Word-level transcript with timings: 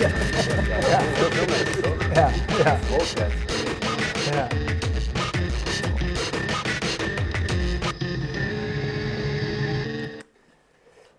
Ja. 0.00 0.08
Ja. 4.32 4.48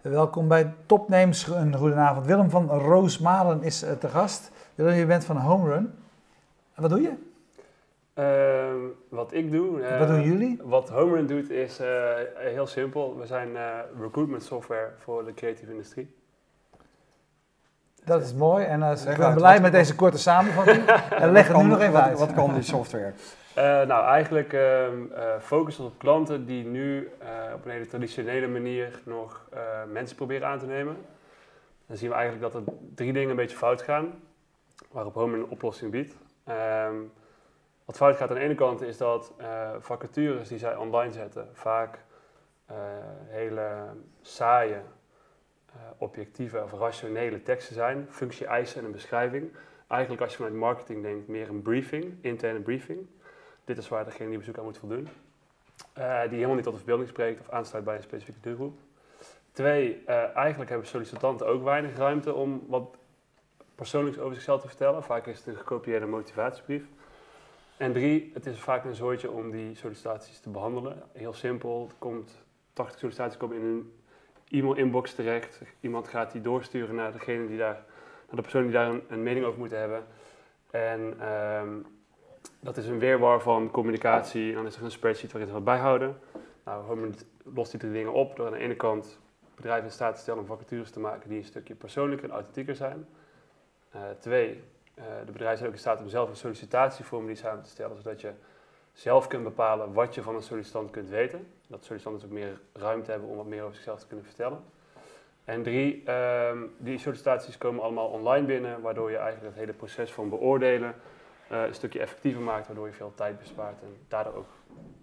Welkom 0.02 0.48
bij 0.48 0.74
Topnames. 0.86 1.48
Een 1.48 1.76
goedenavond. 1.76 2.26
Willem 2.26 2.50
van 2.50 2.70
Roosmalen 2.70 3.64
is 3.64 3.84
eh, 3.84 3.92
te 3.92 4.08
gast. 4.08 4.52
Willem, 4.76 4.94
je 4.94 5.06
bent 5.06 5.26
van 5.26 5.38
Homerun. 5.38 5.94
En 6.76 6.82
wat 6.82 6.90
doe 6.90 7.02
je? 7.02 7.14
Ehm, 8.14 8.80
wat 9.10 9.34
ik 9.34 9.52
doe. 9.52 9.82
eh, 9.82 10.00
wat 10.00 10.08
doen 10.08 10.22
jullie? 10.22 10.60
Wat 10.64 10.90
Homerun 10.90 11.28
doet 11.28 11.50
is 11.50 11.80
eh, 11.80 11.88
heel 12.36 12.68
simpel. 12.68 13.18
We 13.18 13.26
zijn 13.26 13.50
recruitment 14.00 14.44
software 14.44 14.90
voor 14.98 15.26
de 15.26 15.34
creatieve 15.34 15.72
industrie. 15.72 16.20
Dat 18.06 18.22
is 18.22 18.34
mooi. 18.34 18.66
En 18.66 18.80
uh, 18.80 18.92
ik 19.12 19.18
ben 19.18 19.34
blij 19.34 19.62
met 19.62 19.72
deze 19.72 19.96
korte 19.96 20.18
samenvatting. 20.18 20.86
en 21.24 21.32
leg 21.32 21.48
het 21.48 21.58
nu 21.58 21.64
nog 21.64 21.80
even 21.80 21.92
wat, 21.92 22.02
uit. 22.02 22.20
Wat 22.20 22.34
kan 22.34 22.54
die 22.54 22.64
software? 22.64 23.14
Eh, 23.56 23.64
nou, 23.64 24.06
eigenlijk 24.06 24.54
ehm 24.54 25.12
eh, 25.12 25.24
focussen 25.40 25.86
op 25.86 25.98
klanten 25.98 26.46
die 26.46 26.66
nu 26.66 27.12
eh, 27.20 27.28
op 27.54 27.66
een 27.66 27.72
hele 27.72 27.88
traditionele 27.88 28.48
manier 28.48 29.02
nog 29.06 29.46
eh, 29.54 29.60
mensen 29.92 30.16
proberen 30.16 30.48
aan 30.48 30.60
te 30.60 30.66
nemen. 30.66 30.98
Dan 31.88 31.98
zien 31.98 32.10
we 32.10 32.16
eigenlijk 32.16 32.54
dat 32.54 32.62
er 32.62 32.74
drie 32.96 33.14
dingen 33.14 33.30
een 33.30 33.36
beetje 33.36 33.58
fout 33.58 33.82
gaan, 33.82 34.14
waarop 34.92 35.14
Home 35.14 35.38
een 35.38 35.50
oplossing 35.50 35.92
biedt. 35.92 36.16
Ehm, 36.44 36.96
wat 37.86 37.98
fout 37.98 38.16
gaat 38.16 38.30
aan 38.30 38.36
de 38.36 38.42
ene 38.42 38.56
kant 38.56 38.82
is 38.82 38.98
dat 38.98 39.34
eh, 39.38 39.70
vacatures 39.80 40.48
die 40.48 40.58
zij 40.58 40.76
online 40.76 41.12
zetten 41.12 41.50
vaak 41.54 42.00
eh, 42.66 42.76
hele 43.28 43.70
saaie, 44.22 44.82
objectieve 45.98 46.64
of 46.64 46.72
rationele 46.72 47.44
teksten 47.44 47.76
zijn, 47.76 48.08
functie-eisen 48.10 48.80
en 48.80 48.86
een 48.86 48.92
beschrijving. 48.92 49.52
Eigenlijk 49.88 50.22
als 50.22 50.32
je 50.32 50.38
vanuit 50.38 50.56
marketing 50.56 51.02
denkt, 51.02 51.28
meer 51.28 51.50
een 51.50 51.62
briefing, 51.62 52.14
interne 52.22 52.60
briefing. 52.60 53.08
Dit 53.66 53.78
is 53.78 53.88
waar 53.88 54.06
degene 54.06 54.30
die 54.30 54.38
bezoek 54.38 54.58
aan 54.58 54.64
moet 54.64 54.78
voldoen. 54.78 55.08
Eh, 55.94 56.22
die 56.22 56.30
helemaal 56.30 56.56
niet 56.56 56.64
tot 56.64 56.74
de 56.74 56.80
verbeelding 56.80 57.10
spreekt 57.10 57.40
of 57.40 57.50
aansluit 57.50 57.84
bij 57.84 57.96
een 57.96 58.04
specifieke 58.04 58.40
doelgroep. 58.42 58.78
Twee, 59.52 60.04
eh, 60.06 60.36
eigenlijk 60.36 60.70
hebben 60.70 60.88
sollicitanten 60.88 61.48
ook 61.48 61.64
weinig 61.64 61.98
ruimte 61.98 62.34
om 62.34 62.64
wat 62.68 62.98
persoonlijks 63.76 64.20
over 64.20 64.34
zichzelf 64.34 64.62
te 64.62 64.68
vertellen. 64.68 65.04
Vaak 65.04 65.28
is 65.28 65.38
het 65.38 65.48
een 65.48 65.56
gekopieerde 65.56 66.06
motivatiebrief. 66.06 66.84
En 67.78 67.94
drie, 67.94 68.32
het 68.34 68.46
is 68.46 68.60
vaak 68.60 68.86
een 68.86 68.96
zooitje 68.96 69.32
om 69.32 69.52
die 69.52 69.76
sollicitaties 69.76 70.40
te 70.40 70.50
behandelen. 70.50 71.04
Heel 71.12 71.34
simpel, 71.34 71.86
er 71.90 71.96
komt 71.98 72.44
80 72.74 73.00
sollicitaties 73.00 73.38
komen 73.38 73.58
in 73.58 73.64
een 73.64 73.94
e-mail-inbox 74.52 75.14
terecht. 75.14 75.62
Iemand 75.80 76.08
gaat 76.08 76.32
die 76.32 76.42
doorsturen 76.42 76.96
naar 76.96 77.12
degene 77.12 77.48
die 77.48 77.58
daar, 77.58 77.84
naar 78.28 78.36
de 78.36 78.42
persoon 78.42 78.64
die 78.64 78.72
daar 78.72 78.94
een, 79.08 79.24
mening 79.24 79.46
over 79.46 79.60
moet 79.60 79.72
hebben. 79.72 80.04
En 80.72 81.16
ehm, 81.20 81.70
dat 82.60 82.78
is 82.78 82.88
een 82.88 83.00
weerwar 83.00 83.42
van 83.42 83.72
communicatie. 83.72 84.50
En 84.50 84.56
dan 84.56 84.66
is 84.66 84.76
er 84.76 84.84
een 84.84 84.92
spreadsheet 84.92 85.32
waarin 85.32 85.50
ze 85.50 85.56
wat 85.56 85.64
bijhouden. 85.64 86.20
Nou, 86.66 86.86
Homer 86.86 87.10
lost 87.44 87.72
die 87.72 87.80
drie 87.80 87.94
dingen 87.94 88.14
op 88.14 88.36
door 88.36 88.46
aan 88.46 88.54
de 88.54 88.60
ene 88.60 88.76
kant 88.76 89.20
bedrijven 89.56 89.86
in 89.86 89.92
staat 89.92 90.16
te 90.16 90.22
stellen 90.22 90.40
om 90.40 90.46
vacatures 90.46 90.92
te 90.92 91.00
maken 91.00 91.30
die 91.30 91.38
een 91.38 91.46
stukje 91.46 91.76
persoonlijker 91.76 92.30
en 92.30 92.34
authentieker 92.34 92.76
zijn. 92.76 93.08
Eh, 93.92 94.02
twee, 94.20 94.64
eh, 94.94 95.04
de 95.26 95.32
bedrijven 95.32 95.58
zijn 95.58 95.70
ook 95.70 95.76
in 95.76 95.82
staat 95.82 96.02
om 96.02 96.10
zelf 96.10 96.30
een 96.30 96.36
sollicitatieformulier 96.36 97.38
samen 97.38 97.64
te 97.64 97.70
stellen, 97.70 97.96
zodat 97.96 98.22
je 98.22 98.32
zelf 98.94 99.28
kunt 99.28 99.44
bepalen 99.44 99.94
wat 99.94 100.16
je 100.16 100.22
van 100.22 100.36
een 100.36 100.42
sollicitant 100.42 100.92
kunt 100.92 101.10
weten. 101.10 101.48
Dat 101.68 101.84
sollicitanten 101.84 102.30
dus 102.30 102.38
ook 102.38 102.44
meer 102.44 102.60
ruimte 102.74 103.12
hebben 103.12 103.30
om 103.30 103.36
wat 103.36 103.46
meer 103.46 103.62
over 103.62 103.76
zichzelf 103.76 104.00
te 104.00 104.08
kunnen 104.08 104.26
vertellen. 104.26 104.60
En 105.46 105.64
drie, 105.64 106.04
ehm, 106.06 106.58
die 106.78 106.98
sollicitaties 106.98 107.58
komen 107.58 107.84
allemaal 107.84 108.08
online 108.08 108.46
binnen, 108.46 108.82
waardoor 108.82 109.12
je 109.12 109.18
eigenlijk 109.18 109.48
het 109.56 109.64
hele 109.64 109.74
proces 109.74 110.12
van 110.12 110.30
beoordelen 110.30 110.96
eh, 111.48 111.64
een 111.64 111.74
stukje 111.74 112.00
effectiever 112.00 112.42
maakt, 112.42 112.68
waardoor 112.68 112.88
je 112.88 112.94
veel 112.94 113.14
tijd 113.16 113.40
bespaart 113.40 113.82
en 113.82 113.96
daardoor 114.08 114.34
ook 114.34 114.48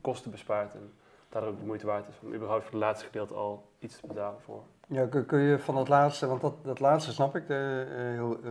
kosten 0.01 0.31
bespaart 0.31 0.75
en 0.75 0.93
daardoor 1.29 1.51
ook 1.51 1.59
de 1.59 1.65
moeite 1.65 1.87
waard 1.87 2.09
is 2.09 2.15
om 2.23 2.35
überhaupt 2.35 2.65
voor 2.65 2.73
het 2.73 2.83
laatste 2.83 3.07
gedeelte 3.07 3.35
al 3.35 3.69
iets 3.79 4.01
te 4.01 4.07
betalen 4.07 4.41
voor. 4.41 4.63
Ja, 4.87 5.07
kun, 5.07 5.27
kun 5.27 5.39
je 5.39 5.59
van 5.59 5.77
het 5.77 5.89
laatste, 5.89 6.27
want 6.27 6.41
dat, 6.41 6.55
dat 6.65 6.81
laatste 6.81 7.13
snap 7.13 7.37
ik, 7.37 7.47
de, 7.47 7.87
eh, 7.89 8.03
heel, 8.03 8.39
eh, 8.45 8.51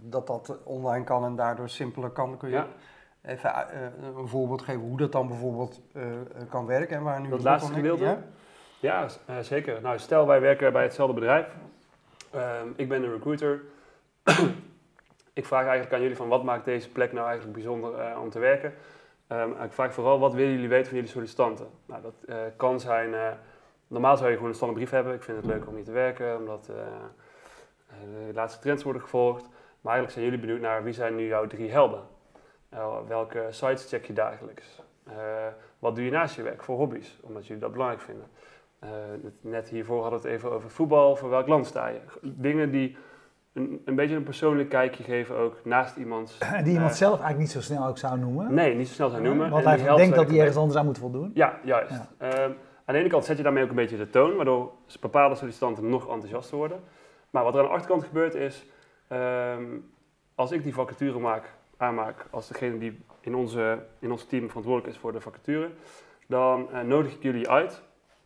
dat 0.00 0.26
dat 0.26 0.58
online 0.64 1.04
kan 1.04 1.24
en 1.24 1.36
daardoor 1.36 1.68
simpeler 1.68 2.10
kan. 2.10 2.36
Kun 2.36 2.48
je 2.48 2.54
Ja. 2.54 2.66
Even 3.22 3.54
eh, 3.54 3.80
een 4.16 4.28
voorbeeld 4.28 4.62
geven 4.62 4.80
hoe 4.80 4.96
dat 4.96 5.12
dan 5.12 5.28
bijvoorbeeld 5.28 5.80
eh, 5.92 6.02
kan 6.48 6.66
werken 6.66 6.96
en 6.96 7.02
waar 7.02 7.20
nu 7.20 7.28
Dat 7.28 7.42
laatste 7.42 7.72
gedeelte? 7.72 8.04
Ja? 8.04 8.22
Ja, 8.80 9.06
eh, 9.26 9.38
zeker. 9.38 9.80
Nou, 9.82 9.98
stel 9.98 10.26
wij 10.26 10.40
werken 10.40 10.72
bij 10.72 10.82
hetzelfde 10.82 11.14
bedrijf. 11.14 11.54
Ehm, 12.30 12.68
ik 12.76 12.88
ben 12.88 13.02
een 13.02 13.12
recruiter. 13.12 13.60
ik 15.32 15.46
vraag 15.46 15.62
eigenlijk 15.62 15.92
aan 15.92 16.00
jullie 16.00 16.16
van 16.16 16.28
wat 16.28 16.44
maakt 16.44 16.64
deze 16.64 16.90
plek 16.90 17.12
nou 17.12 17.26
eigenlijk 17.26 17.56
bijzonder 17.56 17.98
eh, 17.98 18.20
om 18.20 18.30
te 18.30 18.38
werken. 18.38 18.74
Ehm, 19.26 19.50
ik 19.62 19.72
vraag 19.72 19.94
vooral 19.94 20.18
wat 20.18 20.34
willen 20.34 20.52
jullie 20.52 20.68
weten 20.68 20.86
van 20.86 20.94
jullie 20.94 21.10
sollicitanten. 21.10 21.66
Nou, 21.86 22.02
dat 22.02 22.14
eh, 22.26 22.36
kan 22.56 22.80
zijn, 22.80 23.14
eh, 23.14 23.28
normaal 23.86 24.16
zou 24.16 24.28
je 24.28 24.34
gewoon 24.34 24.50
een 24.50 24.56
standaard 24.56 24.80
brief 24.80 24.94
hebben. 24.94 25.14
Ik 25.14 25.22
vind 25.22 25.36
het 25.36 25.46
leuk 25.46 25.66
om 25.66 25.74
hier 25.74 25.84
te 25.84 25.92
werken, 25.92 26.36
omdat 26.36 26.68
eh, 26.68 26.76
eh, 26.76 28.26
de 28.26 28.34
laatste 28.34 28.60
trends 28.60 28.82
worden 28.82 29.02
gevolgd. 29.02 29.42
Maar 29.80 29.92
eigenlijk 29.92 30.12
zijn 30.12 30.24
jullie 30.24 30.40
benieuwd 30.40 30.60
naar 30.60 30.84
wie 30.84 30.92
zijn 30.92 31.16
nu 31.16 31.26
jouw 31.26 31.46
drie 31.46 31.70
helden. 31.70 32.02
Uh, 32.74 32.96
welke 33.08 33.46
sites 33.50 33.88
check 33.88 34.04
je 34.04 34.12
dagelijks? 34.12 34.82
Uh, 35.08 35.14
wat 35.78 35.94
doe 35.94 36.04
je 36.04 36.10
naast 36.10 36.36
je 36.36 36.42
werk 36.42 36.64
voor 36.64 36.76
hobby's, 36.76 37.18
omdat 37.22 37.46
jullie 37.46 37.62
dat 37.62 37.72
belangrijk 37.72 38.02
vinden? 38.02 38.26
Uh, 38.84 38.90
net 39.40 39.68
hiervoor 39.68 40.02
hadden 40.02 40.20
we 40.20 40.28
het 40.28 40.36
even 40.36 40.52
over 40.52 40.70
voetbal, 40.70 41.16
voor 41.16 41.30
welk 41.30 41.46
land 41.46 41.66
sta 41.66 41.88
je? 41.88 42.00
Dingen 42.22 42.70
die 42.70 42.96
een, 43.52 43.82
een 43.84 43.94
beetje 43.94 44.16
een 44.16 44.22
persoonlijk 44.22 44.68
kijkje 44.68 45.02
geven 45.02 45.36
ook 45.36 45.64
naast 45.64 45.96
iemands... 45.96 46.38
Die 46.64 46.72
iemand 46.72 46.94
zelf 46.94 47.20
eigenlijk 47.20 47.38
niet 47.38 47.50
zo 47.50 47.60
snel 47.60 47.86
ook 47.86 47.98
zou 47.98 48.18
noemen. 48.18 48.54
Nee, 48.54 48.74
niet 48.74 48.88
zo 48.88 48.94
snel 48.94 49.08
zou 49.08 49.22
noemen. 49.22 49.50
Want 49.50 49.64
hij 49.64 49.96
denkt 49.96 50.16
dat 50.16 50.28
hij 50.28 50.38
ergens 50.38 50.56
anders 50.56 50.78
aan 50.78 50.84
moet 50.84 50.98
voldoen. 50.98 51.30
Ja, 51.34 51.58
juist. 51.64 52.00
Ja. 52.18 52.44
Um, 52.44 52.56
aan 52.84 52.94
de 52.94 53.00
ene 53.00 53.08
kant 53.08 53.24
zet 53.24 53.36
je 53.36 53.42
daarmee 53.42 53.62
ook 53.62 53.70
een 53.70 53.74
beetje 53.74 53.96
de 53.96 54.10
toon, 54.10 54.36
waardoor 54.36 54.72
bepaalde 55.00 55.34
sollicitanten 55.34 55.88
nog 55.88 56.08
enthousiaster 56.08 56.56
worden. 56.56 56.80
Maar 57.30 57.44
wat 57.44 57.54
er 57.54 57.60
aan 57.60 57.66
de 57.66 57.72
achterkant 57.72 58.04
gebeurt 58.04 58.34
is, 58.34 58.66
um, 59.08 59.90
als 60.34 60.52
ik 60.52 60.62
die 60.62 60.74
vacature 60.74 61.18
maak, 61.18 61.54
aanmaak 61.80 62.26
als 62.30 62.48
degene 62.48 62.78
die 62.78 62.98
in, 63.20 63.34
onze, 63.34 63.86
in 63.98 64.10
ons 64.10 64.24
team 64.24 64.48
verantwoordelijk 64.48 64.94
is 64.94 65.00
voor 65.00 65.12
de 65.12 65.20
vacature, 65.20 65.70
dan 66.26 66.68
uh, 66.72 66.80
nodig 66.80 67.12
ik 67.12 67.22
jullie 67.22 67.48
uit. 67.48 67.82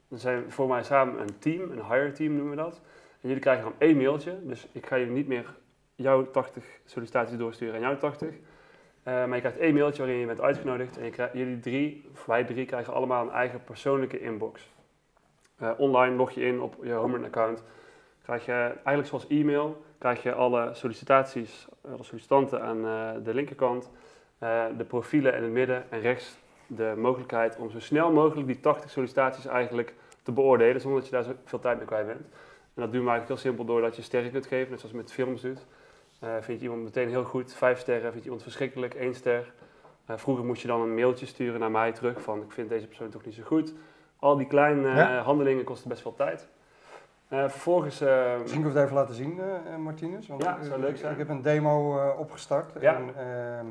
Dan 0.08 0.18
zijn 0.18 0.44
we 0.44 0.50
voor 0.50 0.68
mij 0.68 0.82
samen 0.82 1.20
een 1.20 1.38
team, 1.38 1.70
een 1.70 1.84
hire 1.84 2.12
team 2.12 2.34
noemen 2.34 2.56
we 2.56 2.62
dat. 2.62 2.80
En 3.20 3.28
jullie 3.28 3.42
krijgen 3.42 3.64
dan 3.64 3.74
één 3.78 3.96
mailtje, 3.96 4.38
dus 4.42 4.66
ik 4.72 4.86
ga 4.86 4.98
jullie 4.98 5.12
niet 5.12 5.28
meer 5.28 5.54
jouw 5.94 6.30
80 6.30 6.64
sollicitaties 6.84 7.36
doorsturen 7.36 7.74
en 7.74 7.80
jouw 7.80 7.96
80. 7.96 8.28
Uh, 8.28 8.38
maar 9.04 9.34
je 9.34 9.40
krijgt 9.40 9.58
één 9.58 9.74
mailtje 9.74 10.02
waarin 10.02 10.20
je 10.20 10.26
bent 10.26 10.40
uitgenodigd 10.40 10.98
en 10.98 11.30
jullie 11.32 11.60
drie, 11.60 12.08
of 12.12 12.24
wij 12.24 12.44
drie, 12.44 12.66
krijgen 12.66 12.94
allemaal 12.94 13.24
een 13.24 13.32
eigen 13.32 13.64
persoonlijke 13.64 14.20
inbox. 14.20 14.68
Uh, 15.62 15.70
online 15.76 16.16
log 16.16 16.30
je 16.30 16.40
in 16.40 16.60
op 16.60 16.76
je 16.82 16.92
Homerun 16.92 17.24
account. 17.24 17.62
Krijg 18.24 18.44
je 18.44 18.52
eigenlijk 18.52 19.06
zoals 19.06 19.26
e-mail, 19.26 19.84
krijg 19.98 20.22
je 20.22 20.34
alle 20.34 20.70
sollicitaties, 20.72 21.66
alle 21.92 22.02
sollicitanten 22.02 22.62
aan 22.62 22.84
uh, 22.84 23.10
de 23.24 23.34
linkerkant, 23.34 23.90
uh, 24.42 24.64
de 24.76 24.84
profielen 24.84 25.34
in 25.34 25.42
het 25.42 25.52
midden 25.52 25.90
en 25.90 26.00
rechts 26.00 26.38
de 26.66 26.94
mogelijkheid 26.96 27.56
om 27.56 27.70
zo 27.70 27.80
snel 27.80 28.12
mogelijk 28.12 28.46
die 28.46 28.60
80 28.60 28.90
sollicitaties 28.90 29.46
eigenlijk 29.46 29.94
te 30.22 30.32
beoordelen, 30.32 30.80
zonder 30.80 31.00
dat 31.00 31.08
je 31.08 31.14
daar 31.14 31.24
zo 31.24 31.32
veel 31.44 31.58
tijd 31.58 31.76
mee 31.76 31.86
kwijt 31.86 32.06
bent. 32.06 32.20
En 32.74 32.82
dat 32.82 32.92
doen 32.92 33.04
we 33.04 33.10
eigenlijk 33.10 33.28
heel 33.28 33.50
simpel 33.50 33.64
doordat 33.64 33.96
je 33.96 34.02
sterren 34.02 34.30
kunt 34.30 34.46
geven, 34.46 34.70
net 34.70 34.80
zoals 34.80 34.94
je 34.94 35.00
met 35.00 35.12
films 35.12 35.40
doet. 35.40 35.66
Uh, 36.24 36.30
vind 36.40 36.58
je 36.58 36.64
iemand 36.64 36.82
meteen 36.82 37.08
heel 37.08 37.24
goed, 37.24 37.54
vijf 37.54 37.78
sterren, 37.78 38.02
vind 38.02 38.14
je 38.14 38.22
iemand 38.22 38.42
verschrikkelijk, 38.42 38.94
één 38.94 39.14
ster. 39.14 39.52
Vroeger 40.06 40.44
moest 40.44 40.62
je 40.62 40.68
dan 40.68 40.80
een 40.80 40.94
mailtje 40.94 41.26
sturen 41.26 41.60
naar 41.60 41.70
mij 41.70 41.92
terug 41.92 42.22
van 42.22 42.42
ik 42.42 42.52
vind 42.52 42.68
deze 42.68 42.86
persoon 42.86 43.10
toch 43.10 43.24
niet 43.24 43.34
zo 43.34 43.42
goed. 43.42 43.74
Al 44.18 44.36
die 44.36 44.46
kleine 44.46 44.88
ja. 44.88 45.22
handelingen 45.22 45.64
kosten 45.64 45.88
best 45.88 46.02
veel 46.02 46.14
tijd. 46.14 46.48
Vervolgens... 47.28 48.00
Misschien 48.40 48.62
kun 48.62 48.70
je 48.70 48.76
het 48.76 48.84
even 48.84 48.96
laten 48.96 49.14
zien, 49.14 49.36
uh, 49.36 49.76
Martinez. 49.76 50.26
Want 50.26 50.42
ja, 50.42 50.58
zou 50.62 50.80
leuk 50.80 50.96
zijn. 50.96 51.12
Ik 51.12 51.18
heb 51.18 51.28
een 51.28 51.42
demo 51.42 51.98
opgestart. 52.18 52.72
Ja. 52.80 52.94
En, 52.94 53.02
ehm, 53.16 53.66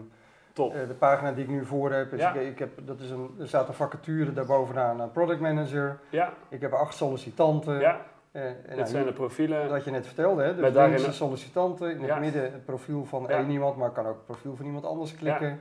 Top. 0.53 0.73
de 0.73 0.93
pagina 0.93 1.31
die 1.31 1.43
ik 1.43 1.49
nu 1.49 1.65
voor 1.65 1.91
heb, 1.91 2.13
is 2.13 2.19
Ja. 2.19 2.33
ik, 2.33 2.49
ik 2.51 2.59
heb, 2.59 2.71
dat 2.85 2.99
is 2.99 3.09
een, 3.09 3.35
er 3.39 3.47
staat 3.47 3.67
een 3.67 3.73
vacature 3.73 4.33
daarbovenaan, 4.33 4.99
een 4.99 5.11
product 5.11 5.39
manager. 5.39 5.99
Ja. 6.09 6.33
Ik 6.49 6.61
heb 6.61 6.73
acht 6.73 6.95
sollicitanten. 6.95 7.79
Ja. 7.79 8.01
En 8.33 8.55
Dit 8.67 8.75
nou, 8.75 8.87
zijn 8.87 9.05
de 9.05 9.13
profielen. 9.13 9.69
Wat 9.69 9.83
je 9.83 9.91
net 9.91 10.05
vertelde, 10.05 10.43
hè? 10.43 10.55
dus 10.55 10.73
links 10.73 11.05
de 11.05 11.11
sollicitanten, 11.11 11.91
in 11.91 12.03
het 12.03 12.19
midden 12.19 12.41
het 12.41 12.65
profiel 12.65 13.05
van 13.05 13.29
één 13.29 13.49
iemand, 13.49 13.77
maar 13.77 13.89
kan 13.91 14.05
ook 14.05 14.15
het 14.15 14.25
profiel 14.25 14.55
van 14.55 14.65
iemand 14.65 14.85
anders 14.85 15.15
klikken. 15.15 15.59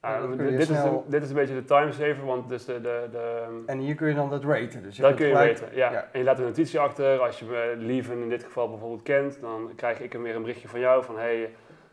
Ah, 0.00 0.10
Ja, 0.10 0.36
dit, 0.36 0.58
is 0.58 0.68
een, 0.68 1.00
dit 1.06 1.22
is 1.22 1.28
een 1.28 1.34
beetje 1.34 1.54
de 1.54 1.64
timesaver, 1.64 2.24
want 2.24 2.48
dus 2.48 2.64
de, 2.64 2.80
de, 2.80 3.08
de, 3.10 3.44
En 3.66 3.78
hier 3.78 3.94
kun 3.94 4.08
je 4.08 4.14
dan 4.14 4.30
dat 4.30 4.44
raten. 4.44 4.82
Dus 4.82 4.96
je 4.96 5.02
dat 5.02 5.14
kun 5.14 5.26
je 5.26 5.32
gelijk- 5.32 5.58
weten. 5.58 5.76
Ja. 5.76 5.90
ja. 5.92 6.08
En 6.12 6.18
je 6.18 6.24
laat 6.24 6.38
een 6.38 6.44
notitie 6.44 6.80
achter. 6.80 7.18
Als 7.20 7.38
je 7.38 7.74
Lieven 7.78 8.22
in 8.22 8.28
dit 8.28 8.44
geval 8.44 8.68
bijvoorbeeld 8.68 9.02
kent, 9.02 9.40
dan 9.40 9.72
krijg 9.76 10.00
ik 10.00 10.12
hem 10.12 10.22
weer 10.22 10.34
een 10.34 10.40
berichtje 10.42 10.68
van 10.68 10.80
jou 10.80 11.04
van 11.04 11.18
hey, 11.18 11.50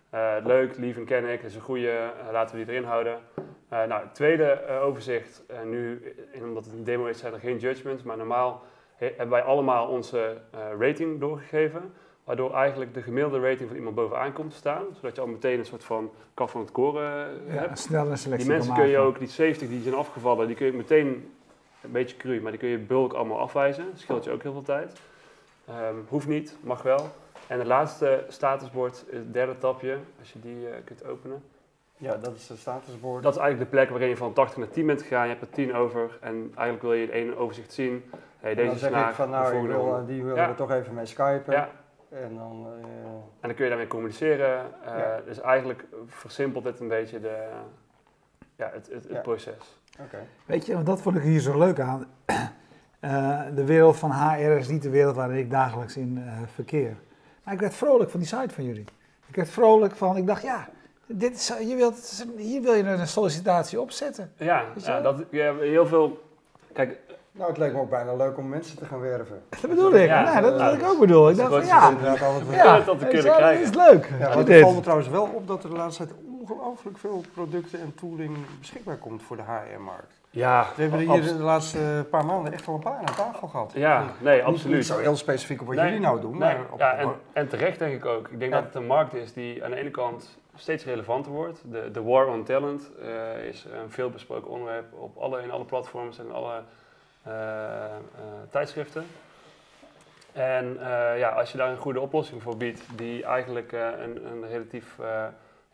eh, 0.10 0.34
leuk, 0.44 0.78
Lieven 0.78 1.06
ken 1.06 1.26
ik, 1.26 1.42
dat 1.42 1.50
is 1.50 1.56
een 1.56 1.62
goede, 1.62 1.90
eh, 1.90 2.32
laten 2.32 2.58
we 2.58 2.66
die 2.66 2.74
erin 2.74 2.88
houden. 2.88 3.18
Eh, 3.70 3.84
nou, 3.84 4.02
het 4.04 4.16
tweede 4.16 4.62
overzicht, 4.82 5.44
nu, 5.64 6.02
omdat 6.42 6.66
het 6.66 6.74
een 6.74 6.84
demo 6.84 7.06
is, 7.06 7.20
zijn 7.20 7.34
er 7.34 7.40
geen 7.40 7.58
judgments, 7.58 8.04
maar 8.04 8.18
normaal 8.18 8.64
he- 8.96 9.06
hebben 9.18 9.30
wij 9.30 9.42
allemaal 9.44 9.88
onze 9.88 10.38
rating 10.80 11.20
doorgegeven. 11.20 11.94
Waardoor 12.26 12.54
eigenlijk 12.54 12.94
de 12.94 13.02
gemiddelde 13.02 13.40
rating 13.40 13.68
van 13.68 13.78
iemand 13.78 13.96
bovenaan 13.96 14.34
komt 14.34 14.52
te 14.52 14.58
staan. 14.58 14.84
Zodat 14.96 15.16
je 15.16 15.22
al 15.22 15.28
meteen 15.28 15.60
een 15.60 15.66
soort 15.66 15.84
van 15.84 16.12
kaf 16.34 16.52
van 16.52 16.62
het 16.62 16.72
koren 16.72 17.28
eh, 17.48 17.54
Ja, 17.54 17.60
hebt. 17.62 17.80
snel 17.80 18.08
een 18.12 18.18
selectie 18.18 18.48
Die 18.48 18.58
mensen 18.58 18.76
kun 18.76 18.88
je 18.88 18.98
ook, 18.98 19.20
die 19.20 19.28
70 19.28 19.68
die 19.70 19.82
zijn 19.82 19.96
afgevallen, 19.96 20.48
die 20.48 20.56
kun 20.56 20.66
je 20.66 20.74
meteen, 20.74 21.08
een 21.82 21.92
beetje 21.92 22.18
cru, 22.18 22.42
maar 22.42 22.52
die 22.52 22.60
kun 22.60 22.70
je 22.70 22.78
bulk 22.78 23.14
allemaal 23.14 23.40
afwijzen. 23.40 23.86
Dat 23.92 24.00
scheelt 24.00 24.24
je 24.24 24.32
ook 24.32 24.44
heel 24.44 24.52
veel 24.52 24.62
tijd. 24.62 25.00
Ehm, 25.68 25.96
hoeft 26.08 26.28
niet, 26.28 26.58
mag 26.62 26.82
wel. 26.82 27.10
En 27.48 27.58
het 27.60 27.68
laatste 27.68 28.24
statusbord, 28.28 29.06
het 29.12 29.34
derde 29.34 29.58
tapje, 29.58 29.98
als 30.20 30.32
je 30.34 30.40
die 30.40 30.70
eh, 30.70 30.76
kunt 30.84 31.06
openen. 31.06 31.44
Ja, 31.98 32.16
dat 32.18 32.36
is 32.36 32.48
de 32.48 32.56
statusboard. 32.56 33.24
Dat 33.24 33.34
is 33.36 33.40
eigenlijk 33.40 33.72
de 33.72 33.78
plek 33.78 33.90
waarin 33.90 34.10
je 34.10 34.18
van 34.18 34.34
80 34.34 34.58
naar 34.58 34.70
10 34.70 34.86
bent 34.86 35.02
gegaan. 35.02 35.24
Je 35.24 35.30
hebt 35.30 35.42
er 35.42 35.50
10 35.50 35.76
over 35.76 36.18
en 36.22 36.34
eigenlijk 36.56 36.82
wil 36.82 36.94
je 36.94 37.04
in 37.04 37.12
één 37.12 37.38
overzicht 37.38 37.74
zien. 37.74 38.04
Hey, 38.40 38.50
en 38.50 38.56
deze 38.56 38.70
dan 38.70 38.78
zeg 38.78 38.90
snaar, 38.90 39.10
ik 39.10 39.16
van 39.16 39.30
nou, 39.30 39.56
ik 39.56 39.68
wil, 39.68 39.96
eh, 39.98 40.08
die 40.08 40.24
willen 40.24 40.42
Ja. 40.42 40.50
we 40.50 40.56
toch 40.56 40.72
even 40.72 40.94
mee 40.94 41.06
skypen. 41.06 41.54
Ja, 41.54 41.70
En 42.10 42.36
dan, 42.36 42.66
eh, 42.66 42.86
en 43.10 43.22
dan 43.42 43.54
kun 43.54 43.64
je 43.64 43.70
daarmee 43.70 43.88
communiceren. 43.88 44.66
Eh, 44.86 44.98
Ja. 44.98 45.22
Dus 45.26 45.40
eigenlijk 45.42 45.86
versimpelt 46.08 46.64
het 46.64 46.80
een 46.80 46.88
beetje 46.88 47.20
de, 47.20 47.48
ja, 48.56 48.70
het, 48.74 48.88
het, 48.92 49.04
het 49.04 49.12
Ja. 49.12 49.20
proces. 49.20 49.80
oké. 50.02 50.18
Weet 50.46 50.66
je, 50.66 50.74
want 50.74 50.86
dat 50.86 51.02
vond 51.02 51.16
ik 51.16 51.22
hier 51.24 51.40
zo 51.40 51.58
leuk 51.58 51.80
aan. 51.80 52.06
Eh, 53.00 53.42
de 53.56 53.66
wereld 53.66 53.98
van 53.98 54.12
HR 54.12 54.40
is 54.42 54.68
niet 54.68 54.82
de 54.82 54.90
wereld 54.90 55.16
waarin 55.16 55.38
ik 55.38 55.52
dagelijks 55.52 55.98
in 55.98 56.24
eh, 56.26 56.34
verkeer. 56.54 56.96
Maar 57.44 57.54
ik 57.54 57.60
werd 57.60 57.74
vrolijk 57.74 58.10
van 58.10 58.20
die 58.20 58.30
site 58.30 58.54
van 58.54 58.64
jullie. 58.64 58.86
Ik 59.28 59.36
werd 59.36 59.50
vrolijk 59.50 59.96
van, 59.96 60.18
ik 60.18 60.28
dacht 60.28 60.42
ja, 60.44 60.68
dit 61.06 61.36
is, 61.36 61.48
je 61.48 61.76
wilt, 61.76 62.26
hier 62.38 62.62
wil 62.62 62.74
je 62.74 62.84
een 62.84 63.08
sollicitatie 63.08 63.82
opzetten. 63.82 64.34
Ja, 64.38 64.66
ja 64.76 65.02
dat, 65.02 65.24
ja, 65.32 65.56
heel 65.56 65.86
veel... 65.88 66.22
Kijk, 66.74 67.00
Nou, 67.38 67.50
het 67.50 67.58
leek 67.58 67.74
me 67.74 67.80
ook 67.80 67.90
bijna 67.90 68.16
leuk 68.16 68.38
om 68.38 68.50
mensen 68.50 68.78
te 68.78 68.86
gaan 68.86 69.00
werven. 69.00 69.42
Dat 69.62 69.70
bedoel 69.70 69.96
ik. 69.96 70.08
Ja, 70.08 70.34
nee, 70.34 70.42
dat 70.42 70.54
is 70.56 70.62
wat 70.62 70.74
ik 70.74 70.84
ook 70.84 71.00
bedoel. 71.00 71.30
Ik 71.30 71.36
dacht 71.38 71.52
is 71.52 71.58
van 71.58 71.66
ja, 71.68 71.90
inderdaad 71.90 72.22
altijd 72.22 72.48
wel- 72.48 72.56
Ja, 72.56 72.80
dat 72.80 73.00
te 73.00 73.06
kunnen 73.06 73.34
krijgen. 73.34 73.72
Dat 73.74 73.84
is 73.84 73.90
leuk. 73.92 74.10
Ja, 74.20 74.38
het 74.38 74.62
valt 74.62 74.76
me 74.76 74.82
trouwens 74.82 75.10
wel 75.10 75.30
op 75.34 75.48
dat 75.48 75.64
er 75.64 75.70
de 75.70 75.76
laatste 75.76 76.06
tijd 76.06 76.18
ongelooflijk 76.42 76.98
veel 76.98 77.24
producten 77.34 77.80
en 77.80 77.96
tooling 77.96 78.38
beschikbaar 78.60 78.98
komt 78.98 79.24
voor 79.24 79.36
de 79.36 79.42
HR-markt. 79.44 80.14
ja, 80.30 80.66
We 80.76 80.82
hebben 80.82 81.00
er 81.00 81.12
hier 81.12 81.24
de 81.24 81.34
laatste 81.44 82.06
paar 82.10 82.26
maanden 82.26 82.54
echt 82.54 82.66
wel 82.66 82.76
een 82.76 82.82
paar 82.82 82.98
aan 82.98 83.16
tafel 83.16 83.48
gehad. 83.48 83.72
Ja, 83.76 84.06
nee, 84.20 84.36
Niet- 84.36 84.46
absoluut. 84.46 84.76
Niet 84.76 84.86
zo 84.86 84.98
heel 84.98 85.16
specifiek 85.16 85.62
op 85.62 85.68
wat 85.68 85.76
Nee, 85.76 85.86
jullie 85.86 86.00
nou 86.02 86.22
doen, 86.22 86.32
Nee, 86.38 86.40
maar 86.40 86.66
op, 86.72 86.80
ja, 86.80 86.94
en, 86.96 87.10
en 87.34 87.48
terecht 87.48 87.80
denk 87.80 87.94
ik 87.94 88.06
ook. 88.06 88.28
Ik 88.28 88.40
denk 88.40 88.52
Ja. 88.52 88.58
dat 88.58 88.66
het 88.68 88.76
een 88.76 88.88
markt 88.88 89.14
is 89.14 89.34
die 89.34 89.64
aan 89.64 89.72
de 89.72 89.78
ene 89.78 89.92
kant 89.92 90.38
steeds 90.56 90.86
relevanter 90.86 91.32
wordt. 91.32 91.62
De, 91.72 91.90
de 91.92 92.04
war 92.04 92.28
on 92.28 92.44
talent 92.44 92.92
eh, 93.02 93.48
is 93.48 93.66
een 93.84 93.92
veelbesproken 93.92 94.50
onderwerp 94.50 94.94
op 94.94 95.18
alle, 95.18 95.42
in 95.42 95.52
alle 95.52 95.66
platforms 95.66 96.20
en 96.20 96.32
alle 96.34 96.62
tijdschriften. 98.50 99.06
En 100.34 100.78
eh, 100.80 101.20
ja, 101.20 101.30
als 101.30 101.52
je 101.52 101.58
daar 101.58 101.70
een 101.70 101.78
goede 101.78 102.00
oplossing 102.00 102.42
voor 102.42 102.58
biedt, 102.58 102.82
die 102.98 103.24
eigenlijk 103.26 103.72
eh, 103.72 103.88
een, 104.00 104.26
een 104.32 104.48
relatief 104.48 105.00
eh 105.00 105.26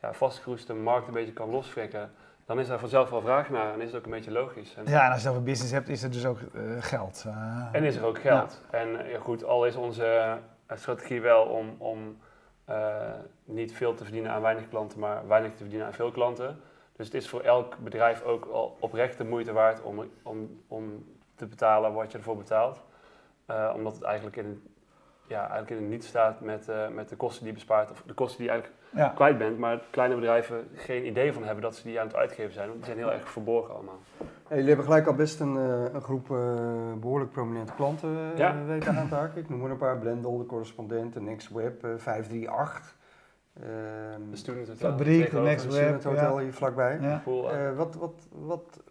ja, 0.01 0.13
vastgeroeste 0.13 0.73
markt 0.73 1.07
een 1.07 1.13
beetje 1.13 1.33
kan 1.33 1.49
losfrikken, 1.49 2.11
dan 2.45 2.59
is 2.59 2.67
daar 2.67 2.79
vanzelf 2.79 3.09
wel 3.09 3.21
vraag 3.21 3.49
naar 3.49 3.73
en 3.73 3.81
is 3.81 3.87
het 3.87 3.95
ook 3.95 4.05
een 4.05 4.11
beetje 4.11 4.31
logisch. 4.31 4.75
En, 4.75 4.85
Ja, 4.87 5.05
en 5.05 5.11
als 5.11 5.21
je 5.21 5.27
dan 5.27 5.37
een 5.37 5.43
business 5.43 5.71
hebt, 5.73 5.89
is 5.89 6.03
er 6.03 6.11
dus 6.11 6.25
ook 6.25 6.39
eh, 6.53 6.61
geld. 6.79 7.23
Eh, 7.27 7.67
En 7.71 7.83
is 7.83 7.95
er 7.95 8.05
ook 8.05 8.19
geld. 8.21 8.61
En 8.69 9.03
eh, 9.05 9.11
ja, 9.11 9.19
goed, 9.19 9.43
al 9.43 9.65
is 9.65 9.75
onze 9.75 10.05
eh, 10.67 10.77
strategie 10.77 11.21
wel 11.21 11.43
om, 11.43 11.75
om 11.77 12.17
eh, 12.65 12.95
niet 13.43 13.73
veel 13.73 13.93
te 13.93 14.03
verdienen 14.03 14.31
aan 14.31 14.41
weinig 14.41 14.69
klanten, 14.69 14.99
maar 14.99 15.27
weinig 15.27 15.51
te 15.51 15.57
verdienen 15.57 15.87
aan 15.87 15.93
veel 15.93 16.11
klanten. 16.11 16.59
Dus 16.95 17.05
het 17.05 17.15
is 17.15 17.29
voor 17.29 17.41
elk 17.41 17.77
bedrijf 17.77 18.21
ook 18.23 18.45
al 18.45 18.77
oprecht 18.79 19.17
de 19.17 19.23
moeite 19.25 19.51
waard 19.53 19.81
om, 19.81 20.09
om, 20.23 20.61
om 20.67 21.05
te 21.41 21.47
betalen 21.55 21.93
wat 21.93 22.11
je 22.11 22.17
ervoor 22.17 22.37
betaalt. 22.37 22.79
Eh, 23.45 23.71
omdat 23.75 23.93
het 23.93 24.03
eigenlijk 24.03 24.35
in, 24.35 24.63
ja, 25.27 25.39
eigenlijk 25.39 25.69
in 25.69 25.77
het 25.77 25.89
niet 25.89 26.03
staat 26.03 26.41
met, 26.41 26.69
eh, 26.69 26.87
met 26.87 27.09
de 27.09 27.15
kosten 27.15 27.39
die 27.43 27.47
je 27.47 27.57
bespaart, 27.59 27.91
of 27.91 28.03
de 28.05 28.13
kosten 28.13 28.37
die 28.37 28.45
je 28.45 28.51
eigenlijk 28.51 28.81
ja. 28.89 29.07
kwijt 29.15 29.37
bent, 29.37 29.57
maar 29.57 29.79
kleine 29.89 30.15
bedrijven 30.15 30.67
geen 30.75 31.05
idee 31.05 31.33
van 31.33 31.43
hebben 31.43 31.63
dat 31.63 31.75
ze 31.75 31.83
die 31.83 31.99
aan 31.99 32.07
het 32.07 32.15
uitgeven 32.15 32.53
zijn. 32.53 32.67
Want 32.67 32.77
die 32.77 32.87
zijn 32.93 32.97
heel 32.97 33.11
erg 33.11 33.29
verborgen 33.29 33.73
allemaal. 33.73 33.99
Hey, 34.17 34.27
jullie 34.59 34.67
hebben 34.67 34.85
gelijk 34.85 35.07
al 35.07 35.13
best 35.13 35.39
een, 35.39 35.57
eh, 35.57 35.93
een 35.93 36.01
groep 36.01 36.31
eh, 36.31 36.37
behoorlijk 36.99 37.31
prominente 37.31 37.73
klanten 37.73 38.09
eh, 38.09 38.37
Ja. 38.37 38.63
weten 38.65 38.95
aan 38.97 39.07
te 39.07 39.15
haken. 39.15 39.41
Ik 39.41 39.49
noem 39.49 39.63
er 39.65 39.71
een 39.71 39.77
paar. 39.77 39.97
Blendel, 39.97 40.37
de 40.37 40.45
correspondent, 40.45 41.13
de 41.13 41.21
Next 41.21 41.49
Web, 41.49 41.83
eh, 41.83 41.89
538. 41.97 42.95
ehm, 43.53 43.65
De 44.29 44.35
Student 44.37 44.67
Hotel, 44.67 44.89
Fabriek, 44.89 45.31
de 45.31 45.39
Next 45.39 45.65
Web, 45.65 45.73
Student 45.73 46.03
Hotel 46.03 46.37
ja. 46.37 46.43
hier 46.43 46.53
vlakbij. 46.53 46.97
Ja. 47.01 47.21
Wat, 47.75 47.95
wat, 47.95 48.27
wat, 48.29 48.83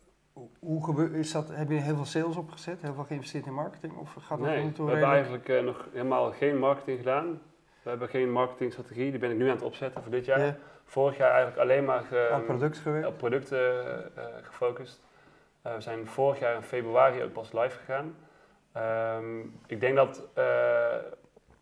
hoe 0.58 0.84
gebeur, 0.84 1.14
is 1.14 1.32
dat, 1.32 1.48
heb 1.52 1.68
je 1.68 1.74
heel 1.74 1.94
veel 1.96 2.04
sales 2.04 2.36
opgezet? 2.36 2.82
Heel 2.82 2.94
veel 2.94 3.04
geïnvesteerd 3.04 3.46
in 3.46 3.54
marketing? 3.54 3.96
Of 3.96 4.12
gaat 4.20 4.38
dat 4.38 4.46
Nee, 4.46 4.72
we 4.76 4.82
hebben 4.82 5.08
eigenlijk 5.08 5.48
eh, 5.48 5.62
nog 5.62 5.86
helemaal 5.92 6.32
geen 6.32 6.58
marketing 6.58 6.98
gedaan. 6.98 7.40
We 7.82 7.88
hebben 7.90 8.08
geen 8.08 8.32
marketingstrategie, 8.32 9.10
die 9.10 9.20
ben 9.20 9.30
ik 9.30 9.36
nu 9.36 9.44
aan 9.48 9.54
het 9.54 9.62
opzetten 9.64 10.02
voor 10.02 10.10
dit 10.12 10.24
jaar. 10.24 10.40
Ja, 10.40 10.56
Vorig 10.84 11.16
jaar 11.16 11.30
eigenlijk 11.30 11.60
alleen 11.60 11.84
maar 11.84 12.02
ge- 12.02 12.28
aan 12.32 12.44
product 12.44 12.82
op 13.06 13.16
producten 13.18 13.60
eh, 14.16 14.24
gefocust. 14.42 15.00
Eh, 15.62 15.74
we 15.74 15.80
zijn 15.80 16.06
vorig 16.06 16.38
jaar 16.38 16.54
in 16.54 16.62
februari 16.62 17.22
ook 17.22 17.32
pas 17.32 17.52
live 17.52 17.78
gegaan. 17.78 18.14
Ehm, 18.72 19.38
ik 19.66 19.80
denk 19.80 19.96
dat 19.96 20.28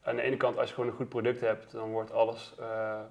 aan 0.02 0.16
de 0.16 0.22
ene 0.22 0.36
kant 0.36 0.58
als 0.58 0.68
je 0.68 0.74
gewoon 0.74 0.90
een 0.90 0.96
goed 0.96 1.08
product 1.08 1.40
hebt, 1.40 1.72
dan 1.72 1.90
wordt 1.90 2.12
alles 2.12 2.54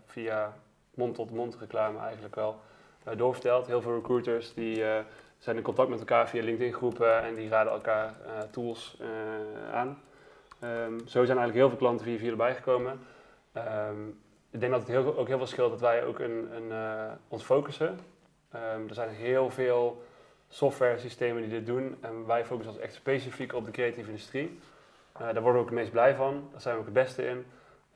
via 0.06 0.53
mond-tot-mond 0.94 1.57
reclame 1.60 2.00
eigenlijk 2.00 2.36
wel 2.36 2.60
doorverteld. 3.15 3.68
Heel 3.68 3.81
veel 3.81 3.95
recruiters 3.95 4.53
die 4.53 4.83
zijn 5.38 5.56
in 5.56 5.62
contact 5.62 5.89
met 5.89 6.00
elkaar 6.00 6.30
via 6.30 6.44
LinkedIn 6.44 6.74
groepen 6.74 7.24
en 7.24 7.34
die 7.36 7.50
raden 7.50 7.74
elkaar 7.74 8.06
eh, 8.25 8.42
tools 8.51 8.98
eh, 9.00 9.74
aan. 9.74 10.01
Ehm, 10.60 10.98
zo 10.98 11.25
zijn 11.25 11.38
eigenlijk 11.38 11.54
heel 11.54 11.69
veel 11.69 11.78
klanten 11.78 12.06
via 12.06 12.18
via 12.18 12.30
erbij 12.30 12.56
gekomen. 12.56 13.00
Ehm, 13.54 14.07
ik 14.51 14.60
denk 14.60 14.72
dat 14.72 14.81
het 14.81 14.89
heel, 14.89 15.18
ook 15.18 15.28
heel 15.28 15.38
veel 15.38 15.48
scheelt 15.48 15.72
dat 15.72 15.81
wij 15.81 16.06
ook 16.06 16.19
een, 16.19 16.56
een, 16.56 16.72
eh, 16.72 17.12
ons 17.28 17.44
focussen. 17.44 18.00
Ehm, 18.51 18.88
er 18.88 18.94
zijn 18.94 19.10
heel 19.10 19.50
veel 19.50 20.04
software 20.50 20.98
systemen 20.98 21.42
die 21.42 21.51
dit 21.51 21.66
doen 21.66 21.98
en 22.01 22.25
wij 22.25 22.45
focussen 22.45 22.74
ons 22.74 22.81
echt 22.81 22.94
specifiek 22.94 23.54
op 23.54 23.66
de 23.66 23.72
creatieve 23.72 24.10
industrie. 24.10 24.60
Daar 25.18 25.34
worden 25.34 25.54
we 25.54 25.60
ook 25.60 25.66
het 25.69 25.80
meest 25.80 25.92
blij 25.92 26.16
van, 26.16 26.48
daar 26.51 26.62
zijn 26.62 26.74
we 26.74 26.80
ook 26.80 26.86
het 26.86 26.94
beste 26.94 27.28
in. 27.28 27.45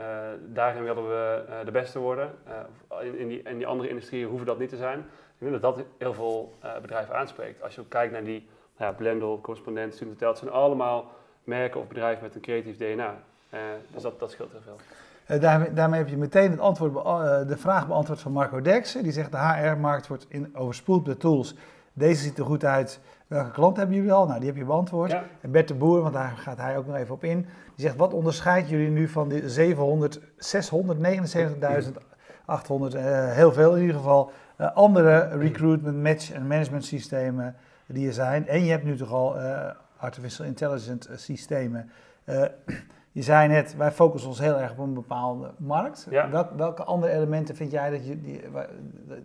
Eh, 0.02 0.54
daarin 0.54 0.84
willen 0.84 1.08
we 1.08 1.44
eh, 1.48 1.66
de 1.66 1.72
beste 1.72 2.00
worden. 2.00 2.32
Eh, 2.48 3.06
in, 3.06 3.18
in, 3.18 3.28
die, 3.28 3.44
die 3.58 3.68
andere 3.68 3.90
industrieën 3.90 4.28
hoeven 4.28 4.48
dat 4.48 4.60
niet 4.60 4.70
te 4.70 4.78
zijn. 4.78 5.00
Ik 5.00 5.48
denk 5.48 5.62
dat 5.62 5.76
dat 5.76 5.86
heel 5.98 6.14
veel 6.14 6.54
bedrijven 6.82 7.16
aanspreekt. 7.16 7.64
Als 7.64 7.76
je 7.76 7.82
ook 7.82 7.90
kijkt 7.90 8.12
naar 8.12 8.24
die 8.24 8.48
nou 8.78 8.92
ja, 8.92 8.98
Blendel, 8.98 9.40
Correspondent, 9.42 9.94
Student 9.94 10.20
Hotel, 10.20 10.36
zijn 10.36 10.52
allemaal 10.52 11.12
merken 11.44 11.80
of 11.80 11.88
bedrijven 11.88 12.24
met 12.24 12.36
een 12.36 12.42
creatief 12.42 12.78
DNA. 12.78 13.16
Dus 13.94 14.02
dat, 14.02 14.20
dat 14.20 14.32
scheelt 14.32 14.52
heel 14.52 14.62
veel. 14.62 15.40
Daarmee, 15.40 15.74
daarmee 15.74 16.00
heb 16.00 16.10
je 16.10 16.18
meteen 16.18 16.52
het 16.52 16.60
antwoord, 16.60 16.94
de 17.48 17.58
vraag 17.58 17.88
beantwoord 17.88 18.20
van 18.20 18.32
Marco 18.32 18.62
Derksen. 18.62 19.04
Die 19.04 19.12
zegt 19.12 19.32
de 19.32 19.38
HR-markt 19.38 20.08
wordt 20.08 20.28
overspoeld 20.54 21.08
met 21.08 21.20
tools. 21.20 21.56
Deze 21.94 22.22
ziet 22.24 22.38
er 22.38 22.46
goed 22.46 22.66
uit. 22.66 23.00
Welke 23.28 23.52
klant 23.52 23.78
hebben 23.78 23.96
jullie 23.96 24.12
al? 24.14 24.26
Nou, 24.28 24.40
die 24.40 24.48
heb 24.50 24.58
je 24.58 24.66
beantwoord. 24.66 25.12
Ja. 25.12 25.24
En 25.42 25.52
Bert 25.52 25.68
de 25.68 25.74
Boer, 25.74 26.02
want 26.02 26.14
daar 26.14 26.34
gaat 26.38 26.58
hij 26.58 26.78
ook 26.78 26.86
nog 26.88 26.96
even 26.96 27.14
op 27.16 27.24
in. 27.24 27.38
Die 27.76 27.86
zegt, 27.86 27.96
wat 27.96 28.14
onderscheidt 28.14 28.70
jullie 28.70 28.90
nu 28.90 29.08
van 29.08 29.30
de 29.30 29.50
700, 29.50 30.20
679.800, 30.38 32.96
eh, 32.96 33.32
heel 33.32 33.52
veel 33.54 33.76
in 33.76 33.82
ieder 33.82 33.96
geval, 33.96 34.32
eh, 34.56 34.76
andere 34.76 35.28
recruitment, 35.28 36.02
match 36.04 36.32
en 36.32 36.48
management 36.48 36.86
systemen 36.86 37.56
die 37.88 38.08
er 38.08 38.14
zijn. 38.14 38.48
En 38.48 38.64
je 38.64 38.72
hebt 38.72 38.84
nu 38.84 38.98
toch 38.98 39.12
al 39.12 39.38
eh, 39.40 39.72
artificial 39.98 40.48
intelligence 40.48 41.10
eh, 41.10 41.18
systemen. 41.18 41.90
Je 43.14 43.22
zei 43.22 43.48
net, 43.48 43.76
wij 43.76 43.92
focussen 43.92 44.30
ons 44.30 44.40
heel 44.40 44.60
erg 44.60 44.72
op 44.72 44.78
een 44.78 44.94
bepaalde 44.94 45.52
markt. 45.58 46.08
Ja. 46.10 46.30
Welk- 46.30 46.52
welke 46.58 46.84
andere 46.84 47.14
elementen 47.14 47.56
vind 47.56 47.72
jij 47.72 47.90
dat 47.90 48.06
je, 48.08 48.22
die, 48.22 48.42
waar, 48.52 48.68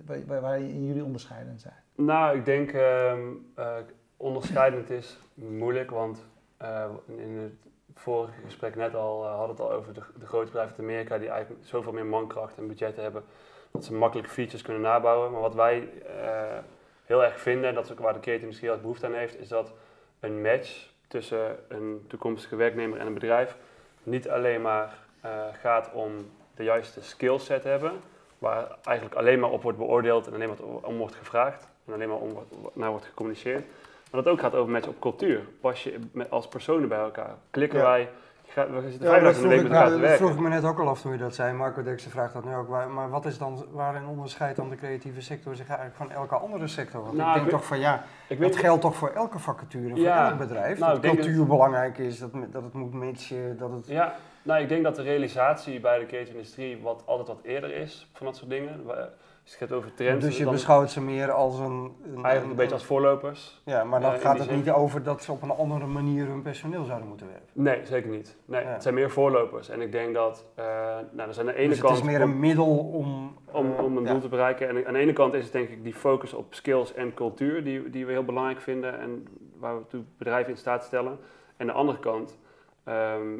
waar, 0.07 0.19
waar- 0.27 0.41
waar 0.41 0.61
jullie 0.63 1.05
onderscheidend 1.05 1.61
zijn? 1.61 1.75
Nou, 1.97 2.37
ik 2.37 2.45
denk 2.45 2.73
ehm 2.73 3.21
eh, 3.55 3.77
onderscheidend 4.17 4.91
is 4.91 5.19
moeilijk, 5.35 5.91
want 5.91 6.27
eh, 6.57 6.85
in 7.07 7.37
het 7.39 7.53
vorige 7.95 8.41
gesprek 8.45 8.75
net 8.75 8.95
al 8.95 9.25
uh, 9.25 9.31
hadden 9.31 9.57
het 9.57 9.61
al 9.61 9.73
over 9.73 9.95
de, 9.95 10.01
grote 10.27 10.47
bedrijven 10.47 10.77
uit 10.77 10.81
Amerika 10.81 11.19
die 11.19 11.29
eigenlijk 11.29 11.65
zoveel 11.67 11.93
meer 11.93 12.07
mankracht 12.07 12.59
en 12.59 12.67
budget 12.67 12.97
hebben 12.97 13.25
dat 13.71 13.85
ze 13.85 13.95
makkelijk 13.95 14.29
features 14.29 14.63
kunnen 14.63 14.83
nabouwen. 14.83 15.33
Maar 15.33 15.41
wat 15.41 15.55
wij 15.55 15.89
heel 17.05 17.25
erg 17.25 17.41
vinden, 17.41 17.69
en 17.69 17.75
dat 17.75 17.85
is 17.85 17.93
ook 17.93 17.99
waar 17.99 18.13
de 18.13 18.21
creative 18.21 18.45
industrie 18.45 18.71
heel 18.71 18.81
behoefte 18.81 19.07
aan 19.07 19.15
heeft, 19.15 19.39
is 19.39 19.49
dat 19.49 19.73
een 20.21 20.43
match 20.43 20.89
tussen 21.09 21.59
een 21.69 22.05
toekomstige 22.09 22.57
werknemer 22.57 22.99
en 22.99 23.07
een 23.07 23.15
bedrijf 23.15 23.57
niet 24.03 24.29
alleen 24.29 24.63
maar 24.63 24.99
gaat 25.53 25.93
om 25.93 26.31
de 26.55 26.65
juiste 26.65 27.03
skillset 27.03 27.65
hebben, 27.65 27.93
waar 28.39 28.77
eigenlijk 28.83 29.17
alleen 29.17 29.41
maar 29.41 29.51
op 29.51 29.63
wordt 29.63 29.79
beoordeeld 29.79 30.27
en 30.27 30.35
alleen 30.35 30.49
maar 30.49 30.83
om 30.83 30.97
wordt 30.97 31.15
gevraagd 31.15 31.69
en 31.87 31.93
alleen 31.93 32.09
maar 32.09 32.17
om 32.19 32.33
wordt- 32.33 32.55
naar 32.73 32.91
wordt 32.91 33.05
gecommuniceerd. 33.07 33.65
Maar 34.11 34.23
dat 34.23 34.33
ook 34.33 34.41
gaat 34.41 34.55
over 34.55 34.73
match 34.73 34.89
op 34.89 35.01
cultuur. 35.01 35.41
Pas 35.61 35.83
je 35.83 35.99
met, 36.13 36.31
als 36.31 36.49
personen 36.49 36.89
bij 36.89 36.99
elkaar? 36.99 37.35
Klikken 37.51 37.79
Ja. 37.79 37.85
wij? 37.85 38.09
Ga- 38.49 38.71
we 38.71 38.91
zitten 38.91 39.11
Ja, 39.11 39.19
dat 39.19 39.37
vroeg, 39.37 39.53
ik, 39.53 39.71
dat 39.71 39.99
werken. 39.99 40.17
vroeg 40.17 40.31
ik 40.31 40.39
me 40.39 40.49
net 40.49 40.65
ook 40.65 40.79
al 40.79 40.89
af 40.89 41.01
toen 41.01 41.13
je 41.13 41.19
dat 41.19 41.35
zei. 41.35 41.53
Marco 41.53 41.83
Dekse 41.83 42.11
vraagt 42.11 42.33
dat 42.33 42.45
nu 42.45 42.55
ook. 42.55 42.69
Maar 42.69 43.11
wat 43.11 43.25
is 43.27 43.39
dan, 43.39 43.67
waarin 43.71 44.07
onderscheidt 44.07 44.57
dan 44.57 44.69
de 44.71 44.77
creatieve 44.77 45.21
sector 45.21 45.57
zich 45.57 45.67
eigenlijk 45.67 45.97
van 45.97 46.11
elke 46.11 46.35
andere 46.35 46.67
sector? 46.67 47.03
Want 47.03 47.17
Nou, 47.17 47.29
ik 47.29 47.35
denk 47.37 47.51
toch 47.51 47.65
van 47.65 47.79
ja, 47.79 48.05
Ik 48.29 48.41
dat 48.41 48.57
geldt 48.57 48.81
toch 48.81 48.95
voor 48.97 49.09
elke 49.11 49.39
vacature, 49.39 49.97
voor 49.97 50.07
elk 50.07 50.39
bedrijf. 50.39 50.79
Nou, 50.79 51.01
dat 51.01 51.11
cultuur 51.15 51.47
belangrijk 51.47 51.99
is, 51.99 52.19
dat, 52.19 52.31
dat 52.51 52.63
het 52.63 52.73
moet 52.73 52.93
matchen, 52.95 53.59
dat 53.59 53.71
het... 53.71 53.87
Ja, 53.87 54.15
Nou, 54.43 54.61
ik 54.63 54.69
denk 54.69 54.83
dat 54.85 54.97
de 54.97 55.03
realisatie 55.03 55.81
bij 55.81 55.99
de 55.99 56.05
catering-industrie 56.05 56.79
wat, 56.83 57.03
altijd 57.05 57.29
wat 57.29 57.41
eerder 57.43 57.75
is 57.75 58.09
van 58.13 58.27
dat 58.27 58.37
soort 58.37 58.51
dingen. 58.51 58.85
Je 59.47 59.53
het 59.53 59.61
hebt 59.61 59.73
over 59.73 59.95
trends, 59.95 60.25
dus 60.25 60.37
je 60.37 60.45
dan 60.45 60.53
beschouwt 60.53 60.91
ze 60.91 61.03
meer 61.03 61.31
als 61.31 61.59
een... 61.59 61.95
een 62.05 62.15
eigenlijk 62.15 62.51
een 62.51 62.57
beetje 62.57 62.75
als 62.75 62.85
voorlopers. 62.85 63.63
Ja, 63.65 63.85
maar 63.85 64.01
dan 64.01 64.19
gaat 64.19 64.39
het 64.39 64.49
zin. 64.49 64.57
niet 64.57 64.71
over 64.71 65.03
dat 65.03 65.23
ze 65.23 65.33
op 65.33 65.43
een 65.43 65.51
andere 65.51 65.87
manier 65.87 66.27
hun 66.27 66.43
personeel 66.43 66.85
zouden 66.85 67.09
moeten 67.09 67.27
werven. 67.27 67.47
Nee, 67.53 67.81
zeker 67.85 68.11
niet. 68.11 68.37
Nee, 68.45 68.63
Ja. 68.63 68.69
Het 68.69 68.83
zijn 68.83 68.95
meer 68.95 69.11
voorlopers. 69.11 69.69
En 69.69 69.81
ik 69.81 69.93
denk 69.93 70.15
dat, 70.15 70.47
eh 70.55 70.65
nou, 71.13 71.29
er 71.29 71.35
zijn 71.35 71.49
aan 71.49 71.55
de 71.55 71.59
ene 71.59 71.69
Dus 71.69 71.81
kant... 71.81 71.95
het 71.95 72.05
is 72.05 72.11
meer 72.11 72.21
een 72.21 72.39
middel 72.39 72.79
om... 72.79 73.37
om, 73.53 73.73
eh, 73.73 73.85
om 73.85 73.97
een 73.97 74.05
ja. 74.05 74.11
doel 74.11 74.21
te 74.21 74.29
bereiken. 74.29 74.69
En 74.69 74.87
aan 74.87 74.93
de 74.93 74.99
ene 74.99 75.13
kant 75.13 75.35
is 75.35 75.45
het 75.45 75.53
denk 75.53 75.69
ik 75.69 75.83
die 75.83 75.95
focus 75.95 76.33
op 76.33 76.55
skills 76.55 76.95
en 76.95 77.15
cultuur 77.15 77.65
die, 77.65 77.91
die 77.91 78.07
we 78.07 78.13
heel 78.13 78.25
belangrijk 78.25 78.61
vinden 78.61 78.99
en 78.99 79.27
waar 79.59 79.79
we 79.79 79.87
toe 79.87 80.03
bedrijven 80.19 80.53
in 80.53 80.59
staat 80.59 80.85
stellen. 80.85 81.13
En 81.13 81.21
aan 81.61 81.67
de 81.67 81.73
andere 81.73 81.99
kant, 81.99 82.39
ehm, 82.85 83.37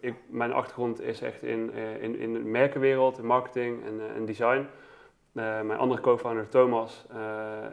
ik, 0.00 0.14
mijn 0.26 0.52
achtergrond 0.52 1.00
is 1.00 1.20
echt 1.20 1.42
in, 1.42 1.70
eh, 1.74 2.02
in, 2.02 2.18
in 2.18 2.32
de 2.32 2.38
merkenwereld, 2.38 3.18
in 3.18 3.26
marketing 3.26 3.84
en, 3.84 4.00
en 4.16 4.24
design. 4.24 4.66
Eh, 5.34 5.60
mijn 5.60 5.78
andere 5.78 6.00
co-founder 6.00 6.48
Thomas 6.48 7.04
eh, 7.10 7.16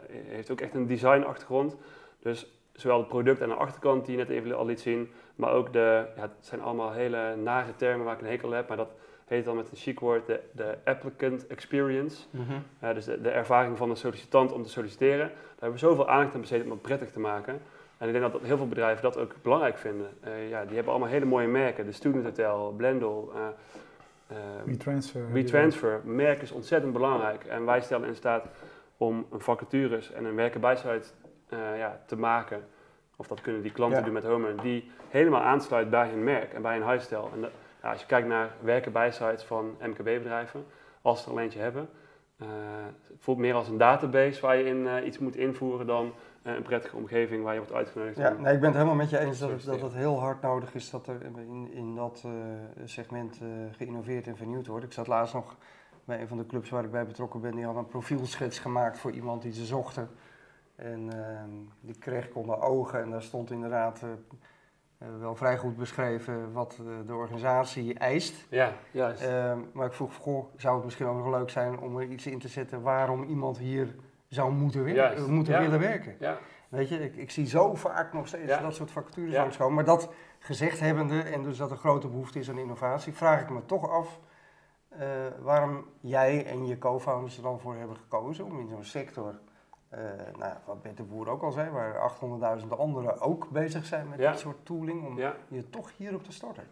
heeft 0.08 0.50
ook 0.50 0.60
echt 0.60 0.74
een 0.74 0.86
design 0.86 1.22
achtergrond. 1.22 1.76
Dus 2.18 2.46
zowel 2.72 2.98
het 2.98 3.08
product 3.08 3.42
aan 3.42 3.48
de 3.48 3.54
achterkant 3.54 4.06
die 4.06 4.16
je 4.16 4.24
net 4.24 4.32
even 4.32 4.56
al 4.56 4.66
liet 4.66 4.80
zien, 4.80 5.10
maar 5.36 5.52
ook 5.52 5.72
de, 5.72 6.04
ja, 6.16 6.22
het 6.22 6.30
zijn 6.40 6.60
allemaal 6.60 6.92
hele 6.92 7.36
nare 7.36 7.76
termen 7.76 8.04
waar 8.04 8.14
ik 8.14 8.20
een 8.20 8.26
hekel 8.26 8.48
aan 8.48 8.54
heb, 8.54 8.68
maar 8.68 8.76
dat 8.76 8.90
heet 9.24 9.44
dan 9.44 9.56
met 9.56 9.70
een 9.70 9.76
chic 9.76 10.00
woord 10.00 10.26
de, 10.26 10.40
de 10.52 10.76
applicant 10.84 11.46
experience. 11.46 12.22
Mhm. 12.30 12.52
Uh, 12.84 12.94
dus 12.94 13.04
de, 13.04 13.20
de 13.20 13.30
ervaring 13.30 13.76
van 13.76 13.88
de 13.88 13.94
sollicitant 13.94 14.52
om 14.52 14.62
te 14.62 14.68
solliciteren. 14.68 15.28
Daar 15.28 15.48
hebben 15.48 15.72
we 15.72 15.86
zoveel 15.86 16.08
aandacht 16.08 16.34
aan 16.34 16.40
besteed 16.40 16.64
om 16.64 16.70
het 16.70 16.82
prettig 16.82 17.10
te 17.10 17.20
maken. 17.20 17.60
En 17.98 18.08
ik 18.08 18.14
denk 18.14 18.32
dat 18.32 18.42
heel 18.42 18.56
veel 18.56 18.68
bedrijven 18.68 19.02
dat 19.02 19.18
ook 19.18 19.34
belangrijk 19.42 19.78
vinden. 19.78 20.08
Uh, 20.24 20.48
ja, 20.48 20.64
die 20.64 20.74
hebben 20.74 20.92
allemaal 20.92 21.10
hele 21.10 21.24
mooie 21.24 21.46
merken. 21.46 21.86
De 21.86 21.92
Student 21.92 22.24
Hotel, 22.24 22.74
Blendel, 22.76 23.32
uh, 23.34 23.40
uh, 24.32 24.38
WeTransfer. 24.64 25.32
WeTransfer. 25.32 26.00
Merk 26.04 26.42
is 26.42 26.52
ontzettend 26.52 26.92
belangrijk. 26.92 27.44
En 27.44 27.64
wij 27.64 27.80
stellen 27.80 28.08
in 28.08 28.14
staat 28.14 28.46
om 28.96 29.26
een 29.32 29.40
vacatures 29.40 30.12
en 30.12 30.24
een 30.24 30.34
werkenbijsite 30.34 31.02
uh, 31.48 31.58
ja, 31.78 32.00
te 32.06 32.16
maken. 32.16 32.64
Of 33.16 33.26
dat 33.26 33.40
kunnen 33.40 33.62
die 33.62 33.72
klanten 33.72 33.98
Ja. 33.98 34.04
doen 34.04 34.14
met 34.14 34.24
Homer. 34.24 34.62
Die 34.62 34.90
helemaal 35.08 35.42
aansluit 35.42 35.90
bij 35.90 36.08
hun 36.08 36.24
merk 36.24 36.52
en 36.52 36.62
bij 36.62 36.74
hun 36.74 36.82
huisstijl. 36.86 37.30
En 37.34 37.40
dat- 37.40 37.50
als 37.82 38.00
je 38.00 38.06
kijkt 38.06 38.28
naar 38.28 38.50
werkenbijsites 38.60 39.42
van 39.44 39.76
MKB-bedrijven, 39.80 40.64
als 41.02 41.20
ze 41.22 41.26
er 41.26 41.32
al 41.32 41.40
eentje 41.40 41.60
hebben, 41.60 41.88
uh, 42.42 42.48
het 43.08 43.16
voelt 43.18 43.38
meer 43.38 43.54
als 43.54 43.68
een 43.68 43.76
database 43.78 44.40
waar 44.40 44.56
je 44.56 44.64
in 44.64 44.76
uh, 44.76 45.06
iets 45.06 45.18
moet 45.18 45.36
invoeren 45.36 45.86
dan 45.86 46.12
een 46.42 46.62
prettige 46.62 46.96
omgeving 46.96 47.42
waar 47.42 47.52
je 47.52 47.58
wordt 47.58 47.74
uitgenodigd. 47.74 48.16
Ja, 48.16 48.30
nee, 48.30 48.54
ik 48.54 48.60
ben 48.60 48.68
het 48.68 48.74
helemaal 48.74 48.94
met 48.94 49.10
je 49.10 49.18
eens 49.18 49.38
dat 49.38 49.50
het, 49.50 49.64
dat 49.64 49.80
het 49.80 49.94
heel 49.94 50.20
hard 50.20 50.42
nodig 50.42 50.74
is 50.74 50.90
dat 50.90 51.06
er 51.06 51.22
in, 51.22 51.68
in 51.72 51.94
dat 51.94 52.22
eh, 52.24 52.32
segment 52.84 53.38
eh, 53.42 53.48
geïnnoveerd 53.76 54.26
en 54.26 54.36
vernieuwd 54.36 54.66
wordt. 54.66 54.84
Ik 54.84 54.92
zat 54.92 55.06
laatst 55.06 55.34
nog 55.34 55.56
bij 56.04 56.20
een 56.20 56.28
van 56.28 56.36
de 56.36 56.46
clubs 56.46 56.70
waar 56.70 56.84
ik 56.84 56.90
bij 56.90 57.06
betrokken 57.06 57.40
ben, 57.40 57.54
die 57.54 57.64
had 57.64 57.76
een 57.76 57.86
profielschets 57.86 58.58
gemaakt 58.58 58.98
voor 58.98 59.10
iemand 59.10 59.42
die 59.42 59.52
ze 59.52 59.64
zochten. 59.64 60.08
En 60.76 61.12
ehm, 61.12 61.50
die 61.80 61.98
kreeg 61.98 62.26
ik 62.26 62.36
onder 62.36 62.62
ogen 62.62 63.02
en 63.02 63.10
daar 63.10 63.22
stond 63.22 63.50
inderdaad 63.50 64.02
eh, 64.02 64.08
eh, 64.98 65.08
wel 65.20 65.34
vrij 65.34 65.58
goed 65.58 65.76
beschreven 65.76 66.52
wat 66.52 66.78
eh, 66.80 67.06
de 67.06 67.14
organisatie 67.14 67.94
eist. 67.94 68.46
Ja, 68.48 68.72
juist. 68.90 69.22
Ehm, 69.22 69.58
maar 69.72 69.86
ik 69.86 69.92
vroeg, 69.92 70.14
goh, 70.14 70.44
zou 70.56 70.74
het 70.74 70.84
misschien 70.84 71.06
ook 71.06 71.16
nog 71.16 71.30
leuk 71.30 71.50
zijn 71.50 71.78
om 71.78 71.98
er 71.98 72.06
iets 72.06 72.26
in 72.26 72.38
te 72.38 72.48
zetten 72.48 72.82
waarom 72.82 73.22
iemand 73.22 73.58
hier 73.58 73.94
zou 74.34 74.52
moeten, 74.52 74.86
eh, 74.86 75.24
moeten 75.26 75.60
willen 75.60 75.78
werken? 75.80 76.16
ja. 76.18 76.38
Weet 76.68 76.88
je, 76.88 76.98
ik, 77.04 77.16
ik 77.16 77.30
zie 77.30 77.46
zo 77.46 77.74
vaak 77.74 78.12
nog 78.12 78.26
steeds 78.26 78.60
dat 78.60 78.74
soort 78.74 78.90
vacatures 78.90 79.34
langskomen. 79.34 79.74
Maar 79.74 79.84
dat 79.84 80.12
gezegd 80.38 80.80
hebbende, 80.80 81.20
en 81.20 81.42
dus 81.42 81.56
dat 81.56 81.70
er 81.70 81.76
grote 81.76 82.08
behoefte 82.08 82.38
is 82.38 82.50
aan 82.50 82.58
innovatie, 82.58 83.12
vraag 83.12 83.40
ik 83.40 83.50
me 83.50 83.64
toch 83.66 83.90
af 83.90 84.20
eh, 84.88 85.06
waarom 85.42 85.84
jij 86.00 86.46
en 86.46 86.66
je 86.66 86.78
co-founders 86.78 87.36
er 87.36 87.42
dan 87.42 87.60
voor 87.60 87.74
hebben 87.76 87.96
gekozen 87.96 88.44
om 88.44 88.58
in 88.60 88.68
zo'n 88.68 88.84
sector, 88.84 89.34
eh, 89.88 90.00
nou, 90.38 90.52
wat 90.66 90.82
Bert 90.82 90.96
de 90.96 91.02
Boer 91.02 91.28
ook 91.28 91.42
al 91.42 91.52
zei, 91.52 91.70
waar 91.70 91.94
800.000 92.62 92.68
anderen 92.78 93.20
ook 93.20 93.48
bezig 93.50 93.86
zijn 93.86 94.08
met 94.08 94.18
Ja. 94.18 94.30
dit 94.30 94.40
soort 94.40 94.58
tooling, 94.66 95.06
om 95.06 95.18
ja. 95.18 95.34
je 95.48 95.70
toch 95.70 95.90
hierop 95.96 96.24
te 96.24 96.32
starten. 96.32 96.64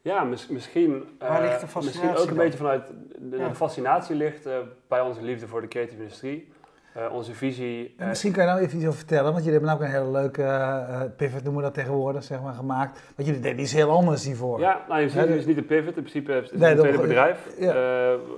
Ja, 0.00 0.24
mis- 0.24 0.48
misschien, 0.48 1.16
Waar 1.18 1.42
eh, 1.42 1.48
ligt 1.48 1.60
de 1.60 1.66
fascinatie 1.66 2.00
misschien 2.10 2.22
ook 2.22 2.30
een 2.30 2.36
dan? 2.36 2.44
beetje 2.44 2.58
vanuit 2.58 2.92
de, 3.18 3.36
Ja. 3.36 3.54
fascinatie 3.54 4.16
ligt 4.16 4.48
bij 4.88 5.00
onze 5.00 5.22
liefde 5.22 5.48
voor 5.48 5.60
de 5.60 5.68
creatieve 5.68 6.02
industrie. 6.02 6.52
Eh, 6.92 7.12
onze 7.12 7.32
visie. 7.34 7.94
Eh, 7.98 8.06
Misschien 8.08 8.32
kan 8.32 8.42
je 8.44 8.48
nou 8.50 8.60
even 8.62 8.76
iets 8.76 8.86
over 8.86 8.98
vertellen, 8.98 9.32
want 9.32 9.44
jullie 9.44 9.58
hebben 9.58 9.74
ook 9.74 9.80
een 9.80 9.90
hele 9.90 10.10
leuke 10.10 10.42
eh, 10.42 11.00
pivot, 11.16 11.42
noemen 11.42 11.62
we 11.62 11.66
dat 11.68 11.74
tegenwoordig, 11.76 12.22
zeg 12.24 12.40
maar, 12.42 12.54
gemaakt. 12.54 13.00
Want 13.16 13.28
jullie 13.28 13.42
deden 13.42 13.60
iets 13.60 13.72
heel 13.72 13.90
anders 13.90 14.24
hiervoor. 14.24 14.60
ja, 14.60 14.80
nou, 14.88 15.00
je 15.00 15.08
ziet 15.08 15.26
de- 15.26 15.36
is 15.36 15.46
niet 15.46 15.56
een 15.56 15.66
pivot, 15.66 15.86
in 15.96 16.02
principe 16.02 16.32
is 16.32 16.50
het 16.50 16.60
Nee, 16.60 16.70
een 16.72 16.78
tweede 16.78 16.98
bedrijf. 16.98 17.46
ja. 17.58 17.72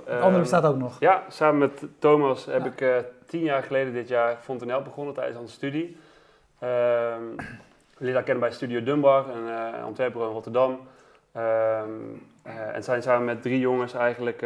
Het 0.05 0.21
andere 0.21 0.39
bestaat 0.39 0.65
ook 0.65 0.77
nog. 0.77 0.99
Ja, 0.99 1.23
samen 1.29 1.57
met 1.57 1.83
Thomas 1.99 2.45
heb 2.45 2.79
Ja. 2.79 2.87
ik 2.95 3.05
tien 3.25 3.43
jaar 3.43 3.63
geleden 3.63 3.93
dit 3.93 4.07
jaar 4.07 4.37
Fontenel 4.41 4.81
begonnen 4.81 5.13
tijdens 5.13 5.37
onze 5.37 5.53
studie. 5.53 5.97
Ehm 6.59 7.21
Lida 7.97 8.21
kennen 8.21 8.39
bij 8.43 8.51
Studio 8.51 8.83
Dunbar, 8.83 9.25
een 9.29 9.47
uh, 9.77 9.83
Antwerpen 9.83 10.21
in 10.21 10.27
Rotterdam. 10.27 10.79
Ehm, 11.31 11.43
eh, 12.41 12.75
en 12.75 12.83
zijn 12.83 13.01
samen 13.01 13.25
met 13.25 13.41
drie 13.41 13.59
jongens 13.59 13.93
eigenlijk 13.93 14.45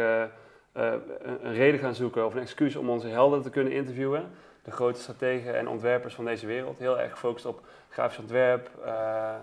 een, 0.82 1.46
een 1.46 1.54
reden 1.54 1.80
gaan 1.80 1.94
zoeken 1.94 2.26
of 2.26 2.34
een 2.34 2.40
excuus 2.40 2.76
om 2.76 2.90
onze 2.90 3.08
helden 3.08 3.42
te 3.42 3.50
kunnen 3.50 3.72
interviewen. 3.72 4.30
De 4.62 4.70
grote 4.70 5.00
strategen 5.00 5.56
en 5.56 5.68
ontwerpers 5.68 6.14
van 6.14 6.24
deze 6.24 6.46
wereld. 6.46 6.78
Heel 6.78 7.00
erg 7.00 7.10
gefocust 7.10 7.46
op 7.46 7.60
grafisch 7.88 8.18
ontwerp, 8.18 8.70
eh, 8.84 9.34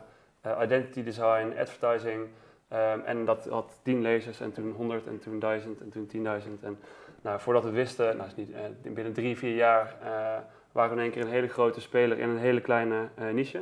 eh, 0.41 0.61
identity 0.61 1.03
design, 1.03 1.53
advertising. 1.59 2.27
Ehm, 2.67 2.99
en 2.99 3.25
dat 3.25 3.47
had 3.49 3.79
10 3.81 4.01
lezers 4.01 4.39
en 4.39 4.51
toen 4.51 4.71
100 4.71 5.07
en 5.07 5.19
toen 5.19 5.39
1000 5.39 5.81
en 5.81 5.89
toen 5.89 6.05
10.000. 6.05 6.63
En 6.63 6.79
nou, 7.21 7.39
voordat 7.39 7.63
we 7.63 7.69
wisten, 7.69 8.17
nou, 8.17 8.29
is 8.29 8.35
niet, 8.35 8.51
eh, 8.51 8.91
binnen 8.93 9.13
drie, 9.13 9.37
vier 9.37 9.55
jaar 9.55 9.95
eh, 10.01 10.37
waren 10.75 10.95
we 10.95 10.97
in 10.97 11.03
één 11.03 11.11
keer 11.11 11.21
een 11.21 11.37
hele 11.37 11.47
grote 11.47 11.81
speler 11.81 12.19
in 12.19 12.29
een 12.29 12.37
hele 12.37 12.61
kleine 12.61 13.07
eh, 13.15 13.29
niche. 13.29 13.61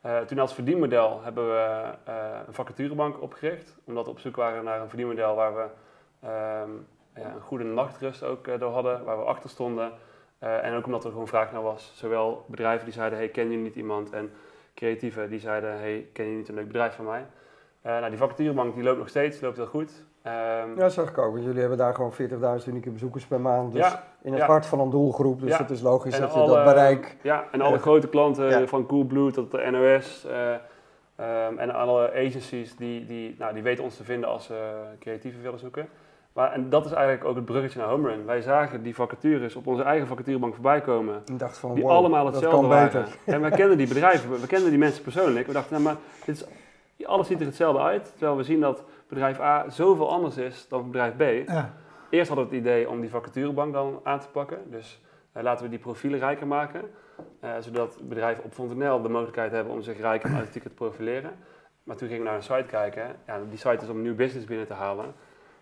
Eh, 0.00 0.20
toen 0.20 0.38
als 0.38 0.54
verdienmodel 0.54 1.22
hebben 1.22 1.48
we 1.48 1.94
eh, 2.04 2.14
een 2.46 2.54
vacaturebank 2.54 3.22
opgericht. 3.22 3.76
Omdat 3.84 4.04
we 4.04 4.10
op 4.10 4.18
zoek 4.18 4.36
waren 4.36 4.64
naar 4.64 4.80
een 4.80 4.88
verdienmodel 4.88 5.34
waar 5.34 5.54
we 5.54 5.66
ehm, 6.20 6.70
ja, 7.18 7.34
een 7.34 7.40
goede 7.40 7.64
nachtrust 7.64 8.22
ook 8.22 8.46
eh, 8.46 8.58
door 8.58 8.72
hadden, 8.72 9.04
waar 9.04 9.18
we 9.18 9.24
achter 9.24 9.50
stonden. 9.50 9.92
Eh, 10.38 10.64
en 10.64 10.74
ook 10.74 10.86
omdat 10.86 11.04
er 11.04 11.10
gewoon 11.10 11.28
vraag 11.28 11.52
naar 11.52 11.62
was. 11.62 11.92
Zowel 11.94 12.44
bedrijven 12.46 12.84
die 12.84 12.94
zeiden, 12.94 13.18
hey, 13.18 13.28
ken 13.28 13.50
je 13.50 13.56
niet 13.56 13.74
iemand? 13.74 14.10
En 14.10 14.30
creatieven 14.74 15.30
die 15.30 15.40
zeiden, 15.40 15.78
hey, 15.78 16.08
ken 16.12 16.30
je 16.30 16.36
niet 16.36 16.48
een 16.48 16.54
leuk 16.54 16.66
bedrijf 16.66 16.94
van 16.94 17.04
mij? 17.04 17.26
Eh, 17.82 17.92
nou, 17.92 18.08
die 18.08 18.18
vacaturebank 18.18 18.74
die 18.74 18.82
loopt 18.82 18.98
nog 18.98 19.08
steeds, 19.08 19.40
loopt 19.40 19.56
heel 19.56 19.66
goed. 19.66 20.04
Ehm, 20.22 20.34
Ja, 20.68 20.74
dat 20.74 20.92
zag 20.92 21.08
ik 21.08 21.18
ook. 21.18 21.32
Want 21.32 21.44
jullie 21.44 21.60
hebben 21.60 21.78
daar 21.78 21.94
gewoon 21.94 22.12
40.000 22.12 22.68
unieke 22.68 22.90
bezoekers 22.90 23.26
per 23.26 23.40
maand. 23.40 23.72
Dus 23.72 23.80
ja, 23.80 24.04
in 24.22 24.32
het 24.32 24.40
ja. 24.40 24.46
hart 24.46 24.66
van 24.66 24.80
een 24.80 24.90
doelgroep. 24.90 25.40
Dus 25.40 25.50
Ja. 25.50 25.58
het 25.58 25.70
is 25.70 25.80
logisch 25.80 26.14
En 26.14 26.20
dat 26.20 26.34
je 26.34 26.38
dat 26.38 26.64
bereik... 26.64 27.16
Ja, 27.22 27.44
en 27.50 27.60
alle 27.60 27.78
grote 27.78 28.08
klanten, 28.08 28.68
van 28.68 28.86
Coolblue 28.86 29.30
tot 29.32 29.50
de 29.50 29.70
NOS 29.70 30.26
eh, 30.26 30.54
ehm, 31.16 31.58
en 31.58 31.70
alle 31.70 32.12
agencies, 32.12 32.76
die, 32.76 33.06
die, 33.06 33.34
nou, 33.38 33.54
die 33.54 33.62
weten 33.62 33.84
ons 33.84 33.96
te 33.96 34.04
vinden 34.04 34.28
als 34.28 34.44
ze 34.44 34.82
creatieven 34.98 35.42
willen 35.42 35.58
zoeken. 35.58 35.88
Maar, 36.38 36.52
en 36.52 36.70
dat 36.70 36.84
is 36.84 36.92
eigenlijk 36.92 37.24
ook 37.24 37.36
het 37.36 37.44
bruggetje 37.44 37.78
naar 37.78 37.88
Homerun. 37.88 38.24
Wij 38.24 38.40
zagen 38.40 38.82
die 38.82 38.94
vacatures 38.94 39.56
op 39.56 39.66
onze 39.66 39.82
eigen 39.82 40.06
vacaturebank 40.06 40.54
voorbij 40.54 40.80
komen, 40.80 41.22
Ik 41.24 41.38
dacht 41.38 41.58
van, 41.58 41.74
die 41.74 41.82
wow, 41.82 41.92
allemaal 41.92 42.24
dat 42.24 42.32
hetzelfde 42.32 42.60
kan 42.60 42.68
waren. 42.68 43.02
beter. 43.02 43.18
En 43.34 43.40
wij 43.40 43.50
kenden 43.50 43.76
die 43.76 43.88
bedrijven, 43.88 44.40
we, 44.40 44.46
kenden 44.46 44.70
die 44.70 44.78
mensen 44.78 45.02
persoonlijk. 45.02 45.46
We 45.46 45.52
dachten, 45.52 45.72
nou, 45.72 45.84
maar 45.84 45.96
dit 46.24 46.48
is, 46.96 47.06
alles 47.06 47.26
ziet 47.26 47.40
er 47.40 47.46
hetzelfde 47.46 47.82
uit. 47.82 48.12
Terwijl 48.16 48.36
we 48.36 48.42
zien 48.42 48.60
dat 48.60 48.84
bedrijf 49.08 49.40
A 49.40 49.70
zoveel 49.70 50.10
anders 50.10 50.36
is 50.36 50.68
dan 50.68 50.90
bedrijf 50.90 51.16
B. 51.16 51.48
Ja. 51.48 51.74
Eerst 52.10 52.28
hadden 52.28 52.48
we 52.48 52.56
het 52.56 52.64
idee 52.64 52.88
om 52.88 53.00
die 53.00 53.10
vacaturebank 53.10 53.72
dan 53.72 54.00
aan 54.02 54.20
te 54.20 54.28
pakken. 54.28 54.58
Dus 54.70 55.00
eh, 55.32 55.42
laten 55.42 55.64
we 55.64 55.70
die 55.70 55.78
profielen 55.78 56.18
rijker 56.18 56.46
maken. 56.46 56.82
eh, 57.40 57.50
zodat 57.60 57.98
bedrijven 58.02 58.44
op 58.44 58.52
Fontenel 58.52 59.02
de 59.02 59.08
mogelijkheid 59.08 59.52
hebben 59.52 59.72
om 59.72 59.82
zich 59.82 60.00
rijk 60.00 60.24
en 60.24 60.32
authentiek 60.32 60.62
te 60.62 60.68
profileren. 60.68 61.30
Maar 61.82 61.96
toen 61.96 62.08
gingen 62.08 62.22
we 62.22 62.28
naar 62.28 62.38
een 62.38 62.42
site 62.42 62.66
kijken. 62.66 63.16
Ja, 63.26 63.40
die 63.48 63.58
site 63.58 63.84
is 63.84 63.88
om 63.88 64.02
nieuw 64.02 64.14
business 64.14 64.46
binnen 64.46 64.66
te 64.66 64.72
halen. 64.72 65.14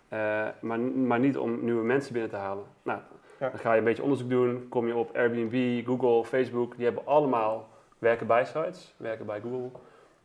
Eh, 0.09 0.45
maar, 0.61 0.79
maar 0.79 1.19
niet 1.19 1.37
om 1.37 1.63
nieuwe 1.65 1.83
mensen 1.83 2.13
binnen 2.13 2.31
te 2.31 2.37
halen. 2.37 2.63
Nou, 2.83 2.99
Ja. 3.39 3.49
dan 3.49 3.59
ga 3.59 3.71
je 3.73 3.77
een 3.79 3.83
beetje 3.83 4.03
onderzoek 4.03 4.29
doen. 4.29 4.65
Kom 4.69 4.87
je 4.87 4.95
op 4.95 5.15
Airbnb, 5.15 5.85
Google, 5.85 6.25
Facebook. 6.25 6.75
Die 6.75 6.85
hebben 6.85 7.05
allemaal 7.05 7.67
werken 7.99 8.27
bij 8.27 8.45
sites. 8.45 8.93
Werken 8.97 9.25
bij 9.25 9.41
Google. 9.41 9.69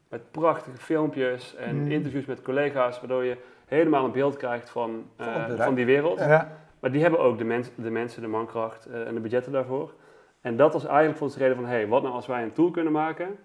Met 0.08 0.30
prachtige 0.30 0.76
filmpjes 0.76 1.54
en 1.56 1.76
Mm. 1.76 1.90
interviews 1.90 2.24
met 2.24 2.42
collega's. 2.42 2.98
Waardoor 3.00 3.24
je 3.24 3.36
helemaal 3.66 4.04
een 4.04 4.12
beeld 4.12 4.36
krijgt 4.36 4.70
van, 4.70 5.04
eh, 5.16 5.50
Van 5.56 5.74
die 5.74 5.86
wereld. 5.86 6.18
Ja. 6.18 6.60
Maar 6.80 6.90
die 6.92 7.02
hebben 7.02 7.20
ook 7.20 7.38
de, 7.38 7.44
mens, 7.44 7.70
de 7.74 7.90
mensen, 7.90 8.22
de 8.22 8.28
mankracht 8.28 8.86
eh, 8.86 9.06
en 9.06 9.14
de 9.14 9.20
budgetten 9.20 9.52
daarvoor. 9.52 9.92
En 10.40 10.56
dat 10.56 10.72
was 10.72 10.84
eigenlijk 10.86 11.16
voor 11.18 11.26
ons 11.26 11.36
de 11.36 11.42
reden 11.42 11.56
van, 11.56 11.66
hey, 11.66 11.88
wat 11.88 12.02
nou 12.02 12.14
als 12.14 12.26
wij 12.26 12.42
een 12.42 12.52
tool 12.52 12.70
kunnen 12.70 12.92
maken 12.92 13.38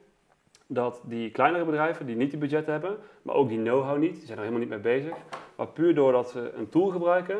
dat 0.67 1.01
die 1.03 1.31
kleinere 1.31 1.65
bedrijven 1.65 2.05
die 2.05 2.15
niet 2.15 2.29
die 2.29 2.39
budget 2.39 2.65
hebben, 2.65 2.97
maar 3.21 3.35
ook 3.35 3.49
die 3.49 3.61
know-how 3.61 3.97
niet, 3.97 4.15
die 4.15 4.25
zijn 4.25 4.37
er 4.37 4.43
helemaal 4.43 4.59
niet 4.67 4.69
mee 4.69 4.95
bezig, 4.99 5.13
maar 5.55 5.67
puur 5.67 5.95
doordat 5.95 6.29
ze 6.29 6.51
een 6.57 6.69
tool 6.69 6.87
gebruiken, 6.89 7.37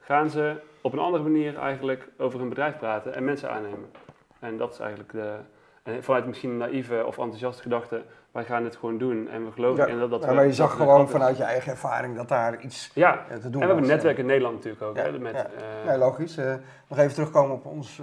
gaan 0.00 0.30
ze 0.30 0.56
op 0.80 0.92
een 0.92 0.98
andere 0.98 1.22
manier 1.22 1.58
eigenlijk 1.58 2.08
over 2.18 2.38
hun 2.38 2.48
bedrijf 2.48 2.76
praten 2.78 3.14
en 3.14 3.24
mensen 3.24 3.50
aannemen. 3.50 3.90
En 4.38 4.56
dat 4.56 4.72
is 4.72 4.78
eigenlijk 4.78 5.12
de... 5.12 5.36
En 5.82 6.02
vanuit 6.04 6.26
misschien 6.26 6.56
naïeve 6.56 7.04
of 7.06 7.18
enthousiaste 7.18 7.62
gedachte, 7.62 8.02
wij 8.30 8.44
gaan 8.44 8.62
dit 8.62 8.76
gewoon 8.76 8.98
doen 8.98 9.28
en 9.28 9.44
we 9.44 9.52
geloven 9.52 9.84
Ja, 9.86 9.92
in 9.92 9.98
dat, 9.98 10.10
dat 10.10 10.24
Ja, 10.24 10.32
maar 10.32 10.46
je 10.46 10.52
zag 10.52 10.70
het 10.70 10.80
gewoon 10.80 11.08
vanuit 11.08 11.36
je 11.36 11.42
eigen 11.42 11.72
ervaring 11.72 12.16
dat 12.16 12.28
daar 12.28 12.60
iets 12.60 12.90
Ja, 12.94 13.26
eh, 13.28 13.36
te 13.36 13.40
doen 13.40 13.42
en 13.42 13.50
we 13.52 13.58
hebben 13.58 13.74
was. 13.76 13.84
een 13.86 13.94
netwerk 13.94 14.18
in 14.18 14.26
Nederland 14.26 14.54
natuurlijk 14.54 14.82
ook. 14.82 14.96
Ja, 14.96 15.02
Hè, 15.02 15.18
met, 15.18 15.32
ja. 15.34 15.44
eh, 15.44 15.86
Nee, 15.86 15.98
logisch. 15.98 16.36
Eh, 16.36 16.54
nog 16.88 16.98
even 16.98 17.14
terugkomen 17.14 17.56
op 17.56 17.66
ons 17.66 18.00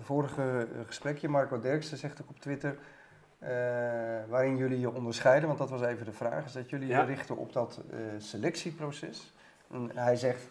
vorige 0.00 0.66
gesprekje. 0.86 1.28
Marco 1.28 1.58
Derksen 1.60 1.96
zegt 1.96 2.22
ook 2.22 2.28
op 2.30 2.38
Twitter, 2.40 2.76
waarin 4.28 4.56
jullie 4.56 4.80
je 4.80 4.94
onderscheiden, 4.94 5.46
want 5.46 5.58
dat 5.58 5.70
was 5.70 5.82
even 5.82 6.04
de 6.04 6.12
vraag, 6.12 6.44
is 6.44 6.52
dat 6.52 6.70
jullie 6.70 6.88
Ja. 6.88 7.00
je 7.00 7.06
richten 7.06 7.36
op 7.36 7.52
dat 7.52 7.80
eh, 7.90 7.96
selectieproces. 8.18 9.32
En 9.72 9.90
hij 9.94 10.16
zegt, 10.16 10.48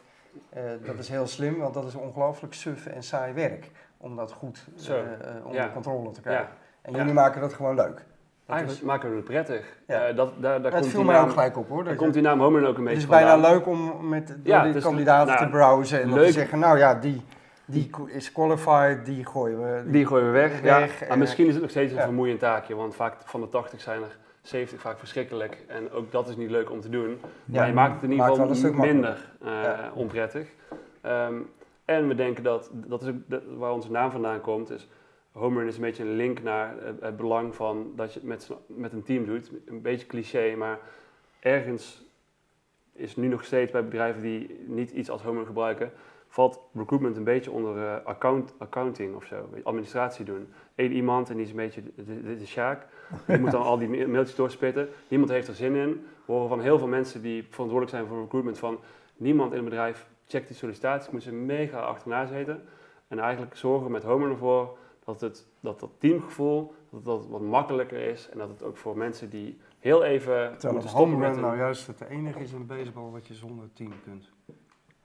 eh, 0.50 0.62
dat 0.86 1.00
is 1.00 1.10
heel 1.10 1.28
slim, 1.28 1.58
want 1.60 1.74
dat 1.74 1.86
is 1.88 1.96
ongelooflijk 1.96 2.54
suf 2.54 2.86
en 2.86 3.04
saai 3.04 3.34
werk, 3.34 3.72
om 3.98 4.16
dat 4.16 4.32
goed 4.32 4.66
eh, 4.88 5.00
eh, 5.00 5.46
onder 5.46 5.62
Ja. 5.62 5.70
controle 5.74 6.12
te 6.12 6.22
krijgen. 6.22 6.46
ja. 6.46 6.58
En 6.82 6.94
jullie 6.94 7.14
maken 7.14 7.42
dat 7.42 7.54
gewoon 7.54 7.76
leuk. 7.76 7.96
Dat 7.96 8.58
Eigenlijk 8.58 8.80
is, 8.82 8.88
maken 8.88 9.10
we 9.10 9.16
het 9.16 9.26
prettig. 9.26 9.78
Ja. 9.88 10.08
Eh, 10.08 10.16
dat, 10.16 10.42
daar, 10.42 10.62
daar 10.62 10.72
het 10.72 10.82
komt 10.82 10.92
viel 10.94 11.04
mij 11.04 11.20
ook 11.20 11.30
gelijk 11.30 11.58
op 11.58 11.70
hoor. 11.70 11.84
daar 11.84 11.96
komt 11.96 12.14
die 12.14 12.22
naam 12.22 12.40
Homerun 12.42 12.68
ook 12.68 12.78
een 12.78 12.86
het 12.86 12.86
beetje 12.86 13.02
is 13.02 13.08
bijna 13.10 13.30
vandaan. 13.32 13.52
leuk 13.52 13.68
om 13.68 14.10
met 14.10 14.36
Ja, 14.44 14.64
die 14.64 14.74
het 14.74 14.84
kandidaten 14.84 15.34
nou, 15.34 15.46
te 15.46 15.50
browsen 15.52 16.02
en 16.02 16.10
dan 16.10 16.18
te 16.20 16.32
zeggen, 16.32 16.60
nou 16.60 16.78
ja, 16.78 16.96
die, 16.96 17.22
die 17.70 17.90
is 18.08 18.32
qualified, 18.32 19.06
die 19.06 19.26
gooien 19.26 19.60
we. 19.60 19.92
Die 19.92 20.06
gooien 20.06 20.26
we 20.26 20.32
weg. 20.32 20.62
Weg, 20.62 21.00
ja. 21.00 21.08
Maar 21.08 21.18
misschien 21.18 21.46
is 21.48 21.54
het 21.54 21.62
nog 21.62 21.72
steeds 21.72 21.92
een 21.92 21.98
ja. 21.98 22.04
vermoeiend 22.04 22.40
taakje, 22.40 22.76
want 22.76 22.96
vaak 22.96 23.16
van 23.26 23.42
de 23.42 23.50
80 23.50 23.82
zijn 23.82 24.02
er 24.02 24.18
70 24.42 24.82
vaak 24.82 25.00
verschrikkelijk. 25.00 25.58
En 25.68 25.92
ook 25.92 26.12
dat 26.12 26.30
is 26.30 26.36
niet 26.36 26.50
leuk 26.50 26.72
om 26.72 26.82
te 26.82 26.90
doen. 26.90 27.20
Maar 27.46 27.68
je 27.68 27.74
maakt 27.74 27.94
het 27.94 28.04
in 28.04 28.12
ieder 28.12 28.26
geval 28.26 28.50
een 28.50 28.80
minder 28.80 29.32
eh, 29.44 29.80
onprettig. 29.94 30.48
Ehm, 31.02 31.36
en 31.86 32.08
we 32.08 32.16
denken 32.16 32.44
dat, 32.44 32.70
dat 32.74 33.02
is 33.02 33.08
ook 33.08 33.16
waar 33.58 33.72
onze 33.72 33.92
naam 33.92 34.12
vandaan 34.12 34.42
komt, 34.42 34.70
is 34.70 34.88
Homerun 35.32 35.68
is 35.68 35.76
een 35.76 35.82
beetje 35.82 36.04
een 36.04 36.16
link 36.16 36.42
naar 36.42 36.76
het, 37.02 37.18
belang 37.18 37.56
van 37.56 37.92
dat 37.96 38.14
je 38.14 38.20
het 38.20 38.28
met, 38.28 38.50
met 38.66 38.94
een 38.94 39.04
team 39.04 39.26
doet. 39.26 39.52
Een 39.66 39.82
beetje 39.82 40.08
cliché, 40.08 40.56
maar 40.56 40.80
ergens 41.40 42.04
is 42.94 43.16
nu 43.16 43.28
nog 43.28 43.44
steeds 43.44 43.72
bij 43.72 43.84
bedrijven 43.84 44.22
die 44.22 44.66
niet 44.68 44.92
iets 44.92 45.10
als 45.10 45.22
Homerun 45.22 45.46
gebruiken, 45.46 45.92
valt 46.30 46.60
recruitment 46.74 47.18
een 47.18 47.24
beetje 47.24 47.52
onder 47.52 47.86
eh, 47.86 48.06
account, 48.06 48.54
accounting 48.58 49.16
of 49.16 49.26
zo, 49.26 49.50
administratie 49.64 50.26
doen. 50.26 50.48
Eén 50.76 50.92
iemand 50.92 51.30
en 51.30 51.36
die 51.36 51.44
is 51.46 51.50
een 51.50 51.56
beetje 51.56 51.82
de, 51.96 52.36
de, 52.38 52.46
Sjaak, 52.46 52.88
die 53.28 53.40
moet 53.40 53.52
dan 53.52 53.62
al 53.62 53.78
die 53.78 53.88
ma- 53.90 54.08
mailtjes 54.08 54.36
doorspitten. 54.36 54.90
Niemand 55.08 55.32
heeft 55.32 55.48
er 55.48 55.56
zin 55.56 55.76
in. 55.76 56.06
We 56.26 56.32
horen 56.32 56.50
van 56.50 56.62
heel 56.62 56.78
veel 56.78 56.88
mensen 56.88 57.22
die 57.22 57.44
verantwoordelijk 57.50 57.90
zijn 57.98 58.08
voor 58.08 58.22
recruitment 58.22 58.58
van 58.58 58.80
niemand 59.18 59.52
in 59.52 59.58
het 59.58 59.66
bedrijf 59.70 60.10
checkt 60.28 60.48
die 60.48 60.56
sollicitaties. 60.56 61.08
Ik 61.08 61.14
moet 61.14 61.24
ze 61.24 61.34
mega 61.34 61.80
achterna 61.80 62.26
zitten. 62.26 62.62
En 63.08 63.20
eigenlijk 63.20 63.56
zorgen 63.56 63.86
we 63.86 63.92
met 63.92 64.04
Homer 64.04 64.30
ervoor 64.30 64.78
dat 65.06 65.22
het, 65.22 65.48
dat, 65.60 65.80
dat 65.80 65.90
teamgevoel 65.98 66.74
dat 66.90 67.06
dat 67.06 67.28
wat 67.28 67.42
makkelijker 67.42 68.00
is. 68.00 68.30
En 68.30 68.38
dat 68.38 68.50
het 68.50 68.64
ook 68.64 68.78
voor 68.78 68.98
mensen 68.98 69.30
die 69.30 69.58
heel 69.80 70.04
even 70.04 70.50
Terwijl 70.52 70.74
moeten 70.74 70.90
stoppen 70.90 71.18
met 71.18 71.36
nou 71.40 71.58
juist 71.58 71.88
het 71.88 72.02
enige 72.02 72.40
is 72.40 72.52
in 72.52 72.66
baseball 72.66 73.10
wat 73.12 73.28
je 73.28 73.34
zonder 73.34 73.70
team 73.74 73.92
kunt. 74.04 74.32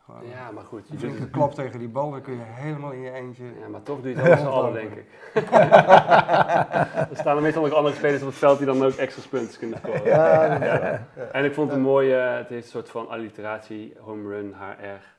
Gewoon 0.05 0.29
Ja, 0.29 0.51
maar 0.51 0.65
goed. 0.65 0.89
Je 0.89 1.07
een 1.07 1.17
doet 1.17 1.31
klap 1.31 1.55
tegen 1.55 1.79
die 1.79 1.89
bal, 1.89 2.11
dan 2.11 2.21
kun 2.23 2.33
je 2.35 2.41
helemaal 2.45 2.91
in 2.93 3.01
je 3.01 3.11
eentje. 3.11 3.45
ja, 3.45 3.69
maar 3.71 3.83
toch 3.83 4.01
doe 4.01 4.11
je 4.11 4.17
het 4.17 4.27
wel 4.27 4.37
z'n 4.47 4.47
allen, 4.47 4.73
denk 4.73 4.93
ik. 4.93 5.07
er 7.11 7.17
staan 7.17 7.37
er 7.37 7.43
meestal 7.43 7.63
nog 7.63 7.73
andere 7.73 7.95
spelers 7.95 8.23
op 8.23 8.29
het 8.29 8.37
veld 8.37 8.59
die 8.59 8.67
dan 8.67 8.85
ook 8.85 8.93
extra 8.93 9.23
punten 9.31 9.59
kunnen 9.59 9.79
scoren. 9.79 10.05
Ja, 10.05 10.45
Ja. 10.65 11.01
En 11.33 11.45
ik 11.45 11.55
vond 11.55 11.71
het 11.71 11.81
mooie, 11.81 12.15
het 12.15 12.49
heeft 12.49 12.65
een 12.65 12.71
soort 12.71 12.91
van 12.91 13.09
alliteratie, 13.09 13.97
home 14.01 14.29
run, 14.29 14.55
HR. 14.59 15.13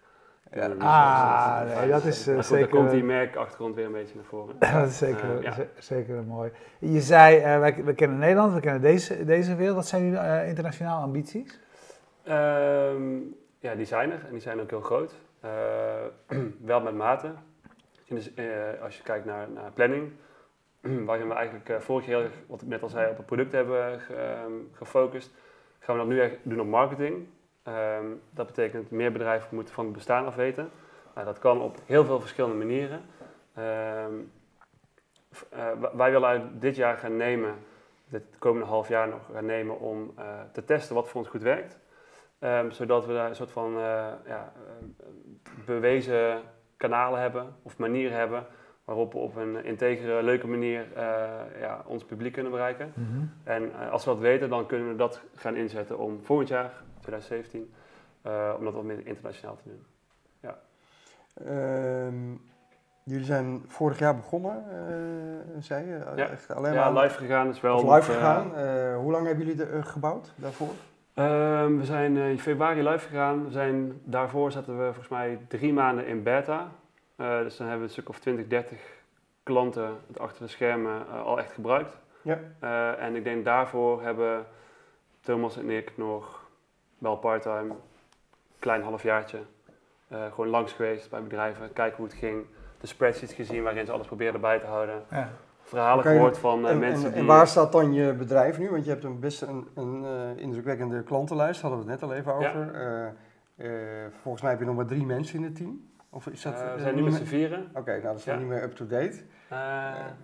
Ja. 0.57 0.67
Ah, 0.79 1.79
nee, 1.79 1.89
dat 1.89 2.03
is, 2.05 2.27
eh, 2.27 2.35
goed, 2.35 2.45
zeker- 2.45 2.69
Dan 2.69 2.79
komt 2.79 2.91
die 2.91 3.03
merkachtergrond 3.03 3.75
weer 3.75 3.85
een 3.85 3.91
beetje 3.91 4.15
naar 4.15 4.23
voren. 4.23 4.55
dat 4.79 4.87
is 4.87 4.97
zeker, 4.97 5.37
Eh, 5.37 5.41
ja. 5.43 5.53
zeker 5.77 6.23
mooi. 6.23 6.51
Je 6.79 7.01
zei, 7.01 7.37
eh, 7.37 7.59
wij, 7.59 7.81
we 7.83 7.93
kennen 7.93 8.17
Nederland, 8.17 8.53
we 8.53 8.59
kennen 8.59 8.81
deze, 8.81 9.25
deze 9.25 9.55
wereld. 9.55 9.75
Wat 9.75 9.87
zijn 9.87 10.03
jullie 10.05 10.47
internationale 10.47 11.01
ambities? 11.03 11.59
Ehm, 12.23 13.03
ja, 13.65 13.75
die 13.75 13.85
zijn 13.85 14.11
er 14.11 14.25
en 14.25 14.31
die 14.31 14.41
zijn 14.41 14.61
ook 14.61 14.69
heel 14.69 14.81
groot. 14.81 15.13
Eh, 15.39 15.49
wel 16.71 16.81
met 16.81 16.93
mate. 16.93 17.31
Dus, 18.07 18.31
als 18.81 18.97
je 18.97 19.03
kijkt 19.03 19.25
naar, 19.25 19.49
naar 19.49 19.71
planning, 19.71 20.11
waarin 21.09 21.27
we 21.27 21.33
eigenlijk 21.33 21.69
eh, 21.69 21.79
vorig 21.79 22.05
jaar, 22.05 22.29
wat 22.47 22.61
ik 22.61 22.67
net 22.67 22.81
al 22.81 22.89
zei, 22.89 23.11
op 23.11 23.17
het 23.17 23.25
product 23.25 23.51
hebben 23.51 23.99
ehm, 24.09 24.51
gefocust, 24.71 25.31
gaan 25.79 25.95
we 25.95 26.01
dat 26.01 26.11
nu 26.11 26.21
echt 26.21 26.37
doen 26.43 26.59
op 26.59 26.67
marketing. 26.67 27.27
Ehm, 27.63 28.05
dat 28.29 28.45
betekent 28.45 28.91
meer 28.91 29.11
bedrijven 29.11 29.55
moeten 29.55 29.73
van 29.73 29.85
het 29.85 29.93
bestaan 29.93 30.25
af 30.25 30.35
weten. 30.35 30.69
Nou, 31.13 31.25
dat 31.25 31.39
kan 31.39 31.61
op 31.61 31.77
heel 31.85 32.05
veel 32.05 32.19
verschillende 32.19 32.57
manieren. 32.57 33.01
Ehm, 33.53 34.13
eh, 35.49 35.71
wij 35.93 36.11
willen 36.11 36.59
dit 36.59 36.75
jaar 36.75 36.97
gaan 36.97 37.17
nemen, 37.17 37.55
dit 38.07 38.23
komende 38.39 38.67
half 38.67 38.87
jaar 38.87 39.07
nog 39.07 39.21
gaan 39.33 39.45
nemen 39.45 39.79
om 39.79 40.13
te 40.51 40.65
testen 40.65 40.95
wat 40.95 41.09
voor 41.09 41.19
ons 41.19 41.29
goed 41.29 41.41
werkt. 41.41 41.77
Ehm, 42.39 42.71
zodat 42.71 43.05
we 43.05 43.13
daar 43.13 43.29
een 43.29 43.35
soort 43.35 43.51
van 43.51 43.75
eh, 43.75 43.81
ja, 44.25 44.51
eh, 44.55 45.05
bewezen 45.65 46.41
kanalen 46.77 47.19
hebben 47.19 47.55
of 47.61 47.77
manieren 47.77 48.17
hebben 48.17 48.45
waarop 48.85 49.13
we 49.13 49.19
op 49.19 49.35
een 49.35 49.63
integere, 49.63 50.23
leuke 50.23 50.47
manier 50.47 50.85
eh, 50.95 51.59
ja, 51.59 51.83
ons 51.85 52.03
publiek 52.03 52.33
kunnen 52.33 52.51
bereiken. 52.51 52.93
En 53.43 53.71
eh, 53.79 53.91
als 53.91 54.05
we 54.05 54.11
dat 54.11 54.19
weten, 54.19 54.49
dan 54.49 54.65
kunnen 54.65 54.87
we 54.89 54.95
dat 54.95 55.21
gaan 55.35 55.55
inzetten 55.55 55.99
om 55.99 56.19
volgend 56.23 56.49
jaar, 56.49 56.73
2017, 56.99 57.73
eh, 58.21 58.53
om 58.57 58.63
dat 58.63 58.73
wat 58.73 58.83
meer 58.83 59.07
internationaal 59.07 59.55
te 59.55 59.69
doen. 59.69 59.85
Ehm, 61.43 62.33
jullie 63.03 63.25
zijn 63.25 63.63
vorig 63.67 63.99
jaar 63.99 64.15
begonnen, 64.15 64.63
eh, 64.69 65.61
zei 65.61 65.85
je? 65.87 65.99
Ja. 66.15 66.27
Echt 66.29 66.51
alleen 66.51 66.73
ja, 66.73 66.89
maar 66.89 67.03
live 67.03 67.17
gegaan 67.17 67.49
is 67.49 67.61
wel... 67.61 67.75
of 67.75 67.95
live 67.95 68.11
gegaan. 68.11 68.55
Eh, 68.55 68.95
hoe 68.97 69.11
lang 69.11 69.25
hebben 69.27 69.45
jullie 69.45 69.65
de, 69.65 69.71
eh, 69.71 69.85
gebouwd 69.85 70.33
daarvoor? 70.35 70.73
Ehm, 71.15 71.77
we 71.77 71.85
zijn 71.85 72.17
eh, 72.17 72.29
in 72.29 72.39
februari 72.39 72.89
live 72.89 73.07
gegaan. 73.07 73.45
We 73.45 73.51
zijn, 73.51 74.01
daarvoor 74.03 74.51
zaten 74.51 74.77
we 74.77 74.83
volgens 74.83 75.07
mij 75.07 75.39
drie 75.47 75.73
maanden 75.73 76.07
in 76.07 76.23
beta. 76.23 76.71
Eh, 77.15 77.39
dus 77.39 77.57
dan 77.57 77.67
hebben 77.67 77.85
we 77.85 77.93
een 77.93 77.99
stuk 77.99 78.09
of 78.09 78.19
20, 78.19 78.47
30 78.47 78.79
klanten 79.43 79.97
het 80.07 80.19
achter 80.19 80.41
de 80.41 80.51
schermen 80.51 81.07
eh, 81.07 81.23
al 81.23 81.39
echt 81.39 81.51
gebruikt. 81.51 81.99
Ja. 82.21 82.39
En 82.97 83.15
ik 83.15 83.23
denk 83.23 83.45
daarvoor 83.45 84.01
hebben 84.01 84.45
Thomas 85.21 85.57
en 85.57 85.69
ik 85.69 85.97
nog 85.97 86.49
wel 86.97 87.17
parttime, 87.17 87.75
klein 88.59 88.81
halfjaartje, 88.83 89.39
gewoon 90.09 90.47
langs 90.47 90.73
geweest 90.73 91.09
bij 91.09 91.23
bedrijven, 91.23 91.73
kijken 91.73 91.97
hoe 91.97 92.05
het 92.05 92.15
ging. 92.15 92.45
De 92.79 92.87
spreadsheets 92.87 93.33
gezien 93.33 93.63
waarin 93.63 93.85
ze 93.85 93.91
alles 93.91 94.07
probeerden 94.07 94.41
bij 94.41 94.59
te 94.59 94.65
houden. 94.65 95.05
Ja. 95.11 95.31
Verhalen 95.65 96.03
gehoord 96.03 96.37
van 96.37 96.65
eh, 96.65 96.71
en, 96.71 96.79
mensen 96.79 97.05
en, 97.05 97.11
die... 97.11 97.19
en 97.19 97.25
waar 97.25 97.47
staat 97.47 97.71
dan 97.71 97.93
je 97.93 98.13
bedrijf 98.13 98.57
nu? 98.57 98.69
Want 98.69 98.83
je 98.83 98.89
hebt 98.89 99.03
een 99.03 99.19
best 99.19 99.41
een, 99.41 99.67
een 99.73 100.05
eh, 100.05 100.43
indrukwekkende 100.43 101.03
klantenlijst, 101.03 101.61
hadden 101.61 101.79
we 101.85 101.91
het 101.91 102.01
net 102.01 102.09
al 102.09 102.15
even 102.15 102.33
over. 102.33 102.73
Eh, 103.57 103.67
volgens 104.21 104.43
mij 104.43 104.51
heb 104.51 104.59
je 104.59 104.65
nog 104.65 104.75
maar 104.75 104.85
drie 104.85 105.05
mensen 105.05 105.37
in 105.37 105.43
het 105.43 105.55
team. 105.55 105.89
Of 106.09 106.27
is 106.27 106.41
dat, 106.41 106.53
we 106.53 106.81
zijn 106.81 106.95
nu 106.95 107.01
met 107.01 107.13
z'n 107.13 107.23
vieren. 107.23 107.69
Oké, 107.73 107.91
nou 107.91 108.01
dat 108.01 108.15
is 108.15 108.23
Ja. 108.23 108.35
niet 108.35 108.47
meer 108.47 108.63
up-to-date. 108.63 109.21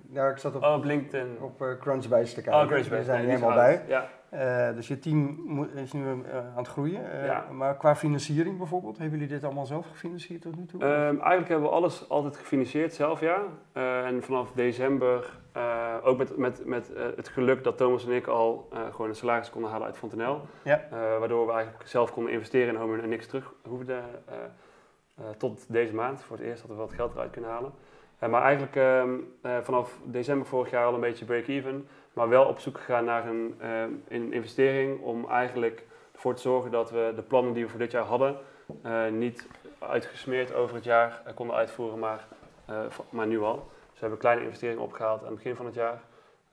Nou, 0.08 0.32
ik 0.32 0.38
zat 0.38 0.56
op, 0.56 0.63
oh, 0.63 0.73
op 0.73 0.84
LinkedIn. 0.84 1.38
op 1.41 1.75
Crunchbase 1.80 2.34
te 2.34 2.41
kijken. 2.41 2.62
Oh, 2.62 2.67
Grace 2.67 2.89
We 2.89 3.04
zijn 3.04 3.17
nee, 3.17 3.32
er 3.32 3.39
helemaal 3.39 3.56
bij. 3.56 3.84
Ja. 3.88 4.08
Eh, 4.32 4.74
dus 4.76 4.88
je 4.88 5.00
team 5.00 5.41
moet- 5.46 5.74
is 5.76 5.91
nu 5.94 6.02
eh, 6.04 6.38
aan 6.38 6.52
het 6.56 6.67
groeien. 6.67 7.12
Eh, 7.12 7.26
Ja. 7.26 7.46
Maar 7.52 7.78
qua 7.78 7.96
financiering 7.96 8.58
bijvoorbeeld, 8.58 8.98
hebben 8.98 9.20
jullie 9.20 9.34
dit 9.34 9.44
allemaal 9.44 9.65
zelf 9.65 9.88
gefinancierd 9.89 10.41
tot 10.41 10.56
nu 10.58 10.65
toe? 10.65 10.82
Ehm, 10.82 10.91
eigenlijk 11.17 11.48
hebben 11.48 11.70
we 11.70 11.76
alles 11.76 12.10
altijd 12.10 12.38
gefinancierd 12.38 12.94
zelf, 12.94 13.20
ja. 13.20 13.41
En 14.06 14.24
vanaf 14.24 14.52
december, 14.52 15.39
ook 16.04 16.17
met, 16.17 16.38
met, 16.38 16.65
met 16.65 16.91
het 17.15 17.28
geluk 17.28 17.63
dat 17.63 17.78
Thomas 17.78 18.06
en 18.06 18.12
ik 18.12 18.28
al 18.28 18.70
gewoon 18.91 19.10
een 19.10 19.15
salaris 19.15 19.50
konden 19.50 19.72
halen 19.72 19.88
uit 19.88 19.98
Fontenel. 19.98 20.41
Ja. 20.63 20.82
Waardoor 21.20 21.46
we 21.46 21.52
eigenlijk 21.54 21.88
zelf 21.88 22.12
konden 22.13 22.34
investeren 22.34 22.74
in 22.74 22.80
Homer 22.82 23.04
en 23.04 23.10
niks 23.10 23.28
terug 23.28 23.54
hoefden 23.67 24.04
tot 25.38 25.65
deze 25.67 25.94
maand. 25.96 26.22
Voor 26.22 26.38
het 26.38 26.46
eerst 26.46 26.62
dat 26.62 26.72
we 26.72 26.78
wat 26.78 26.94
geld 26.94 27.13
eruit 27.13 27.32
kunnen 27.32 27.50
halen. 27.50 27.72
Eh, 28.21 28.29
maar 28.29 28.41
eigenlijk 28.41 28.75
ehm, 28.75 29.10
eh, 29.41 29.57
vanaf 29.62 29.99
december 30.03 30.47
vorig 30.47 30.69
jaar 30.69 30.86
al 30.86 30.93
een 30.93 30.99
beetje 30.99 31.25
break-even. 31.25 31.88
Maar 32.13 32.29
wel 32.29 32.45
op 32.45 32.60
zoek 32.60 32.77
gegaan 32.77 33.05
naar 33.05 33.27
een, 33.27 33.55
een 34.07 34.34
investering 34.34 35.01
om 35.01 35.29
eigenlijk 35.29 35.86
ervoor 36.12 36.36
te 36.36 36.41
zorgen 36.41 36.71
dat 36.71 36.91
we 36.91 37.13
de 37.15 37.21
plannen 37.21 37.53
die 37.53 37.63
we 37.63 37.69
voor 37.69 37.79
dit 37.79 37.91
jaar 37.91 38.03
hadden, 38.03 38.38
eh, 38.84 39.07
niet 39.07 39.47
uitgesmeerd 39.79 40.53
over 40.53 40.75
het 40.75 40.84
jaar 40.84 41.21
konden 41.36 41.55
uitvoeren, 41.55 41.99
maar, 41.99 42.27
maar 43.10 43.27
nu 43.27 43.39
al. 43.39 43.55
Dus 43.55 43.93
we 43.93 43.99
hebben 43.99 44.17
kleine 44.19 44.43
investeringen 44.43 44.84
opgehaald 44.84 45.19
aan 45.19 45.25
het 45.25 45.36
begin 45.36 45.55
van 45.55 45.65
het 45.65 45.75
jaar. 45.75 46.01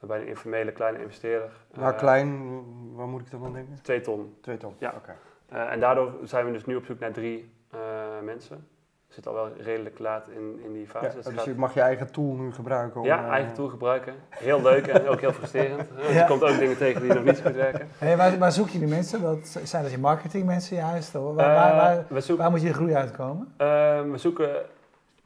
bij 0.01 0.21
een 0.21 0.27
informele 0.27 0.73
kleine 0.73 0.99
investeerder. 0.99 1.51
Eh, 1.75 1.97
klein, 1.97 2.53
waar 2.95 3.07
moet 3.07 3.21
ik 3.21 3.31
dan 3.31 3.45
aan 3.45 3.53
denken? 3.53 3.83
Twee 3.83 4.01
ton. 4.01 4.37
Twee 4.41 4.57
ton. 4.57 4.75
Ja. 4.79 4.95
Oké. 4.97 5.17
En 5.49 5.81
daardoor 5.81 6.13
zijn 6.23 6.47
we 6.47 6.53
dus 6.53 6.65
nu 6.65 6.77
op 6.77 6.85
zoek 6.85 6.99
naar 6.99 7.13
drie 7.13 7.53
eh, 7.71 7.79
mensen. 8.23 8.69
Zitten 9.09 9.33
al 9.33 9.39
wel 9.39 9.53
redelijk 9.61 9.99
laat 9.99 10.29
in, 10.29 10.61
in 10.65 10.73
die 10.73 10.87
fase. 10.87 11.07
Ja, 11.07 11.13
Dus 11.23 11.35
dus 11.35 11.45
je 11.45 11.55
mag 11.55 11.75
je 11.75 11.81
eigen 11.81 12.13
tool 12.13 12.35
nu 12.35 12.53
gebruiken. 12.53 13.01
Om, 13.01 13.07
ja, 13.07 13.25
eh, 13.25 13.31
eigen 13.31 13.53
tool 13.55 13.69
gebruiken. 13.69 14.15
Heel 14.29 14.63
leuk 14.63 14.87
en 14.87 15.09
ook 15.09 15.21
heel 15.21 15.33
frustrerend. 15.33 15.89
Ja. 16.09 16.21
Je 16.21 16.25
komt 16.27 16.43
ook 16.43 16.59
dingen 16.59 16.77
tegen 16.77 17.03
die 17.03 17.13
nog 17.15 17.25
niet 17.25 17.37
zo 17.37 17.43
goed 17.43 17.55
werken. 17.55 17.89
Hey, 17.99 18.17
waar, 18.17 18.39
waar 18.39 18.53
zoek 18.53 18.69
je 18.69 18.79
die 18.79 18.89
mensen? 18.89 19.23
Dat, 19.23 19.47
zijn 19.63 19.83
dat 19.83 19.93
je 19.93 19.99
marketingmensen 19.99 20.77
juist? 20.77 21.15
Of 21.15 21.35
Waar, 21.35 21.49
Eh, 21.71 21.77
waar, 21.77 22.05
waar, 22.09 22.23
zoeken, 22.23 22.37
waar 22.45 22.51
moet 22.51 22.61
je 22.63 22.69
de 22.69 22.75
groei 22.75 22.95
uitkomen? 22.95 23.53
eh, 23.57 23.67
we 24.11 24.19
zoeken 24.19 24.51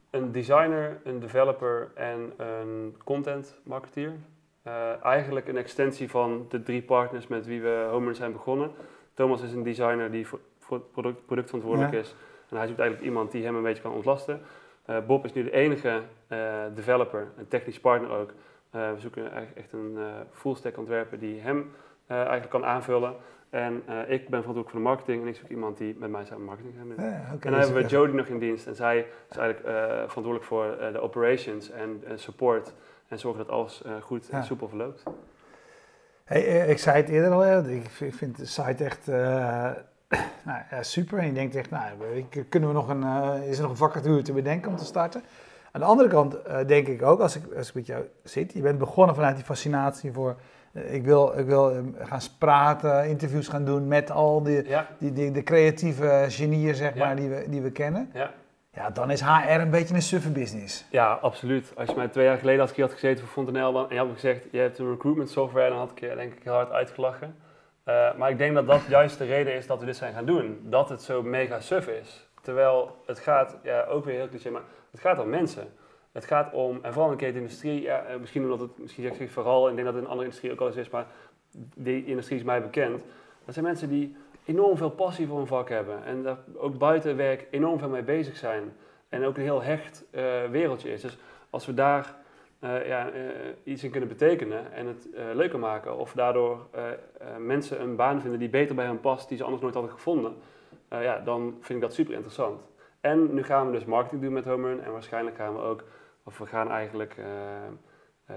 een 0.09 0.31
designer, 0.31 0.97
een 1.03 1.19
developer 1.19 1.91
en 1.95 2.33
een 2.37 2.95
content 3.03 3.55
marketeer. 3.63 4.11
Eh, 4.63 4.73
eigenlijk 5.03 5.47
een 5.47 5.57
extensie 5.57 6.09
van 6.09 6.45
de 6.49 6.63
drie 6.63 6.81
partners 6.81 7.27
met 7.27 7.45
wie 7.45 7.61
we 7.61 7.87
Homer 7.91 8.15
zijn 8.15 8.31
begonnen. 8.31 8.71
Thomas 9.13 9.41
is 9.41 9.53
een 9.53 9.63
designer 9.63 10.11
die 10.11 10.27
voor, 10.27 10.39
voor 10.59 10.77
het 10.77 10.91
product, 10.91 11.25
productverantwoordelijk 11.25 11.93
Ja. 11.93 11.99
is. 11.99 12.15
En 12.53 12.59
hij 12.59 12.67
zoekt 12.67 12.79
eigenlijk 12.79 13.09
iemand 13.09 13.31
die 13.31 13.43
hem 13.43 13.55
een 13.55 13.63
beetje 13.63 13.83
kan 13.83 13.91
ontlasten. 13.91 14.41
Eh, 14.85 14.97
Bob 15.07 15.25
is 15.25 15.33
nu 15.33 15.43
de 15.43 15.51
enige 15.51 16.01
eh, 16.27 16.37
developer, 16.75 17.27
een 17.37 17.47
technisch 17.47 17.79
partner 17.79 18.11
ook. 18.11 18.33
Eh, 18.71 18.91
we 18.91 18.99
zoeken 18.99 19.31
eigenlijk 19.31 19.57
echt 19.57 19.73
een 19.73 19.97
full 20.31 20.55
stack 20.55 20.77
ontwerper 20.77 21.19
die 21.19 21.41
hem 21.41 21.71
eigenlijk 22.07 22.49
kan 22.49 22.65
aanvullen. 22.65 23.15
En 23.49 23.75
ik 24.07 24.29
ben 24.29 24.41
verantwoordelijk 24.41 24.69
voor 24.69 24.79
de 24.79 24.85
marketing 24.85 25.21
en 25.21 25.27
ik 25.27 25.35
zoek 25.35 25.49
iemand 25.49 25.77
die 25.77 25.95
met 25.99 26.09
mij 26.09 26.25
samen 26.25 26.45
marketing 26.45 26.73
gaat 26.77 26.97
doen. 26.97 27.05
Ja, 27.05 27.19
oké, 27.19 27.31
En 27.31 27.37
dus 27.39 27.41
dan 27.41 27.53
hebben 27.53 27.83
we 27.83 27.89
Jody 27.89 28.15
nog 28.15 28.27
in 28.27 28.39
dienst 28.39 28.67
en 28.67 28.75
zij 28.75 29.05
is 29.29 29.37
eigenlijk 29.37 29.77
verantwoordelijk 30.09 30.43
voor 30.43 30.77
de 30.91 30.99
operations 30.99 31.71
en 31.71 32.03
support. 32.15 32.73
En 33.07 33.19
zorgen 33.19 33.45
dat 33.45 33.55
alles 33.55 33.83
goed 34.01 34.29
en 34.29 34.43
soepel 34.43 34.67
verloopt. 34.67 35.03
Hey, 36.23 36.67
ik 36.67 36.77
zei 36.77 36.97
het 36.97 37.09
eerder 37.09 37.31
al, 37.31 37.65
ik 37.69 37.89
vind 37.89 38.37
de 38.37 38.45
site 38.45 38.83
echt 38.83 39.07
nou, 40.45 40.59
ja, 40.71 40.83
super. 40.83 41.19
En 41.19 41.25
je 41.25 41.33
denkt 41.33 41.55
echt, 41.55 41.69
nou, 41.69 41.83
kunnen 42.49 42.69
we 42.69 42.75
nog 42.75 42.89
een, 42.89 43.03
eh, 43.03 43.49
is 43.49 43.55
er 43.55 43.61
nog 43.61 43.71
een 43.71 43.77
vacature 43.77 44.21
te 44.21 44.33
bedenken 44.33 44.71
om 44.71 44.77
te 44.77 44.85
starten? 44.85 45.23
Aan 45.71 45.81
de 45.81 45.87
andere 45.87 46.09
kant 46.09 46.41
eh, 46.41 46.57
denk 46.67 46.87
ik 46.87 47.01
ook, 47.01 47.19
als 47.19 47.35
ik, 47.35 47.43
als 47.57 47.67
ik 47.69 47.73
met 47.75 47.85
jou 47.85 48.03
zit, 48.23 48.53
je 48.53 48.61
bent 48.61 48.77
begonnen 48.77 49.15
vanuit 49.15 49.35
die 49.35 49.45
fascinatie 49.45 50.11
voor, 50.11 50.35
eh, 50.73 50.93
ik 50.93 51.03
wil, 51.05 51.37
ik 51.39 51.45
wil 51.45 51.71
eh, 51.71 51.77
gaan 52.07 52.19
praten, 52.37 53.07
interviews 53.07 53.47
gaan 53.47 53.65
doen 53.65 53.87
met 53.87 54.11
al 54.11 54.43
die, 54.43 54.67
Ja, 54.67 54.87
die, 54.97 55.13
die, 55.13 55.31
de 55.31 55.43
creatieve 55.43 56.25
genieën, 56.29 56.75
zeg 56.75 56.93
Ja. 56.95 57.05
maar, 57.05 57.15
die 57.15 57.29
we, 57.29 57.45
die 57.49 57.61
we 57.61 57.71
kennen. 57.71 58.09
ja. 58.13 58.31
Ja, 58.75 58.89
dan 58.89 59.11
is 59.11 59.21
HR 59.21 59.49
een 59.59 59.69
beetje 59.69 59.95
een 59.95 60.01
suffe 60.01 60.29
business. 60.31 60.85
ja, 60.89 61.13
absoluut. 61.21 61.71
Als 61.75 61.89
je 61.89 61.95
mij 61.95 62.07
twee 62.07 62.25
jaar 62.25 62.37
geleden 62.37 62.59
had, 62.59 62.69
ik 62.69 62.75
hier 62.75 62.85
had 62.85 62.93
gezeten 62.93 63.19
voor 63.23 63.33
Fontenelle 63.33 63.73
dan, 63.73 63.83
en 63.83 63.93
je 63.93 63.97
had 63.97 64.07
me 64.07 64.13
gezegd, 64.13 64.45
je 64.51 64.57
hebt 64.57 64.77
een 64.79 64.89
recruitment 64.89 65.29
software, 65.29 65.69
dan 65.69 65.77
had 65.77 65.91
ik 65.91 65.99
je 65.99 66.13
denk 66.15 66.33
ik 66.33 66.43
heel 66.43 66.53
hard 66.53 66.71
uitgelachen. 66.71 67.35
Eh, 67.83 68.15
maar 68.15 68.29
ik 68.29 68.37
denk 68.37 68.55
dat 68.55 68.67
dat 68.67 68.81
juist 68.87 69.17
de 69.17 69.25
reden 69.25 69.53
is 69.53 69.67
dat 69.67 69.79
we 69.79 69.85
dit 69.85 69.95
zijn 69.95 70.13
gaan 70.13 70.25
doen. 70.25 70.59
Dat 70.63 70.89
het 70.89 71.01
zo 71.01 71.23
mega 71.23 71.59
suf 71.59 71.87
is. 71.87 72.27
Terwijl 72.41 72.95
het 73.05 73.19
gaat, 73.19 73.57
ja, 73.63 73.83
ook 73.83 74.05
weer 74.05 74.15
heel 74.15 74.29
cliché, 74.29 74.49
maar 74.49 74.61
het 74.91 74.99
gaat 74.99 75.19
om 75.19 75.29
mensen. 75.29 75.73
Het 76.11 76.25
gaat 76.25 76.53
om, 76.53 76.79
en 76.81 76.93
vooral 76.93 77.11
in 77.11 77.17
de 77.17 77.23
ketenindustrie, 77.23 77.81
ja, 77.81 78.03
eh, 78.03 78.19
misschien 78.19 78.43
omdat 78.43 78.59
het, 78.59 78.77
misschien 78.77 79.03
zeg 79.03 79.19
ik 79.19 79.31
vooral, 79.31 79.69
ik 79.69 79.75
denk 79.75 79.85
dat 79.85 79.95
het 79.95 80.03
in 80.03 80.09
andere 80.09 80.25
industrie 80.25 80.51
ook 80.51 80.59
al 80.59 80.67
eens 80.67 80.75
is, 80.75 80.89
maar 80.89 81.05
die 81.75 82.05
industrie 82.05 82.37
is 82.39 82.45
mij 82.45 82.61
bekend. 82.61 83.03
Dat 83.45 83.53
zijn 83.53 83.65
mensen 83.65 83.89
die 83.89 84.15
enorm 84.45 84.77
veel 84.77 84.89
passie 84.89 85.27
voor 85.27 85.37
hun 85.37 85.47
vak 85.47 85.69
hebben 85.69 86.03
en 86.03 86.23
daar 86.23 86.37
ook 86.55 86.77
buiten 86.77 87.15
werk 87.15 87.47
enorm 87.51 87.79
veel 87.79 87.89
mee 87.89 88.03
bezig 88.03 88.37
zijn. 88.37 88.73
En 89.09 89.25
ook 89.25 89.37
een 89.37 89.43
heel 89.43 89.61
hecht 89.61 90.03
eh, 90.11 90.23
wereldje 90.49 90.91
is. 90.91 91.01
Dus 91.01 91.17
als 91.49 91.65
we 91.65 91.73
daar 91.73 92.15
eh, 92.63 92.87
ja, 92.87 93.09
eh, 93.09 93.21
iets 93.63 93.83
in 93.83 93.91
kunnen 93.91 94.09
betekenen 94.09 94.71
en 94.73 94.87
het 94.87 95.13
eh, 95.13 95.23
leuker 95.33 95.59
maken, 95.59 95.97
of 95.97 96.13
daardoor 96.13 96.67
mensen 97.37 97.81
een 97.81 97.95
baan 97.95 98.21
vinden 98.21 98.39
die 98.39 98.49
beter 98.49 98.75
bij 98.75 98.85
hen 98.85 98.99
past, 98.99 99.29
die 99.29 99.37
ze 99.37 99.43
anders 99.43 99.61
nooit 99.61 99.73
hadden 99.73 99.91
gevonden, 99.91 100.35
ja, 100.89 101.19
dan 101.19 101.57
vind 101.59 101.79
ik 101.79 101.81
dat 101.81 101.93
super 101.93 102.13
interessant. 102.13 102.61
En 103.01 103.33
nu 103.33 103.43
gaan 103.43 103.65
we 103.65 103.71
dus 103.71 103.85
marketing 103.85 104.21
doen 104.21 104.33
met 104.33 104.45
Homerun 104.45 104.81
en 104.81 104.91
waarschijnlijk 104.91 105.35
gaan 105.35 105.53
we 105.53 105.61
ook, 105.61 105.83
of 106.23 106.37
we 106.37 106.45
gaan 106.45 106.71
eigenlijk 106.71 107.15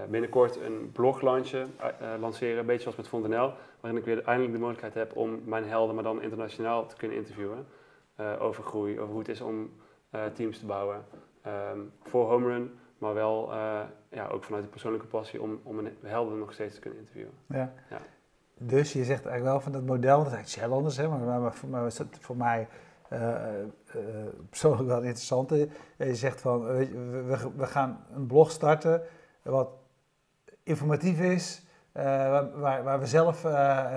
binnenkort 0.09 0.55
een 0.55 0.91
blog 0.91 1.21
lanceren, 1.21 1.69
een 2.57 2.65
beetje 2.65 2.81
zoals 2.81 2.97
met 2.97 3.07
Fontenel, 3.07 3.53
waarin 3.79 3.99
ik 3.99 4.05
weer 4.05 4.23
eindelijk 4.23 4.53
de 4.53 4.59
mogelijkheid 4.59 4.93
heb 4.93 5.15
om 5.15 5.41
mijn 5.45 5.65
helden, 5.65 5.95
maar 5.95 6.03
dan 6.03 6.21
internationaal 6.21 6.85
te 6.85 6.95
kunnen 6.95 7.17
interviewen 7.17 7.67
over 8.39 8.63
groei, 8.63 8.99
over 8.99 9.11
hoe 9.11 9.19
het 9.19 9.29
is 9.29 9.41
om 9.41 9.71
teams 10.33 10.59
te 10.59 10.65
bouwen. 10.65 11.05
Ehm, 11.41 11.79
voor 12.03 12.29
Homerun, 12.29 12.79
maar 12.97 13.13
wel 13.13 13.51
eh, 13.53 13.79
ja, 14.09 14.27
ook 14.27 14.43
vanuit 14.43 14.63
de 14.63 14.69
persoonlijke 14.69 15.07
passie 15.07 15.41
om, 15.41 15.59
om 15.63 15.79
een 15.79 15.97
helden 16.03 16.39
nog 16.39 16.53
steeds 16.53 16.73
te 16.73 16.79
kunnen 16.79 16.99
interviewen. 16.99 17.31
Ja. 17.47 17.73
Ja. 17.89 17.99
Dus 18.59 18.93
je 18.93 19.03
zegt 19.03 19.25
eigenlijk 19.25 19.43
wel 19.43 19.61
van 19.61 19.71
dat 19.71 19.83
model, 19.83 20.17
dat 20.17 20.27
is 20.27 20.33
eigenlijk 20.33 20.65
Shell 20.67 20.75
anders, 20.77 20.97
hè, 20.97 21.07
maar, 21.07 21.39
maar, 21.41 21.53
maar 21.69 21.85
is 21.85 21.97
het 21.97 22.17
voor 22.21 22.37
mij 22.37 22.67
eh, 23.09 23.61
eh, 23.61 23.67
persoonlijk 24.49 24.87
wel 24.87 25.01
interessant. 25.01 25.49
Je 25.97 26.15
zegt 26.15 26.41
van, 26.41 26.65
we- 26.65 27.51
we 27.55 27.65
gaan 27.65 28.05
een 28.15 28.27
blog 28.27 28.51
starten 28.51 29.01
wat 29.41 29.69
informatief 30.63 31.19
is, 31.19 31.65
eh, 31.97 32.39
waar, 32.55 32.83
waar, 32.83 32.99
we 32.99 33.05
zelf 33.05 33.45
eh, 33.45 33.51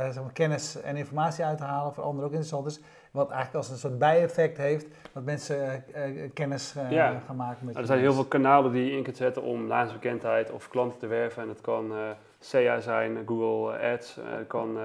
eh, 0.07 0.13
zeg 0.13 0.23
maar, 0.23 0.33
kennis 0.33 0.81
en 0.81 0.97
informatie 0.97 1.45
uithalen, 1.45 1.95
voor 1.95 2.05
anderen 2.05 2.25
ook 2.27 2.33
interessant 2.35 2.67
is. 2.67 2.81
Wat 3.11 3.29
eigenlijk 3.31 3.57
als 3.57 3.71
een 3.71 3.77
soort 3.77 3.99
bijeffect 3.99 4.57
heeft, 4.57 4.87
dat 5.13 5.25
mensen 5.25 5.85
eh, 5.93 6.25
eh, 6.25 6.31
kennis 6.35 6.75
eh, 6.77 6.91
Ja. 6.91 7.21
gaan 7.27 7.37
maken 7.37 7.67
met 7.67 7.77
er 7.77 7.87
zijn 7.87 7.99
heel 7.99 8.13
veel 8.13 8.25
kanalen 8.25 8.73
die 8.73 8.85
je 8.85 8.97
in 8.97 9.03
kunt 9.03 9.17
zetten 9.17 9.43
om 9.43 9.67
naamsbekendheid 9.67 10.51
of 10.51 10.69
klanten 10.69 10.99
te 10.99 11.07
werven. 11.07 11.43
En 11.43 11.49
het 11.49 11.61
kan 11.61 11.93
eh 11.93 11.99
SEA 12.39 12.81
zijn, 12.81 13.19
Google 13.27 13.79
Ads, 13.93 14.19
eh, 14.19 14.25
het 14.39 14.47
kan 14.47 14.79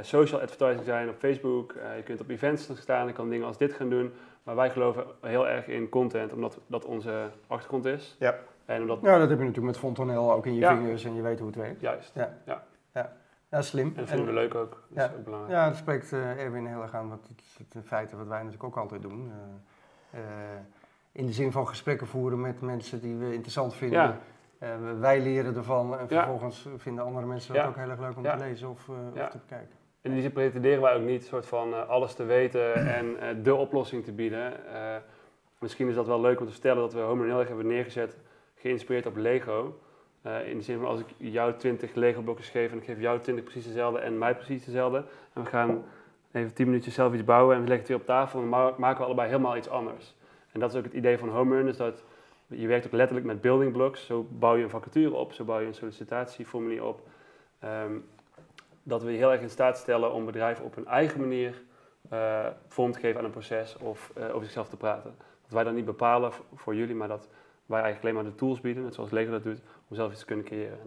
social 0.00 0.40
advertising 0.40 0.84
zijn 0.84 1.08
op 1.08 1.14
Facebook. 1.18 1.72
Eh, 1.72 1.96
je 1.96 2.02
kunt 2.02 2.20
op 2.20 2.28
events 2.30 2.70
staan, 2.80 3.06
je 3.06 3.12
kan 3.12 3.28
dingen 3.30 3.46
als 3.46 3.58
dit 3.58 3.72
gaan 3.72 3.88
doen. 3.90 4.12
Maar 4.42 4.54
wij 4.56 4.70
geloven 4.70 5.04
heel 5.20 5.48
erg 5.48 5.66
in 5.66 5.88
content, 5.88 6.32
omdat 6.32 6.58
dat 6.66 6.84
onze 6.84 7.28
achtergrond 7.46 7.84
is. 7.84 8.16
Ja. 8.18 8.34
En 8.64 8.80
omdat, 8.80 8.98
Ja, 9.02 9.18
dat 9.18 9.28
heb 9.28 9.38
je 9.38 9.44
natuurlijk 9.44 9.66
met 9.74 9.78
Fontanel 9.78 10.32
ook 10.32 10.46
in 10.46 10.54
je 10.54 10.60
Ja. 10.60 10.76
vingers 10.76 11.04
en 11.04 11.14
je 11.14 11.22
weet 11.22 11.38
hoe 11.38 11.46
het 11.48 11.56
werkt. 11.56 11.80
juist. 11.80 12.12
Ja, 13.48 13.62
slim. 13.62 13.86
En 13.88 13.94
dat 13.94 14.08
vinden 14.08 14.26
we 14.26 14.32
leuk 14.32 14.54
ook. 14.54 14.70
Dat 14.70 14.80
Ja. 15.04 15.04
is 15.04 15.16
ook 15.18 15.24
belangrijk. 15.24 15.52
Ja, 15.54 15.68
dat 15.68 15.76
spreekt 15.76 16.12
eh, 16.12 16.42
Erwin 16.42 16.66
heel 16.66 16.82
erg 16.82 16.94
aan, 16.94 17.08
want 17.08 17.28
het 17.28 17.40
is 17.40 17.58
het 17.58 17.84
feiten 17.86 18.18
wat 18.18 18.26
wij 18.26 18.36
natuurlijk 18.38 18.64
ook 18.64 18.76
altijd 18.76 19.02
doen. 19.02 19.32
Eh, 20.10 20.20
eh, 20.20 20.26
in 21.12 21.26
de 21.26 21.32
zin 21.32 21.52
van 21.52 21.68
gesprekken 21.68 22.06
voeren 22.06 22.40
met 22.40 22.60
mensen 22.60 23.00
die 23.00 23.16
we 23.16 23.32
interessant 23.32 23.74
vinden. 23.74 23.98
Ja. 24.58 24.78
Wij 24.98 25.20
leren 25.20 25.56
ervan 25.56 25.98
en 25.98 26.06
Ja. 26.08 26.22
vervolgens 26.22 26.68
vinden 26.76 27.04
andere 27.04 27.26
mensen 27.26 27.54
dat 27.54 27.62
Ja. 27.62 27.68
ook 27.68 27.76
heel 27.76 27.90
erg 27.90 28.00
leuk 28.00 28.16
om 28.16 28.24
Ja. 28.24 28.36
te 28.36 28.44
lezen 28.44 28.68
of, 28.70 28.86
Ja. 29.14 29.24
of 29.24 29.30
te 29.30 29.38
bekijken. 29.38 29.74
In 30.00 30.12
die 30.12 30.20
zin 30.22 30.32
pretenderen 30.32 30.82
wij 30.82 30.94
ook 30.94 31.02
niet 31.02 31.24
soort 31.24 31.46
van 31.46 31.88
alles 31.88 32.14
te 32.14 32.24
weten 32.24 32.74
en 32.96 33.42
de 33.42 33.54
oplossing 33.54 34.04
te 34.04 34.12
bieden. 34.12 34.52
Misschien 35.58 35.88
is 35.88 35.94
dat 35.94 36.06
wel 36.06 36.20
leuk 36.20 36.40
om 36.40 36.46
te 36.46 36.52
vertellen 36.52 36.80
dat 36.82 36.92
we 36.92 37.00
Homer 37.00 37.26
heel 37.26 37.38
erg 37.38 37.48
hebben 37.48 37.66
neergezet, 37.66 38.16
geïnspireerd 38.64 39.06
op 39.06 39.16
Lego. 39.16 39.78
Eh, 40.22 40.48
in 40.48 40.56
de 40.56 40.62
zin 40.64 40.78
van 40.78 40.86
als 40.86 41.00
ik 41.00 41.06
jou 41.16 41.54
20 41.56 41.94
Lego 41.94 42.20
blokjes 42.20 42.48
geef 42.48 42.72
en 42.72 42.78
ik 42.78 42.84
geef 42.84 43.00
jou 43.00 43.20
20 43.20 43.44
precies 43.44 43.66
dezelfde 43.66 43.98
en 43.98 44.18
mij 44.18 44.34
precies 44.34 44.64
dezelfde. 44.64 45.04
En 45.32 45.42
we 45.42 45.48
gaan 45.48 45.84
even 46.32 46.54
10 46.54 46.66
minuutjes 46.66 46.94
zelf 46.94 47.12
iets 47.12 47.24
bouwen 47.24 47.56
en 47.56 47.62
we 47.62 47.68
leggen 47.68 47.86
het 47.86 47.88
weer 47.88 48.00
op 48.00 48.06
tafel 48.06 48.42
en 48.42 48.50
dan 48.50 48.60
ma- 48.60 48.74
maken 48.76 48.98
we 48.98 49.04
allebei 49.04 49.28
helemaal 49.28 49.56
iets 49.56 49.68
anders. 49.68 50.14
En 50.52 50.60
dat 50.60 50.70
is 50.70 50.76
ook 50.78 50.84
het 50.84 50.92
idee 50.92 51.18
van 51.18 51.28
Homerun, 51.28 51.68
is 51.68 51.76
dat 51.76 52.04
je 52.46 52.66
werkt 52.66 52.86
ook 52.86 52.92
letterlijk 52.92 53.26
met 53.26 53.40
building 53.40 53.72
blocks. 53.72 54.06
Zo 54.06 54.26
bouw 54.30 54.56
je 54.56 54.62
een 54.62 54.70
vacature 54.70 55.14
op, 55.14 55.32
zo 55.32 55.44
bouw 55.44 55.60
je 55.60 55.66
een 55.66 55.74
sollicitatieformulier 55.74 56.84
op. 56.84 57.00
Ehm, 57.58 57.92
dat 58.82 59.02
we 59.02 59.10
je 59.10 59.16
heel 59.18 59.32
erg 59.32 59.40
in 59.40 59.50
staat 59.50 59.78
stellen 59.78 60.12
om 60.12 60.24
bedrijven 60.24 60.64
op 60.64 60.74
hun 60.74 60.86
eigen 60.86 61.20
manier 61.20 61.62
eh, 62.10 62.46
vorm 62.68 62.92
te 62.92 62.98
geven 62.98 63.18
aan 63.18 63.24
een 63.24 63.30
proces 63.30 63.76
of 63.76 64.10
eh, 64.14 64.28
over 64.28 64.42
zichzelf 64.42 64.68
te 64.68 64.76
praten. 64.76 65.14
Dat 65.42 65.52
wij 65.52 65.64
dat 65.64 65.74
niet 65.74 65.84
bepalen 65.84 66.32
voor 66.54 66.74
jullie, 66.74 66.94
maar 66.94 67.08
dat 67.08 67.28
wij 67.66 67.80
eigenlijk 67.82 68.02
alleen 68.02 68.24
maar 68.24 68.32
de 68.32 68.38
tools 68.38 68.60
bieden, 68.60 68.82
net 68.82 68.94
zoals 68.94 69.10
Lego 69.10 69.30
dat 69.30 69.42
doet, 69.42 69.60
om 69.88 69.96
zelf 69.96 70.10
iets 70.10 70.20
te 70.20 70.26
kunnen 70.26 70.44
creëren. 70.44 70.78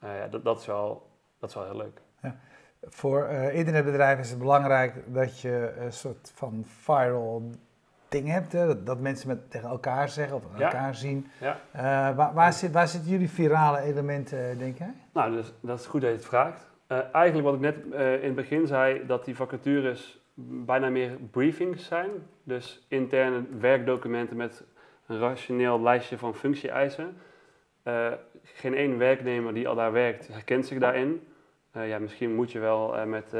En, 0.00 0.08
ja, 0.08 0.26
dat, 0.26 0.44
dat, 0.44 0.60
is 0.60 0.66
wel, 0.66 1.08
dat 1.38 1.48
is 1.48 1.54
wel 1.54 1.64
heel 1.64 1.76
leuk. 1.76 2.00
Voor 2.82 3.22
eh, 3.24 3.54
internetbedrijven 3.54 4.24
is 4.24 4.30
het 4.30 4.38
belangrijk 4.38 4.94
dat 5.06 5.40
je 5.40 5.74
een 5.78 5.92
soort 5.92 6.32
van 6.34 6.62
viral 6.64 7.50
ding 8.08 8.28
hebt. 8.28 8.52
Hè? 8.52 8.66
Dat, 8.66 8.86
dat 8.86 9.00
mensen 9.00 9.28
met, 9.28 9.50
tegen 9.50 9.68
elkaar 9.68 10.08
zeggen 10.08 10.36
of 10.36 10.42
Ja. 10.56 10.64
elkaar 10.64 10.94
zien. 10.94 11.26
Ja. 11.40 11.60
Eh, 11.70 12.16
waar, 12.16 12.34
waar, 12.34 12.52
zit, 12.52 12.72
waar 12.72 12.88
zitten 12.88 13.10
jullie 13.10 13.30
virale 13.30 13.80
elementen, 13.80 14.58
denk 14.58 14.78
jij? 14.78 14.94
Nou, 15.12 15.32
dus, 15.32 15.52
dat 15.60 15.78
is 15.80 15.86
goed 15.86 16.00
dat 16.00 16.10
je 16.10 16.16
het 16.16 16.24
vraagt. 16.26 16.66
Eh, 16.86 16.98
eigenlijk 17.12 17.46
wat 17.46 17.54
ik 17.54 17.60
net 17.60 17.76
in 18.20 18.26
het 18.26 18.34
begin 18.34 18.66
zei, 18.66 19.06
dat 19.06 19.24
die 19.24 19.36
vacatures 19.36 20.20
bijna 20.64 20.88
meer 20.88 21.16
briefings 21.30 21.86
zijn. 21.86 22.10
Dus 22.42 22.86
interne 22.88 23.42
werkdocumenten 23.58 24.36
met 24.36 24.64
rationeel 25.08 25.80
lijstje 25.80 26.18
van 26.18 26.34
functie-eisen. 26.34 27.16
Eh, 27.82 28.12
geen 28.42 28.74
één 28.74 28.98
werknemer 28.98 29.54
die 29.54 29.68
al 29.68 29.74
daar 29.74 29.92
werkt 29.92 30.28
herkent 30.28 30.66
zich 30.66 30.78
daarin. 30.78 31.26
Eh, 31.70 31.88
ja, 31.88 31.98
misschien 31.98 32.34
moet 32.34 32.52
je 32.52 32.58
wel 32.58 32.96
eh, 32.96 33.04
met 33.04 33.34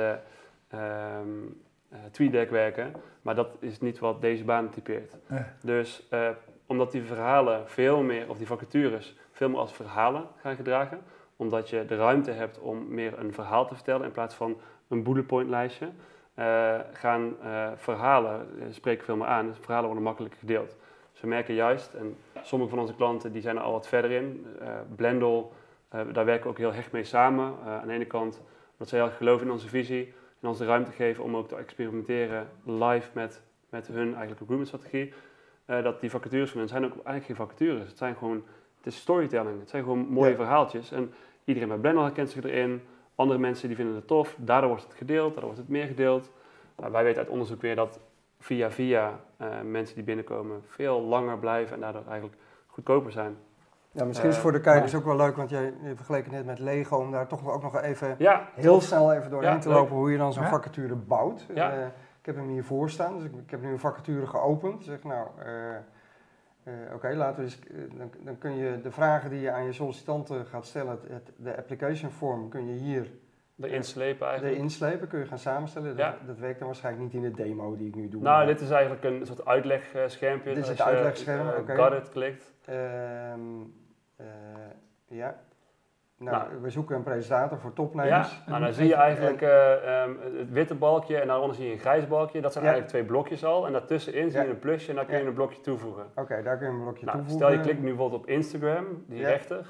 eh, 1.89 2.11
TweetDeck 2.11 2.51
werken, 2.51 2.93
maar 3.23 3.35
dat 3.35 3.57
is 3.61 3.81
niet 3.81 3.99
wat 3.99 4.21
deze 4.21 4.45
baan 4.45 4.71
typeert. 4.71 5.17
Eh. 5.27 5.41
Dus 5.63 6.09
omdat 6.67 6.93
die 6.93 7.03
verhalen 7.03 7.69
veel 7.69 8.03
meer, 8.03 8.29
of 8.29 8.39
die 8.39 8.47
vacatures, 8.47 9.17
veel 9.33 9.49
meer 9.49 9.59
als 9.59 9.73
verhalen 9.73 10.27
gaan 10.37 10.57
gedragen, 10.57 11.01
omdat 11.37 11.71
je 11.71 11.85
de 11.85 11.97
ruimte 11.97 12.31
hebt 12.31 12.59
om 12.59 12.95
meer 12.95 13.19
een 13.19 13.33
verhaal 13.33 13.67
te 13.67 13.75
vertellen 13.75 14.07
in 14.07 14.13
plaats 14.13 14.35
van 14.35 14.61
een 14.89 15.03
bullet 15.03 15.27
point 15.27 15.49
lijstje, 15.49 15.89
gaan 16.93 17.37
verhalen 17.77 18.47
spreken 18.71 19.05
veel 19.05 19.17
meer 19.17 19.27
aan. 19.27 19.47
Dus 19.47 19.59
verhalen 19.59 19.87
worden 19.87 20.05
makkelijker 20.05 20.39
gedeeld. 20.39 20.77
We 21.21 21.27
merken 21.27 21.55
juist, 21.55 21.95
en 21.95 22.17
sommige 22.43 22.71
van 22.71 22.79
onze 22.79 22.95
klanten 22.95 23.33
die 23.33 23.43
zijn 23.43 23.57
er 23.57 23.63
al 23.63 23.73
wat 23.73 23.89
verder 23.89 24.11
in. 24.11 24.47
eh 24.61 24.69
Blendel, 24.97 25.53
eh, 25.89 26.01
daar 26.13 26.25
werken 26.25 26.45
we 26.45 26.49
ook 26.51 26.59
heel 26.59 26.73
hecht 26.73 26.93
mee 26.93 27.05
samen. 27.05 27.55
Eh, 27.65 27.81
aan 27.81 27.87
de 27.87 27.93
ene 27.93 28.05
kant 28.05 28.43
dat 28.77 28.89
ze 28.89 28.95
heel 28.97 29.05
erg 29.05 29.17
geloven 29.17 29.47
in 29.47 29.53
onze 29.53 29.69
visie 29.69 30.13
en 30.41 30.49
ons 30.49 30.59
de 30.59 30.65
ruimte 30.65 30.93
geven 30.93 31.25
om 31.25 31.37
ook 31.37 31.49
te 31.49 31.57
experimenteren 31.57 32.49
live 32.65 33.11
met, 33.13 33.43
met 33.69 33.87
hun 33.87 33.97
eigenlijk 34.15 34.31
recruitment 34.41 34.67
strategie. 34.69 35.13
dat 35.83 36.01
die 36.01 36.11
vacatures 36.11 36.51
van 36.51 36.61
hen 36.61 36.69
zijn 36.69 36.85
ook 36.85 36.93
eigenlijk 36.93 37.25
geen 37.25 37.37
vacatures. 37.37 37.89
Het 37.89 37.99
zijn 37.99 38.17
gewoon, 38.17 38.45
het 38.77 38.87
is 38.87 38.97
storytelling. 38.97 39.61
Het 39.61 39.69
zijn 39.71 39.83
gewoon 39.83 39.99
mooie 40.09 40.31
Ja. 40.31 40.37
verhaaltjes. 40.37 40.93
En 40.93 41.13
iedereen 41.45 41.69
bij 41.69 41.77
Blender 41.79 42.03
herkent 42.03 42.31
zich 42.31 42.45
erin. 42.45 42.83
Andere 43.15 43.39
mensen 43.39 43.69
die 43.69 43.77
vinden 43.77 43.95
het 43.95 44.07
tof. 44.07 44.35
Daardoor 44.39 44.69
wordt 44.69 44.85
het 44.85 44.95
gedeeld, 44.95 45.27
daardoor 45.33 45.45
wordt 45.45 45.59
het 45.59 45.69
meer 45.69 45.87
gedeeld. 45.87 46.31
Nou, 46.77 46.93
wij 46.93 47.05
weten 47.05 47.19
uit 47.23 47.31
onderzoek 47.31 47.61
weer 47.61 47.77
dat 47.77 48.01
via 48.39 48.71
via 48.71 49.19
eh, 49.37 49.49
mensen 49.65 49.95
die 49.95 50.05
binnenkomen 50.05 50.61
veel 50.65 51.01
langer 51.03 51.39
blijven 51.39 51.75
en 51.75 51.81
daardoor 51.81 52.05
eigenlijk 52.09 52.37
goedkoper 52.67 53.13
zijn. 53.13 53.37
Ja, 53.91 54.05
misschien 54.05 54.29
is 54.29 54.37
Eh, 54.37 54.41
voor 54.43 54.53
de 54.53 54.61
kijkers 54.61 54.95
ook 54.95 55.05
wel 55.05 55.17
leuk, 55.17 55.37
want 55.37 55.51
jij 55.51 55.73
vergeleek 55.95 56.25
het 56.25 56.33
net 56.33 56.47
met 56.47 56.59
Lego, 56.59 56.97
om 56.97 57.11
daar 57.11 57.27
toch 57.27 57.49
ook 57.53 57.63
nog 57.63 57.81
even 57.81 58.15
Ja, 58.19 58.49
heel 58.55 58.81
snel 58.81 59.13
even 59.13 59.31
doorheen 59.31 59.51
Ja, 59.53 59.59
te 59.59 59.69
leuk. 59.69 59.77
lopen 59.79 59.97
hoe 59.97 60.11
je 60.13 60.19
dan 60.19 60.33
zo'n 60.33 60.45
vacature 60.45 60.95
bouwt. 60.95 61.47
Ja. 61.55 61.73
Eh, 61.73 61.87
ik 62.21 62.27
heb 62.27 62.37
hem 62.37 62.49
hier 62.49 62.65
voor 62.65 62.91
staan, 62.91 63.15
dus 63.17 63.25
ik, 63.25 63.33
ik 63.35 63.51
heb 63.51 63.63
nu 63.63 63.71
een 63.73 63.79
vacature 63.79 64.27
geopend. 64.27 64.85
Zeg 64.85 65.03
nou, 65.05 65.27
oké, 66.95 67.09
laten 67.15 67.37
we 67.37 67.43
eens, 67.43 67.59
dan, 67.99 68.11
dan 68.21 68.39
kun 68.39 68.57
je 68.57 68.81
de 68.81 68.91
vragen 68.91 69.31
die 69.31 69.41
je 69.41 69.51
aan 69.53 69.65
je 69.65 69.73
sollicitanten 69.73 70.47
gaat 70.47 70.67
stellen, 70.67 70.91
het, 70.91 71.09
het- 71.11 71.33
de 71.37 71.57
application 71.57 72.11
form, 72.11 72.49
kun 72.49 72.67
je 72.67 72.73
hier 72.81 73.11
erin 73.61 73.83
slepen 73.85 74.27
eigenlijk. 74.27 74.57
erin 74.57 74.71
slepen, 74.71 75.09
kun 75.09 75.19
je 75.19 75.27
gaan 75.27 75.39
samenstellen. 75.39 75.89
Dat, 75.89 75.99
Ja. 75.99 76.17
dat 76.27 76.39
werkt 76.39 76.59
dan 76.59 76.67
waarschijnlijk 76.69 77.05
niet 77.05 77.15
in 77.25 77.31
de 77.31 77.43
demo 77.43 77.77
die 77.77 77.89
ik 77.89 77.95
nu 77.95 78.09
doe. 78.09 78.23
Nou, 78.23 78.37
maar- 78.37 78.47
dit 78.47 78.61
is 78.61 78.71
eigenlijk 78.71 79.05
een 79.05 79.27
soort 79.27 79.45
uitlegschermpje. 79.47 80.55
Dit 80.55 80.63
is 80.63 80.69
het 80.69 80.81
uitlegscherm, 80.81 81.49
eh, 81.49 81.59
oké. 81.59 81.75
Got 81.77 81.93
it 81.93 82.09
klikt. 82.09 82.53
Ehm, 82.65 83.41
eh, 84.17 84.27
ja. 85.07 85.37
Nou, 86.19 86.37
Nou. 86.37 86.61
we 86.63 86.71
zoeken 86.71 86.97
een 86.97 87.03
presentator 87.03 87.59
voor 87.59 87.71
Ja, 87.71 87.77
topnemers. 87.77 88.43
nou, 88.47 88.61
dan 88.63 88.73
zie 88.73 88.87
je 88.87 88.95
eigenlijk 88.95 89.43
eh, 89.43 90.03
ehm, 90.03 90.11
het 90.39 90.51
witte 90.53 90.75
balkje 90.75 91.17
en 91.19 91.27
daaronder 91.27 91.57
zie 91.57 91.67
je 91.67 91.73
een 91.73 91.79
grijs 91.79 92.07
balkje. 92.09 92.41
Dat 92.41 92.53
zijn 92.53 92.65
Ja. 92.65 92.71
eigenlijk 92.71 92.99
twee 92.99 93.11
blokjes 93.13 93.45
al. 93.45 93.67
En 93.67 93.73
daartussenin 93.73 94.31
zie 94.31 94.41
je 94.41 94.47
Ja. 94.47 94.53
een 94.53 94.59
plusje 94.59 94.91
en 94.91 94.97
daar 94.97 95.05
kun 95.05 95.15
je 95.17 95.23
Ja. 95.23 95.29
een 95.29 95.35
blokje 95.35 95.61
toevoegen. 95.61 96.07
Oké, 96.15 96.43
daar 96.43 96.59
kun 96.59 96.67
je 96.67 96.73
een 96.73 96.83
blokje 96.83 97.05
Nou, 97.05 97.17
toevoegen. 97.19 97.47
stel 97.47 97.57
je 97.59 97.65
klikt 97.65 97.81
nu 97.83 97.89
bijvoorbeeld 97.89 98.23
op 98.23 98.29
Instagram, 98.29 99.05
die 99.07 99.21
Ja. 99.21 99.29
rechter. 99.29 99.67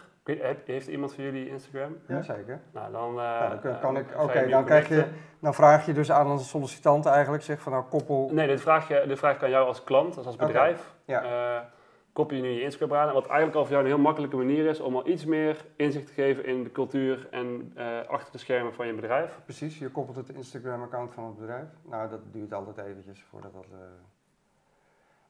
Heeft 0.64 0.86
iemand 0.88 1.14
van 1.14 1.24
jullie 1.24 1.48
Instagram? 1.48 1.96
Ja, 2.08 2.22
zeker. 2.22 2.60
Nou, 2.72 2.92
dan, 2.92 3.08
eh, 3.08 3.40
Nou, 3.40 3.60
dan 3.62 3.80
kan, 3.80 3.96
eh, 3.96 4.00
ik, 4.02 4.20
oké, 4.20 4.48
dan, 4.48 4.64
krijg 4.64 4.88
je, 4.88 5.06
dan 5.38 5.54
vraag 5.54 5.86
je 5.86 5.92
dus 5.92 6.10
aan 6.10 6.30
een 6.30 6.38
sollicitant 6.38 7.06
eigenlijk, 7.06 7.42
zeg 7.42 7.60
van 7.60 7.72
nou 7.72 7.84
koppel. 7.84 8.30
Nee, 8.32 8.46
dit 8.46 8.60
vraag, 8.60 8.88
je, 8.88 9.04
dit 9.06 9.18
vraag 9.18 9.34
ik 9.34 9.42
aan 9.42 9.50
jou 9.50 9.66
als 9.66 9.84
klant, 9.84 10.14
dus 10.14 10.26
als 10.26 10.34
Oké, 10.34 10.46
bedrijf. 10.46 10.94
ja. 11.04 11.22
Eh, 11.22 11.64
koppel 12.12 12.36
je 12.36 12.42
nu 12.42 12.48
je 12.48 12.62
Instagram 12.62 12.98
aan. 12.98 13.12
Wat 13.12 13.26
eigenlijk 13.26 13.56
al 13.56 13.62
voor 13.64 13.72
jou 13.72 13.84
een 13.84 13.90
heel 13.90 14.00
makkelijke 14.02 14.36
manier 14.36 14.66
is 14.66 14.80
om 14.80 14.94
al 14.96 15.08
iets 15.08 15.24
meer 15.24 15.64
inzicht 15.76 16.06
te 16.06 16.12
geven 16.12 16.44
in 16.44 16.62
de 16.62 16.72
cultuur 16.72 17.28
en 17.30 17.72
achter 18.08 18.32
de 18.32 18.38
schermen 18.38 18.74
van 18.74 18.86
je 18.86 18.92
bedrijf. 18.92 19.40
Precies, 19.44 19.78
je 19.78 19.88
koppelt 19.88 20.16
het 20.16 20.28
Instagram-account 20.28 21.12
van 21.14 21.24
het 21.24 21.38
bedrijf. 21.38 21.68
Nou, 21.82 22.08
dat 22.10 22.20
duurt 22.32 22.54
altijd 22.54 22.78
eventjes 22.86 23.24
voordat 23.30 23.52
dat... 23.52 23.66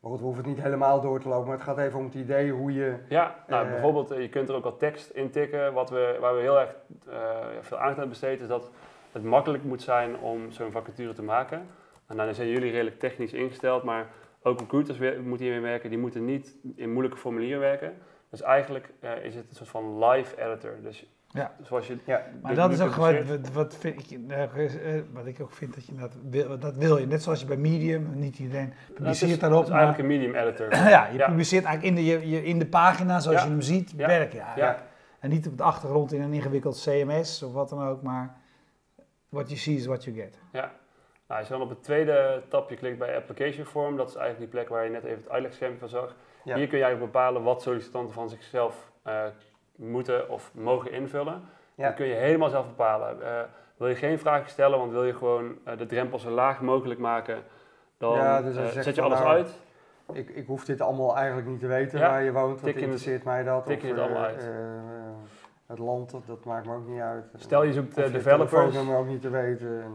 Maar 0.01 0.11
goed, 0.11 0.19
we 0.21 0.25
hoeven 0.27 0.45
het 0.45 0.53
niet 0.55 0.63
helemaal 0.65 1.01
door 1.01 1.21
te 1.21 1.29
lopen, 1.29 1.47
maar 1.47 1.57
het 1.57 1.65
gaat 1.67 1.79
even 1.79 1.99
om 1.99 2.05
het 2.05 2.15
idee 2.15 2.51
hoe 2.53 2.73
je... 2.73 2.95
Ja, 3.09 3.45
nou, 3.47 3.65
Eh. 3.67 3.71
bijvoorbeeld, 3.73 4.11
eh, 4.11 4.21
je 4.21 4.29
kunt 4.29 4.49
er 4.49 4.55
ook 4.55 4.65
al 4.65 4.77
tekst 4.77 5.11
in 5.11 5.31
tikken. 5.31 5.73
Wat 5.73 5.91
we, 5.91 6.17
waar 6.21 6.35
we 6.35 6.41
heel 6.41 6.61
erg 6.61 6.75
eh, 7.09 7.37
veel 7.61 7.77
aandacht 7.79 8.01
aan 8.01 8.09
besteden, 8.09 8.41
is 8.41 8.49
dat 8.49 8.71
het 9.13 9.25
makkelijk 9.25 9.65
moet 9.65 9.83
zijn 9.83 10.19
om 10.19 10.51
zo'n 10.51 10.71
vacature 10.73 11.13
te 11.13 11.23
maken. 11.23 11.67
En 12.07 12.17
dan 12.17 12.35
zijn 12.35 12.49
jullie 12.49 12.71
redelijk 12.71 12.99
technisch 12.99 13.33
ingesteld, 13.33 13.83
maar 13.83 14.07
ook 14.43 14.61
recruiters 14.61 14.99
weer- 14.99 15.23
moeten 15.23 15.47
hiermee 15.47 15.71
werken. 15.71 15.91
Die 15.91 15.99
moeten 15.99 16.25
niet 16.25 16.57
in 16.77 16.91
moeilijke 16.93 17.19
formulieren 17.19 17.61
werken. 17.61 17.95
Dus 18.31 18.43
eigenlijk 18.43 18.93
is 19.23 19.35
het 19.35 19.51
een 19.51 19.57
soort 19.57 19.69
van 19.69 20.05
live 20.05 20.43
editor. 20.45 20.73
Dus 20.83 21.07
Ja. 21.33 21.55
zoals 21.63 21.87
je 21.87 21.99
Ja, 22.05 22.23
Maar 22.43 22.55
dat 22.55 22.73
is 22.73 22.81
ook 22.81 22.93
gewoon 22.93 23.27
wat, 23.27 23.51
wat, 23.53 23.77
vind 23.77 24.11
ik, 24.11 24.19
eh, 24.31 24.97
eh, 24.97 25.03
wat 25.13 25.27
ik 25.27 25.41
ook 25.41 25.53
vind 25.53 25.75
dat 25.75 25.87
je 25.87 25.95
dat 25.95 26.17
wil, 26.31 26.59
dat 26.59 26.77
wil 26.77 26.99
je. 26.99 27.07
Net 27.07 27.23
zoals 27.23 27.41
je 27.41 27.47
bij 27.47 27.57
Medium, 27.57 28.11
niet 28.15 28.39
iedereen 28.39 28.69
Nou, 28.69 28.93
publiceert 28.95 29.41
daarop. 29.41 29.59
Het 29.61 29.69
is 29.69 29.75
eigenlijk 29.75 30.03
een 30.03 30.19
medium 30.19 30.35
editor. 30.35 30.69
maar, 30.69 30.89
ja, 30.97 31.07
je 31.07 31.19
Ja. 31.19 31.27
publiceert 31.27 31.65
eigenlijk 31.65 31.97
in 31.99 32.05
de, 32.05 32.11
je, 32.11 32.29
je- 32.31 32.45
in 32.45 32.59
de 32.59 32.67
pagina 32.67 33.21
zoals 33.21 33.39
Ja. 33.39 33.45
je 33.45 33.51
hem 33.51 33.61
ziet 33.61 33.93
Ja. 33.97 34.07
werken. 34.07 34.39
Ja. 34.39 34.53
Ja. 34.57 34.83
En 35.21 35.31
niet 35.31 35.47
op 35.47 35.57
de 35.57 35.63
achtergrond 35.63 36.13
in 36.13 36.21
een 36.23 36.33
ingewikkeld 36.33 36.81
CMS 36.83 37.43
of 37.43 37.53
wat 37.53 37.69
dan 37.69 37.83
ook, 37.89 38.03
maar 38.03 38.37
what 39.29 39.47
you 39.49 39.59
see 39.59 39.75
is 39.75 39.87
what 39.87 40.05
you 40.05 40.17
get. 40.17 40.39
Nou, 40.53 40.69
als 41.41 41.47
je 41.49 41.53
dan 41.53 41.63
op 41.63 41.69
het 41.69 41.83
tweede 41.83 42.43
tapje 42.49 42.77
klikt 42.77 42.99
bij 42.99 43.17
Application 43.17 43.65
Form, 43.67 43.97
dat 43.97 44.09
is 44.09 44.15
eigenlijk 44.15 44.51
die 44.53 44.61
plek 44.61 44.69
waar 44.71 44.85
je 44.85 44.91
net 44.91 45.05
even 45.05 45.17
het 45.23 45.29
uitlegschermpje 45.31 45.79
van 45.81 45.89
zag. 45.89 46.17
Ja. 46.45 46.57
Hier 46.57 46.67
kun 46.69 46.79
je 46.79 46.85
eigenlijk 46.85 47.13
bepalen 47.13 47.43
wat 47.43 47.63
sollicitanten 47.63 48.15
van 48.15 48.29
zichzelf 48.31 48.91
eh, 49.03 49.23
moeten 49.79 50.29
of 50.31 50.51
mogen 50.55 50.93
invullen. 50.93 51.43
Ja. 51.75 51.87
Dat 51.87 51.95
kun 51.95 52.07
je 52.07 52.15
helemaal 52.15 52.49
zelf 52.49 52.67
bepalen. 52.67 53.23
Eh, 53.23 53.41
wil 53.77 53.89
je 53.89 53.95
geen 53.95 54.19
vragen 54.19 54.51
stellen, 54.51 54.79
want 54.79 54.93
wil 54.93 55.05
je 55.05 55.15
gewoon 55.15 55.59
eh, 55.65 55.79
de 55.79 55.87
drempel 55.87 56.19
zo 56.19 56.31
laag 56.31 56.61
mogelijk 56.61 57.01
maken, 57.01 57.43
dan 57.99 58.15
Ja, 58.17 58.43
dus 58.43 58.55
je 58.55 58.61
eh, 58.61 58.69
zet 58.69 58.95
je 58.95 59.03
alles 59.03 59.19
nou, 59.19 59.31
uit. 59.31 59.59
ik, 60.13 60.29
ik 60.29 60.47
hoef 60.47 60.65
dit 60.65 60.81
allemaal 60.81 61.17
eigenlijk 61.17 61.49
niet 61.49 61.61
te 61.61 61.67
weten 61.67 62.01
waar 62.01 62.23
je 62.23 62.33
woont, 62.33 62.61
het- 62.61 62.77
interesseert 62.77 63.25
mij 63.25 63.43
dat. 63.43 63.67
tik 63.67 63.83
je 63.83 63.89
het 63.89 63.99
allemaal 63.99 64.23
uit. 64.23 64.51
het 65.67 65.79
land, 65.79 66.11
dat, 66.27 66.45
maakt 66.45 66.67
me 66.67 66.75
ook 66.75 66.89
niet 66.89 67.01
uit. 67.01 67.25
Stel 67.37 67.63
je 67.63 67.73
zoekt 67.73 67.99
Of 67.99 68.05
je 68.05 68.11
developers, 68.11 68.77
ook 68.89 69.07
niet 69.07 69.21
te 69.21 69.31
weten. 69.31 69.83
En, 69.83 69.93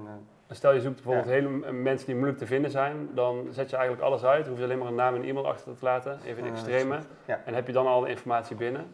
stel 0.55 0.73
je 0.73 0.81
zoekt 0.81 0.95
bijvoorbeeld 0.95 1.25
hele 1.25 1.71
mensen 1.71 2.05
die 2.05 2.15
moeilijk 2.15 2.39
te 2.39 2.45
vinden 2.45 2.71
zijn, 2.71 3.09
dan 3.13 3.47
zet 3.49 3.69
je 3.69 3.75
eigenlijk 3.75 4.05
alles 4.05 4.23
uit. 4.23 4.47
Hoef 4.47 4.57
je 4.57 4.63
alleen 4.63 4.77
maar 4.77 4.87
een 4.87 4.95
naam 4.95 5.15
en 5.15 5.23
e-mail 5.23 5.47
achter 5.47 5.75
te 5.77 5.85
laten, 5.85 6.19
even 6.25 6.45
in 6.45 6.51
extreme. 6.51 6.99
ja. 7.25 7.41
En 7.45 7.53
heb 7.53 7.67
je 7.67 7.73
dan 7.73 7.87
al 7.87 8.01
de 8.01 8.09
informatie 8.09 8.55
binnen. 8.55 8.85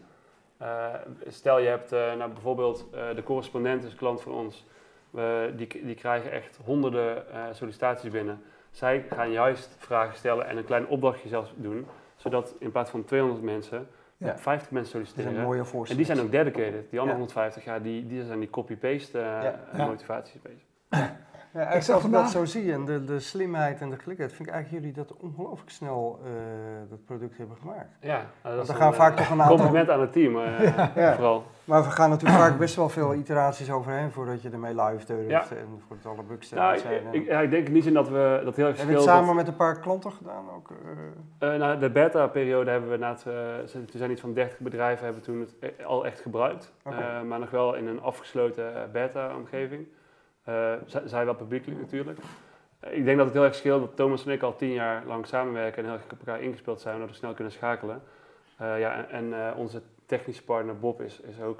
Eh, 0.60 0.94
stel 1.26 1.58
je 1.58 1.68
hebt 1.68 1.92
eh, 1.92 2.14
nou, 2.14 2.32
bijvoorbeeld 2.32 2.86
eh, 2.92 3.14
de 3.14 3.22
correspondent 3.22 3.84
is 3.84 3.90
een 3.90 3.96
klant 3.98 4.20
van 4.20 4.32
ons. 4.32 4.66
Die, 5.56 5.84
die 5.84 5.94
krijgen 5.94 6.30
echt 6.30 6.58
honderden 6.64 7.24
sollicitaties 7.52 8.10
binnen. 8.10 8.42
Zij 8.70 9.04
gaan 9.10 9.30
juist 9.30 9.76
vragen 9.78 10.16
stellen 10.16 10.46
en 10.46 10.56
een 10.56 10.64
klein 10.64 10.86
opdrachtje 10.86 11.28
zelfs 11.28 11.52
doen. 11.56 11.86
Zodat 12.16 12.54
in 12.58 12.70
plaats 12.70 12.90
van 12.90 13.04
200 13.04 13.42
mensen, 13.42 13.88
Ja. 14.16 14.38
50 14.38 14.70
mensen 14.70 14.98
het 14.98 15.08
is 15.08 15.14
een 15.14 15.14
solliciteren. 15.16 15.46
mooie 15.46 15.58
En 15.58 15.66
voorstel. 15.66 15.96
die 15.96 16.06
zijn 16.06 16.20
ook 16.20 16.30
dedicated. 16.30 16.90
Die 16.90 16.98
andere 17.00 17.18
Ja. 17.18 17.24
150, 17.24 17.64
ja, 17.64 17.78
die, 17.78 18.06
die 18.06 18.24
zijn 18.24 18.38
die 18.38 18.50
copy-paste 18.50 19.18
Ja. 19.18 19.86
motivaties 19.86 20.42
bezig. 20.42 20.62
Ja, 21.52 21.80
zag 21.80 22.04
ik 22.04 22.12
dat 22.12 22.30
zo 22.30 22.44
zie 22.44 22.72
en 22.72 22.84
de, 22.84 23.04
de 23.04 23.20
slimheid 23.20 23.80
en 23.80 23.90
de 23.90 23.98
gelijkheid, 23.98 24.32
vind 24.32 24.48
ik 24.48 24.54
eigenlijk 24.54 24.84
jullie 24.84 24.96
dat 25.06 25.16
ongelooflijk 25.16 25.70
snel 25.70 26.20
eh, 26.24 26.30
dat 26.90 27.04
product 27.04 27.36
hebben 27.38 27.56
gemaakt. 27.56 27.88
Ja, 28.00 28.12
nou, 28.16 28.22
dat 28.42 28.52
Want 28.54 28.62
is 28.62 28.68
er 28.68 28.74
een, 28.74 28.80
gaan 28.80 28.94
vaak 28.94 29.10
eh, 29.12 29.16
toch 29.16 29.30
een 29.30 29.40
aantal... 29.42 29.56
compliment 29.56 29.90
aan 29.90 30.00
het 30.00 30.12
team, 30.12 30.38
eh, 30.40 30.76
Ja. 31.04 31.14
vooral. 31.16 31.44
Maar 31.64 31.82
we 31.82 31.90
gaan 31.90 32.10
natuurlijk 32.10 32.40
vaak 32.40 32.58
best 32.58 32.76
wel 32.76 32.88
veel 32.88 33.14
iteraties 33.14 33.70
overheen 33.70 34.10
voordat 34.10 34.42
je 34.42 34.50
ermee 34.50 34.74
live 34.82 35.06
durft 35.06 35.28
Ja. 35.28 35.40
en 35.56 35.66
voordat 35.88 36.06
alle 36.06 36.22
bugs 36.22 36.50
Nou, 36.50 36.74
ik, 36.74 36.80
zijn. 36.80 37.06
en- 37.06 37.14
ik, 37.14 37.26
ja, 37.26 37.40
ik 37.40 37.50
denk 37.50 37.66
in 37.66 37.72
die 37.72 37.82
zin 37.82 37.92
dat 37.94 38.08
we 38.08 38.40
dat 38.44 38.56
heel 38.56 38.66
erg 38.66 38.78
Heb 38.78 38.88
je 38.88 38.94
het 38.94 39.02
samen 39.02 39.26
dat- 39.26 39.34
met 39.34 39.46
een 39.48 39.56
paar 39.56 39.78
klanten 39.80 40.12
gedaan 40.12 40.44
ook? 40.56 40.70
eh? 41.38 41.54
Eh, 41.54 41.60
nou, 41.60 41.78
de 41.78 41.90
beta-periode 41.90 42.70
hebben 42.70 42.90
we 42.90 42.96
na 42.96 43.08
het, 43.10 43.26
eh, 43.26 43.32
zijn- 43.64 43.82
er 43.92 43.98
zijn 43.98 44.10
iets 44.10 44.20
van 44.20 44.32
30 44.34 44.58
bedrijven 44.58 45.04
hebben 45.04 45.22
toen 45.22 45.40
het 45.40 45.84
al 45.86 46.06
echt 46.06 46.20
gebruikt. 46.20 46.72
Eh, 46.82 47.22
maar 47.22 47.38
nog 47.38 47.50
wel 47.50 47.74
in 47.74 47.86
een 47.86 48.02
afgesloten 48.02 48.72
beta-omgeving. 48.92 49.86
Z- 50.86 51.04
zij 51.04 51.24
wel 51.24 51.34
publiekelijk 51.34 51.80
natuurlijk. 51.80 52.18
Eh, 52.80 52.96
ik 52.96 53.04
denk 53.04 53.16
dat 53.16 53.26
het 53.26 53.34
heel 53.34 53.44
erg 53.44 53.54
scheelt 53.54 53.80
dat 53.80 53.96
Thomas 53.96 54.26
en 54.26 54.32
ik 54.32 54.42
al 54.42 54.56
tien 54.56 54.72
jaar 54.72 55.02
lang 55.06 55.26
samenwerken 55.26 55.78
en 55.78 55.84
heel 55.84 55.98
erg 55.98 56.12
op 56.12 56.18
elkaar 56.18 56.42
ingespeeld 56.42 56.80
zijn, 56.80 56.94
waardoor 56.94 57.12
we 57.12 57.18
snel 57.18 57.34
kunnen 57.34 57.52
schakelen. 57.52 58.02
Eh, 58.56 58.78
ja, 58.80 59.08
en 59.08 59.54
onze 59.54 59.82
technische 60.06 60.44
partner 60.44 60.78
Bob 60.78 61.00
is, 61.00 61.20
is 61.20 61.40
ook 61.40 61.58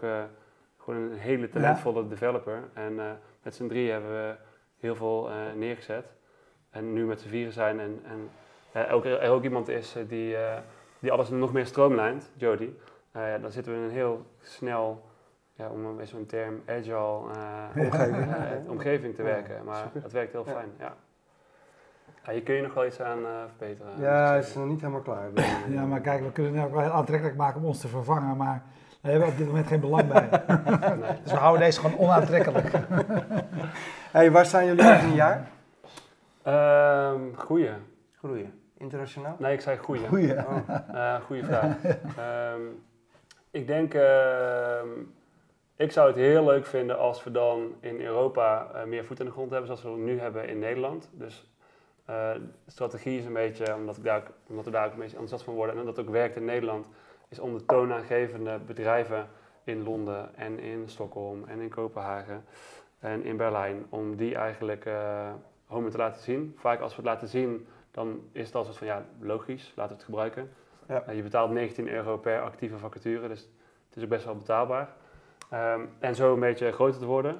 gewoon 0.78 1.00
een 1.00 1.18
hele 1.18 1.48
talentvolle 1.48 2.08
developer. 2.08 2.62
En 2.72 2.94
met 3.42 3.54
z'n 3.54 3.66
drie 3.66 3.90
hebben 3.90 4.10
we 4.10 4.34
heel 4.78 4.94
veel 4.94 5.30
neergezet. 5.56 6.12
En 6.70 6.92
nu 6.92 7.04
met 7.06 7.20
z'n 7.20 7.28
vieren 7.28 7.52
zijn 7.52 7.80
en, 7.80 8.02
en 8.04 8.30
ook, 8.90 9.04
er 9.04 9.30
ook 9.30 9.42
iemand 9.42 9.68
is 9.68 9.96
die, 10.08 10.36
die 10.98 11.12
alles 11.12 11.28
nog 11.28 11.52
meer 11.52 11.66
stroomlijnt, 11.66 12.32
Jody. 12.36 12.70
Ja, 13.12 13.38
dan 13.38 13.50
zitten 13.50 13.72
we 13.72 13.78
in 13.78 13.84
een 13.84 13.90
heel 13.90 14.26
snel, 14.40 15.09
ja, 15.60 15.68
om 15.68 15.94
met 15.94 16.08
zo'n 16.08 16.26
term, 16.26 16.62
agile 16.66 17.20
eh, 17.74 17.84
Omgeving. 17.84 18.16
eh, 18.16 18.70
omgeving 18.70 19.14
te 19.14 19.22
Ja, 19.22 19.28
werken. 19.28 19.64
Maar 19.64 19.76
super. 19.76 20.02
dat 20.02 20.12
werkt 20.12 20.32
heel 20.32 20.44
Ja. 20.46 20.52
fijn, 20.52 20.68
ja. 20.78 20.92
ja. 22.24 22.32
Hier 22.32 22.42
kun 22.42 22.54
je 22.54 22.62
nog 22.62 22.74
wel 22.74 22.86
iets 22.86 23.00
aan 23.00 23.18
eh, 23.24 23.30
verbeteren. 23.56 23.92
Ja, 23.98 24.34
is 24.34 24.54
nog 24.54 24.66
niet 24.66 24.80
helemaal 24.80 25.00
klaar. 25.00 25.28
Ja, 25.68 25.84
maar 25.84 26.00
kijk, 26.00 26.22
we 26.22 26.32
kunnen 26.32 26.54
het 26.54 26.64
ook 26.66 26.72
wel 26.72 26.80
heel 26.82 26.90
aantrekkelijk 26.90 27.36
maken 27.36 27.60
om 27.60 27.66
ons 27.66 27.80
te 27.80 27.88
vervangen, 27.88 28.36
maar 28.36 28.62
daar 29.00 29.10
hebben 29.10 29.28
we 29.28 29.32
op 29.34 29.38
dit 29.38 29.46
moment 29.46 29.66
geen 29.66 29.80
belang 29.80 30.08
bij. 30.08 30.28
Nee. 31.00 31.20
Dus 31.22 31.32
we 31.32 31.38
houden 31.38 31.60
deze 31.64 31.80
gewoon 31.80 31.98
onaantrekkelijk. 31.98 32.70
Hey, 34.10 34.30
waar 34.30 34.46
staan 34.46 34.66
jullie 34.66 34.84
over 34.84 35.02
een 35.04 35.14
jaar? 35.14 35.48
Ehm, 36.42 37.20
goeie. 37.36 37.70
Groeien. 38.18 38.60
Internationaal? 38.76 39.36
Nee, 39.38 39.52
ik 39.52 39.60
zei 39.60 39.78
goeie. 39.78 40.06
Goeie. 40.08 40.32
Oh. 40.38 40.56
Eh 40.92 41.14
goeie 41.26 41.44
vraag. 41.44 41.76
Ehm, 41.84 42.60
ik 43.50 43.66
denk, 43.66 43.94
ehm, 43.94 44.86
ik 45.80 45.92
zou 45.92 46.06
het 46.06 46.16
heel 46.16 46.44
leuk 46.44 46.66
vinden 46.66 46.98
als 46.98 47.24
we 47.24 47.30
dan 47.30 47.74
in 47.80 48.00
Europa 48.00 48.70
eh, 48.74 48.84
meer 48.84 49.04
voet 49.04 49.20
in 49.20 49.26
de 49.26 49.32
grond 49.32 49.50
hebben, 49.50 49.66
zoals 49.66 49.82
we 49.82 50.02
nu 50.02 50.18
hebben 50.18 50.48
in 50.48 50.58
Nederland. 50.58 51.08
Dus 51.12 51.50
eh, 52.04 52.32
de 52.64 52.70
strategie 52.70 53.18
is 53.18 53.24
een 53.24 53.32
beetje, 53.32 53.74
omdat, 53.74 53.96
ik 53.96 54.04
daar, 54.04 54.22
omdat 54.46 54.64
we 54.64 54.70
daar 54.70 54.86
ook 54.86 54.92
een 54.92 54.98
beetje 54.98 55.16
enthousiast 55.16 55.44
van 55.44 55.54
worden 55.54 55.78
en 55.78 55.84
dat 55.84 56.00
ook 56.00 56.08
werkt 56.08 56.36
in 56.36 56.44
Nederland, 56.44 56.86
is 57.28 57.38
om 57.38 57.54
de 57.54 57.64
toonaangevende 57.64 58.58
bedrijven 58.58 59.28
in 59.64 59.82
Londen 59.82 60.34
en 60.34 60.58
in 60.58 60.88
Stockholm 60.88 61.44
en 61.44 61.60
in 61.60 61.68
Kopenhagen 61.68 62.44
en 62.98 63.24
in 63.24 63.36
Berlijn, 63.36 63.86
om 63.88 64.16
die 64.16 64.34
eigenlijk 64.34 64.84
eh 64.84 65.32
home 65.66 65.88
te 65.88 65.96
laten 65.96 66.22
zien. 66.22 66.54
Vaak 66.56 66.80
als 66.80 66.90
we 66.90 67.02
het 67.02 67.10
laten 67.10 67.28
zien, 67.28 67.66
dan 67.90 68.28
is 68.32 68.46
het 68.46 68.54
al 68.54 68.64
soort 68.64 68.76
van 68.76 68.86
ja, 68.86 69.06
logisch, 69.20 69.72
laten 69.76 69.92
we 69.92 69.96
het 69.96 70.04
gebruiken. 70.04 70.50
Ja. 70.88 71.10
Je 71.10 71.22
betaalt 71.22 71.50
19 71.50 71.88
euro 71.88 72.16
per 72.16 72.40
actieve 72.40 72.78
vacature, 72.78 73.28
dus 73.28 73.40
het 73.88 73.96
is 73.96 74.02
ook 74.02 74.08
best 74.08 74.24
wel 74.24 74.36
betaalbaar. 74.36 74.88
Ehm, 75.50 75.80
en 75.98 76.14
zo 76.14 76.32
een 76.32 76.40
beetje 76.40 76.72
groter 76.72 77.00
te 77.00 77.06
worden. 77.06 77.36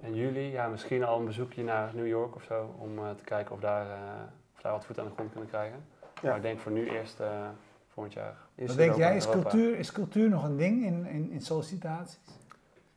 En 0.00 0.14
juli, 0.14 0.50
ja, 0.50 0.66
misschien 0.66 1.04
al 1.04 1.18
een 1.18 1.24
bezoekje 1.24 1.64
naar 1.64 1.90
New 1.94 2.06
York 2.06 2.34
of 2.34 2.42
zo, 2.42 2.74
om 2.78 2.98
eh, 2.98 3.10
te 3.10 3.24
kijken 3.24 3.54
of 3.54 3.60
daar, 3.60 3.86
eh, 3.86 3.96
of 4.54 4.60
daar 4.60 4.72
wat 4.72 4.84
voet 4.84 4.98
aan 4.98 5.06
de 5.06 5.12
grond 5.14 5.30
kunnen 5.30 5.48
krijgen. 5.48 5.84
Ja. 6.00 6.28
Maar 6.28 6.36
ik 6.36 6.42
denk 6.42 6.60
voor 6.60 6.72
nu 6.72 6.88
eerst 6.88 7.20
eh, 7.20 7.28
volgend 7.88 8.14
jaar. 8.14 8.36
Wat 8.54 8.76
denk 8.76 8.94
jij, 8.94 9.16
is 9.16 9.28
cultuur, 9.28 9.78
is 9.78 9.92
cultuur 9.92 10.28
nog 10.28 10.44
een 10.44 10.56
ding 10.56 10.84
in, 10.84 11.06
in, 11.06 11.30
in 11.30 11.40
sollicitaties? 11.40 12.18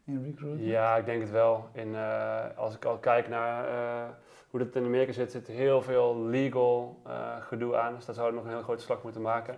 In 0.08 0.24
recruitment? 0.24 0.70
Ja, 0.70 0.96
ik 0.96 1.06
denk 1.06 1.22
het 1.22 1.32
wel. 1.32 1.70
In, 1.74 1.96
eh, 1.96 2.44
als 2.56 2.76
ik 2.76 2.86
al 2.86 2.98
kijk 2.98 3.30
naar 3.30 3.68
eh, 3.68 4.10
hoe 4.50 4.60
dat 4.60 4.76
in 4.76 4.86
Amerika 4.86 5.12
zit, 5.12 5.32
zit 5.32 5.48
heel 5.48 5.82
veel 5.82 6.26
legal 6.26 7.00
eh, 7.06 7.36
gedoe 7.40 7.76
aan. 7.76 7.96
Dus 7.96 8.06
daar 8.06 8.16
zouden 8.16 8.36
we 8.36 8.42
nog 8.42 8.46
een 8.46 8.58
hele 8.58 8.68
grote 8.68 8.84
slag 8.84 9.04
moeten 9.04 9.22
maken. 9.22 9.56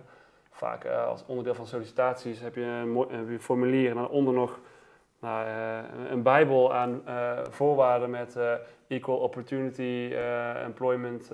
Vaak 0.50 0.86
als 0.86 1.24
onderdeel 1.26 1.54
van 1.54 1.66
sollicitaties 1.66 2.40
heb 2.40 2.54
je 2.54 2.62
een, 2.62 2.96
heb 2.96 3.26
je 3.26 3.32
een 3.32 3.40
formulier 3.40 3.90
en 3.90 3.96
daaronder 3.96 4.34
nog 4.34 4.58
nou, 5.20 5.46
eh, 5.46 6.10
een 6.10 6.22
bijbel 6.22 6.74
aan 6.74 7.02
eh, 7.06 7.38
voorwaarden 7.50 8.10
met 8.10 8.36
eh, 8.36 8.52
equal 8.88 9.16
opportunity 9.16 10.14
employment 10.64 11.28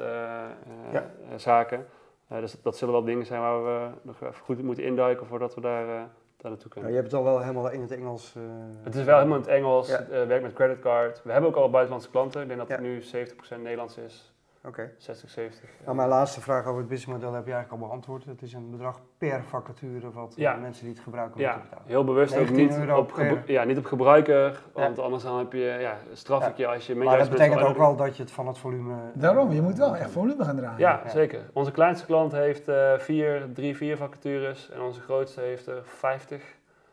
Ja. 0.93 1.11
zaken. 1.37 1.87
Dus 2.29 2.63
dat 2.63 2.77
zullen 2.77 2.95
wel 2.95 3.05
dingen 3.05 3.27
zijn 3.27 3.41
waar 3.41 3.65
we 3.65 3.89
nog 4.03 4.21
even 4.23 4.35
goed 4.45 4.63
moeten 4.63 4.85
induiken 4.85 5.27
voordat 5.27 5.55
we 5.55 5.61
daar, 5.61 5.87
daar 5.87 6.07
naartoe 6.51 6.59
Ja, 6.63 6.69
kunnen. 6.69 6.91
je 6.91 6.97
hebt 6.97 7.11
het 7.11 7.21
al 7.21 7.25
wel 7.27 7.41
helemaal 7.41 7.71
in 7.71 7.81
het 7.81 7.91
Engels. 7.91 8.35
Het 8.83 8.95
is 8.95 9.05
wel 9.05 9.17
helemaal 9.17 9.37
in 9.39 9.43
het 9.43 9.53
Engels, 9.53 9.89
Ja. 9.89 9.97
het 9.97 10.27
werkt 10.27 10.43
met 10.43 10.53
creditcard. 10.53 11.23
We 11.23 11.33
hebben 11.33 11.51
ook 11.51 11.57
al 11.57 11.71
buitenlandse 11.71 12.11
klanten. 12.11 12.41
Ik 12.43 12.47
denk 12.49 12.59
dat 12.61 12.69
het 12.69 12.81
nu 12.81 13.01
70% 13.03 13.63
Nederlands 13.63 13.97
is, 13.99 14.33
Oké. 14.67 14.91
60, 14.99 15.31
70. 15.31 15.69
Nou, 15.85 15.97
mijn 15.97 16.09
laatste 16.09 16.41
vraag 16.41 16.67
over 16.67 16.79
het 16.79 16.89
businessmodel 16.89 17.33
heb 17.35 17.47
je 17.47 17.53
eigenlijk 17.53 17.83
al 17.83 17.89
beantwoord. 17.89 18.25
Het 18.25 18.43
is 18.43 18.53
een 18.53 18.71
bedrag 18.71 19.01
per 19.19 19.45
vacature 19.45 20.11
wat 20.11 20.33
Ja. 20.37 20.55
mensen 20.57 20.85
die 20.85 20.95
het 20.95 21.03
gebruiken 21.03 21.41
Ja, 21.41 21.47
moeten 21.51 21.69
betalen. 21.69 21.89
heel 21.91 22.05
bewust 22.05 22.37
ook 22.37 22.51
19 22.51 22.81
niet 22.81 22.91
op, 22.93 23.13
per- 23.15 23.43
ja, 23.51 23.65
niet 23.65 23.79
op 23.79 23.85
gebruiker, 23.85 24.63
want 24.73 24.99
anders 24.99 25.23
dan 25.23 25.39
heb 25.39 25.53
je, 25.53 25.77
ja, 25.81 25.97
straf 26.13 26.43
Ja. 26.43 26.49
ik 26.49 26.57
je 26.57 26.67
als 26.67 26.87
je 26.87 26.95
Maar 26.95 27.19
dat 27.19 27.31
betekent 27.31 27.61
ook 27.63 27.77
wel 27.77 27.97
dat 27.97 28.17
je 28.17 28.23
het 28.23 28.33
van 28.33 28.47
het 28.47 28.59
volume... 28.59 28.95
Daarom, 29.15 29.53
je 29.53 29.63
moet 29.63 29.79
wel 29.79 29.97
echt 29.97 30.11
volume 30.11 30.45
gaan 30.45 30.57
draaien. 30.57 30.79
Ja, 30.79 31.01
Ja. 31.05 31.11
zeker. 31.11 31.41
Onze 31.53 31.71
kleinste 31.71 32.07
klant 32.07 32.33
heeft 32.33 32.69
eh, 32.69 32.99
vier, 32.99 33.49
drie, 33.55 33.77
vier 33.77 33.97
vacatures 33.97 34.71
en 34.71 34.81
onze 34.81 35.01
grootste 35.01 35.41
heeft 35.41 35.67
er 35.67 35.83
50. 35.85 36.43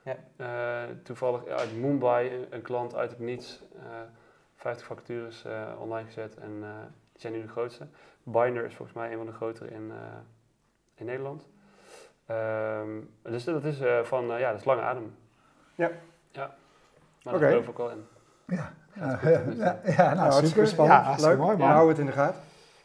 Ja. 0.04 0.16
Eh, 0.36 0.48
toevallig 1.04 1.48
uit 1.48 1.78
Mumbai, 1.80 2.48
een, 2.50 2.62
klant 2.62 2.96
uit 2.96 3.10
het 3.10 3.20
niets, 3.20 3.64
eh 3.76 3.82
50 4.56 4.86
vacatures 4.88 5.46
eh, 5.46 5.52
online 5.80 6.06
gezet 6.06 6.36
en 6.36 6.58
eh, 6.62 6.70
zijn 7.24 7.34
nu 7.34 7.42
de 7.42 7.52
grootste. 7.52 7.88
Binder 8.24 8.66
is 8.66 8.76
volgens 8.76 8.98
mij 8.98 9.12
een 9.12 9.18
van 9.18 9.26
de 9.26 9.32
grotere 9.32 9.70
in, 9.70 9.92
eh, 9.92 10.18
in 10.96 11.06
Nederland. 11.06 11.48
Ehm, 12.26 12.90
dus 13.22 13.44
dat 13.44 13.64
is 13.64 13.80
eh, 13.80 14.00
van, 14.04 14.32
eh, 14.32 14.40
ja, 14.40 14.52
dat 14.52 14.60
is 14.60 14.66
lange 14.66 14.82
adem. 14.82 15.16
Ja. 15.76 15.92
Ja. 16.32 16.56
Maar 17.24 17.40
daar 17.40 17.50
geloof 17.50 17.64
ik 17.64 17.70
ook 17.70 17.78
wel 17.78 17.90
in. 17.90 18.06
Ja, 18.46 18.74
ja, 18.94 19.16
goed, 19.16 19.58
ja, 19.58 19.80
ja, 19.84 20.14
nou, 20.14 20.46
super. 20.46 20.68
spannend. 20.68 21.20
Ja, 21.20 21.28
Leuk. 21.28 21.38
mooi 21.38 21.58
man. 21.58 21.70
houden 21.70 21.90
het 21.90 22.00
in 22.00 22.06
de 22.06 22.12
gaten. 22.12 22.42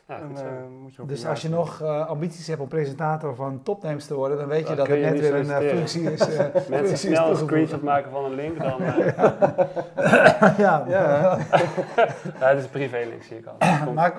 Ja, 0.08 0.14
En, 0.20 0.36
eh, 0.36 0.42
moet 0.82 0.94
je 0.94 1.02
op 1.02 1.08
Dus 1.08 1.26
als 1.26 1.42
je 1.42 1.48
nog 1.48 1.80
eh, 1.82 2.06
ambities 2.08 2.46
hebt 2.46 2.60
om 2.60 2.68
presentator 2.68 3.34
van 3.34 3.62
topnames 3.62 4.06
te 4.06 4.14
worden, 4.14 4.38
dan 4.38 4.46
weet 4.48 4.68
je 4.68 4.74
dat 4.74 4.88
er 4.88 4.96
je 4.96 5.04
net 5.04 5.20
weer 5.20 5.34
een 5.34 5.50
eh, 5.50 5.68
functie 5.76 6.12
is. 6.12 6.20
eh, 6.20 6.26
functie 6.44 6.70
Mensen 6.70 6.92
is 6.92 7.00
snel 7.00 7.30
een 7.30 7.36
screenshot 7.36 7.82
maken 7.82 8.10
van 8.10 8.24
een 8.24 8.34
link, 8.34 8.58
dan... 8.62 8.82
eh, 8.82 10.58
ja, 10.58 10.84
Ja. 10.88 11.38
ja, 12.40 12.46
het 12.48 12.58
is 12.58 12.64
een 12.64 12.70
privé-link, 12.70 13.22
zie 13.22 13.36
ik 13.38 13.46
al. 13.46 13.56
Maar 13.94 14.12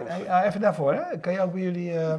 even 0.46 0.62
daarvoor, 0.62 0.94
hè? 0.94 1.20
kan 1.20 1.34
je 1.34 1.42
ook 1.42 1.52
bij 1.54 1.62
jullie, 1.62 1.98
eh, 2.00 2.14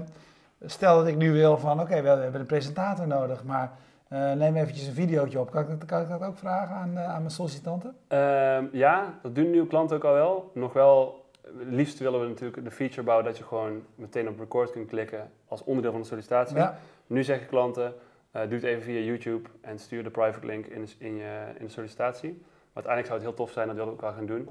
stel 0.65 0.97
dat 0.97 1.07
ik 1.07 1.17
nu 1.17 1.33
wil 1.33 1.59
van, 1.59 1.81
oké, 1.81 2.03
we 2.03 2.09
hebben 2.09 2.41
een 2.41 2.47
presentator 2.47 3.07
nodig, 3.07 3.45
maar 3.45 3.71
eh, 4.09 4.33
neem 4.33 4.57
eventjes 4.57 4.87
een 4.87 4.95
videootje 4.95 5.41
op. 5.41 5.51
Kan 5.51 5.63
ik, 5.63 5.69
dat- 5.69 5.85
kan 5.89 6.01
ik 6.03 6.09
dat 6.09 6.23
ook 6.23 6.39
vragen 6.39 6.75
aan, 6.75 6.97
eh, 6.97 7.05
aan 7.09 7.19
mijn 7.19 7.31
sollicitanten? 7.31 7.95
Ehm, 8.09 8.65
ja, 8.73 9.05
dat 9.23 9.35
doen 9.35 9.51
nieuwe 9.51 9.67
klanten 9.67 9.97
ook 9.97 10.05
al 10.05 10.13
wel. 10.13 10.51
Nog 10.55 10.73
wel, 10.73 11.15
het 11.15 11.20
liefst 11.59 11.99
willen 11.99 12.21
we 12.21 12.27
natuurlijk 12.29 12.65
de 12.65 12.71
feature 12.71 13.03
bouwen 13.03 13.27
dat 13.27 13.39
je 13.39 13.45
gewoon 13.45 13.85
meteen 13.95 14.29
op 14.29 14.39
record 14.39 14.71
kunt 14.71 14.89
klikken 14.89 15.31
als 15.49 15.65
onderdeel 15.65 15.91
van 15.93 16.01
de 16.01 16.07
sollicitatie. 16.07 16.57
Ja, 16.57 16.79
Nu 17.07 17.23
zeggen 17.25 17.47
klanten, 17.47 17.95
eh 18.31 18.43
doe 18.43 18.53
het 18.53 18.63
even 18.63 18.83
via 18.83 19.01
YouTube 19.01 19.49
en 19.61 19.79
stuur 19.79 20.03
de 20.03 20.11
private 20.11 20.47
link 20.47 20.67
in 20.67 20.85
de, 20.85 20.93
in 20.99 21.17
je, 21.17 21.45
in 21.59 21.65
de 21.65 21.71
sollicitatie. 21.71 22.31
Maar 22.73 22.85
uiteindelijk 22.85 23.07
zou 23.07 23.19
het 23.19 23.23
heel 23.29 23.35
tof 23.35 23.51
zijn, 23.53 23.67
dat 23.67 23.77
willen 23.77 23.91
we 23.91 23.97
ook 23.97 24.05
wel 24.05 24.13
gaan 24.13 24.27
doen. 24.27 24.45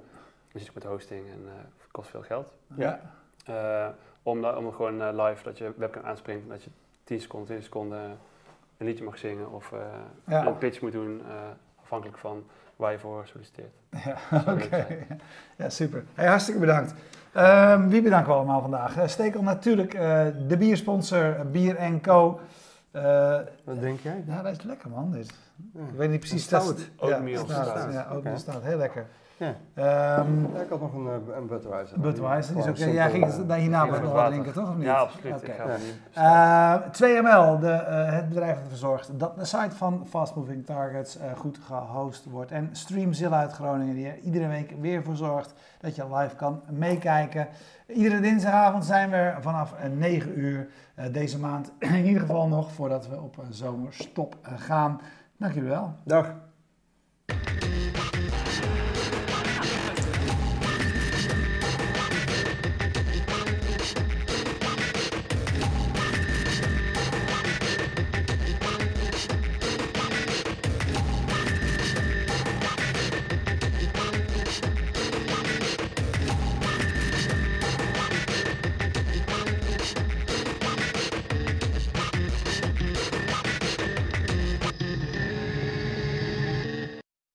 Dan 0.52 0.62
zit 0.62 0.74
met 0.74 0.84
hosting 0.84 1.26
en 1.28 1.42
eh 1.48 1.54
kost 1.92 2.10
veel 2.10 2.22
geld. 2.22 2.54
ja. 2.76 3.00
Eh, 3.46 3.88
om, 4.24 4.46
om 4.46 4.72
gewoon 4.74 5.22
live, 5.22 5.44
dat 5.44 5.58
je 5.58 5.72
webcam 5.78 6.04
aanspringt, 6.04 6.44
en 6.44 6.50
dat 6.50 6.64
je 6.64 6.70
10 7.04 7.20
seconden, 7.22 7.46
20 7.48 7.66
seconden 7.66 8.00
een 8.78 8.86
liedje 8.86 9.04
mag 9.04 9.18
zingen 9.18 9.52
of 9.52 9.72
eh, 9.72 9.80
Ja. 10.28 10.46
een 10.46 10.58
pitch 10.58 10.82
moet 10.82 10.92
doen, 10.92 11.22
eh, 11.28 11.36
afhankelijk 11.82 12.18
van 12.18 12.44
waar 12.80 12.92
je 12.92 13.00
voor 13.00 13.28
solliciteert. 13.28 13.74
Ja, 14.06 14.44
oké. 14.54 14.88
Ja, 15.56 15.70
super. 15.70 16.04
Hey, 16.14 16.28
hartstikke 16.28 16.60
bedankt. 16.60 16.94
Ehm, 17.34 17.88
wie 17.88 18.02
bedanken 18.02 18.30
we 18.32 18.38
allemaal 18.38 18.62
vandaag? 18.62 18.98
Uh, 18.98 19.08
Stekel 19.08 19.42
natuurlijk, 19.42 19.94
eh, 19.94 20.26
de 20.48 20.58
biersponsor 20.58 21.36
eh, 21.36 21.46
Bier 21.46 22.00
Co. 22.02 22.40
Wat 23.64 23.80
denk 23.80 24.00
jij? 24.00 24.24
ja, 24.28 24.42
dat 24.42 24.52
is 24.58 24.64
lekker 24.64 24.90
man. 24.90 25.12
Dit. 25.12 25.34
Ja. 25.74 25.80
Ik 25.82 25.98
weet 25.98 26.10
niet 26.10 26.20
precies. 26.20 26.44
Stout. 26.44 26.66
dat 26.68 26.78
is- 26.78 26.90
Oatmeal 26.98 27.46
ja, 27.48 27.64
stout. 27.64 27.94
Ja, 27.94 28.00
oatmeal 28.12 28.18
Oké. 28.18 28.38
stout. 28.38 28.64
Heel 28.64 28.78
lekker. 28.78 29.06
Ja. 29.40 29.56
Ehm, 29.74 30.42
Ja, 30.54 30.62
ik 30.62 30.70
had 30.70 30.80
nog 30.82 30.94
een, 30.94 31.08
eh, 31.08 31.36
een 31.38 31.48
Budweiser. 31.48 32.00
Budweiser, 32.00 32.54
die 32.54 32.64
is 32.64 32.70
ook, 32.70 32.76
simpel, 32.76 32.96
jij 32.96 33.10
ging 33.10 33.24
eh, 33.26 33.38
het 33.38 33.54
hierna 33.54 33.86
nog 33.86 34.12
water. 34.12 34.32
drinken, 34.32 34.54
toch? 34.54 34.70
Of 34.70 34.76
niet? 34.76 34.86
Ja, 34.86 34.94
absoluut. 34.98 35.42
Ga 35.44 35.64
Ja. 35.64 35.70
het 35.70 35.82
niet 35.82 35.96
Eh, 36.14 36.90
2ML, 36.92 37.60
de, 37.60 37.72
eh, 37.72 38.12
het 38.14 38.30
bedrijf 38.30 38.54
dat 38.56 38.64
ervoor 38.64 38.78
zorgt 38.78 39.20
dat 39.20 39.36
de 39.36 39.46
site 39.46 39.76
van 39.76 40.06
Fast 40.10 40.36
Moving 40.36 40.66
Targets 40.66 41.18
eh, 41.18 41.32
goed 41.38 41.60
gehost 41.66 42.26
wordt. 42.30 42.52
En 42.52 42.70
Streamzilla 42.72 43.40
uit 43.40 43.52
Groningen, 43.52 43.96
die 43.96 44.08
er 44.08 44.18
iedere 44.18 44.48
week 44.48 44.74
weer 44.82 45.04
voor 45.04 45.16
zorgt 45.16 45.54
dat 45.80 45.96
je 45.96 46.16
live 46.16 46.36
kan 46.36 46.62
meekijken. 46.70 47.48
Iedere 47.88 48.20
dinsdagavond 48.22 48.86
zijn 48.86 49.10
we 49.10 49.16
er 49.16 49.42
vanaf 49.42 49.74
eh, 49.74 49.90
9 49.90 50.40
uur 50.40 50.68
eh, 50.96 51.06
deze 51.14 51.40
maand. 51.40 51.72
In 51.80 52.06
ieder 52.06 52.22
geval 52.22 52.48
nog 52.48 52.72
voordat 52.72 53.08
we 53.08 53.22
op 53.22 53.38
een 53.38 53.54
zomerstop 53.54 54.36
eh, 54.42 54.52
gaan. 54.56 55.02
Dank 55.38 55.54
jullie 55.54 55.70
wel. 55.70 55.94
Dag. 56.04 56.34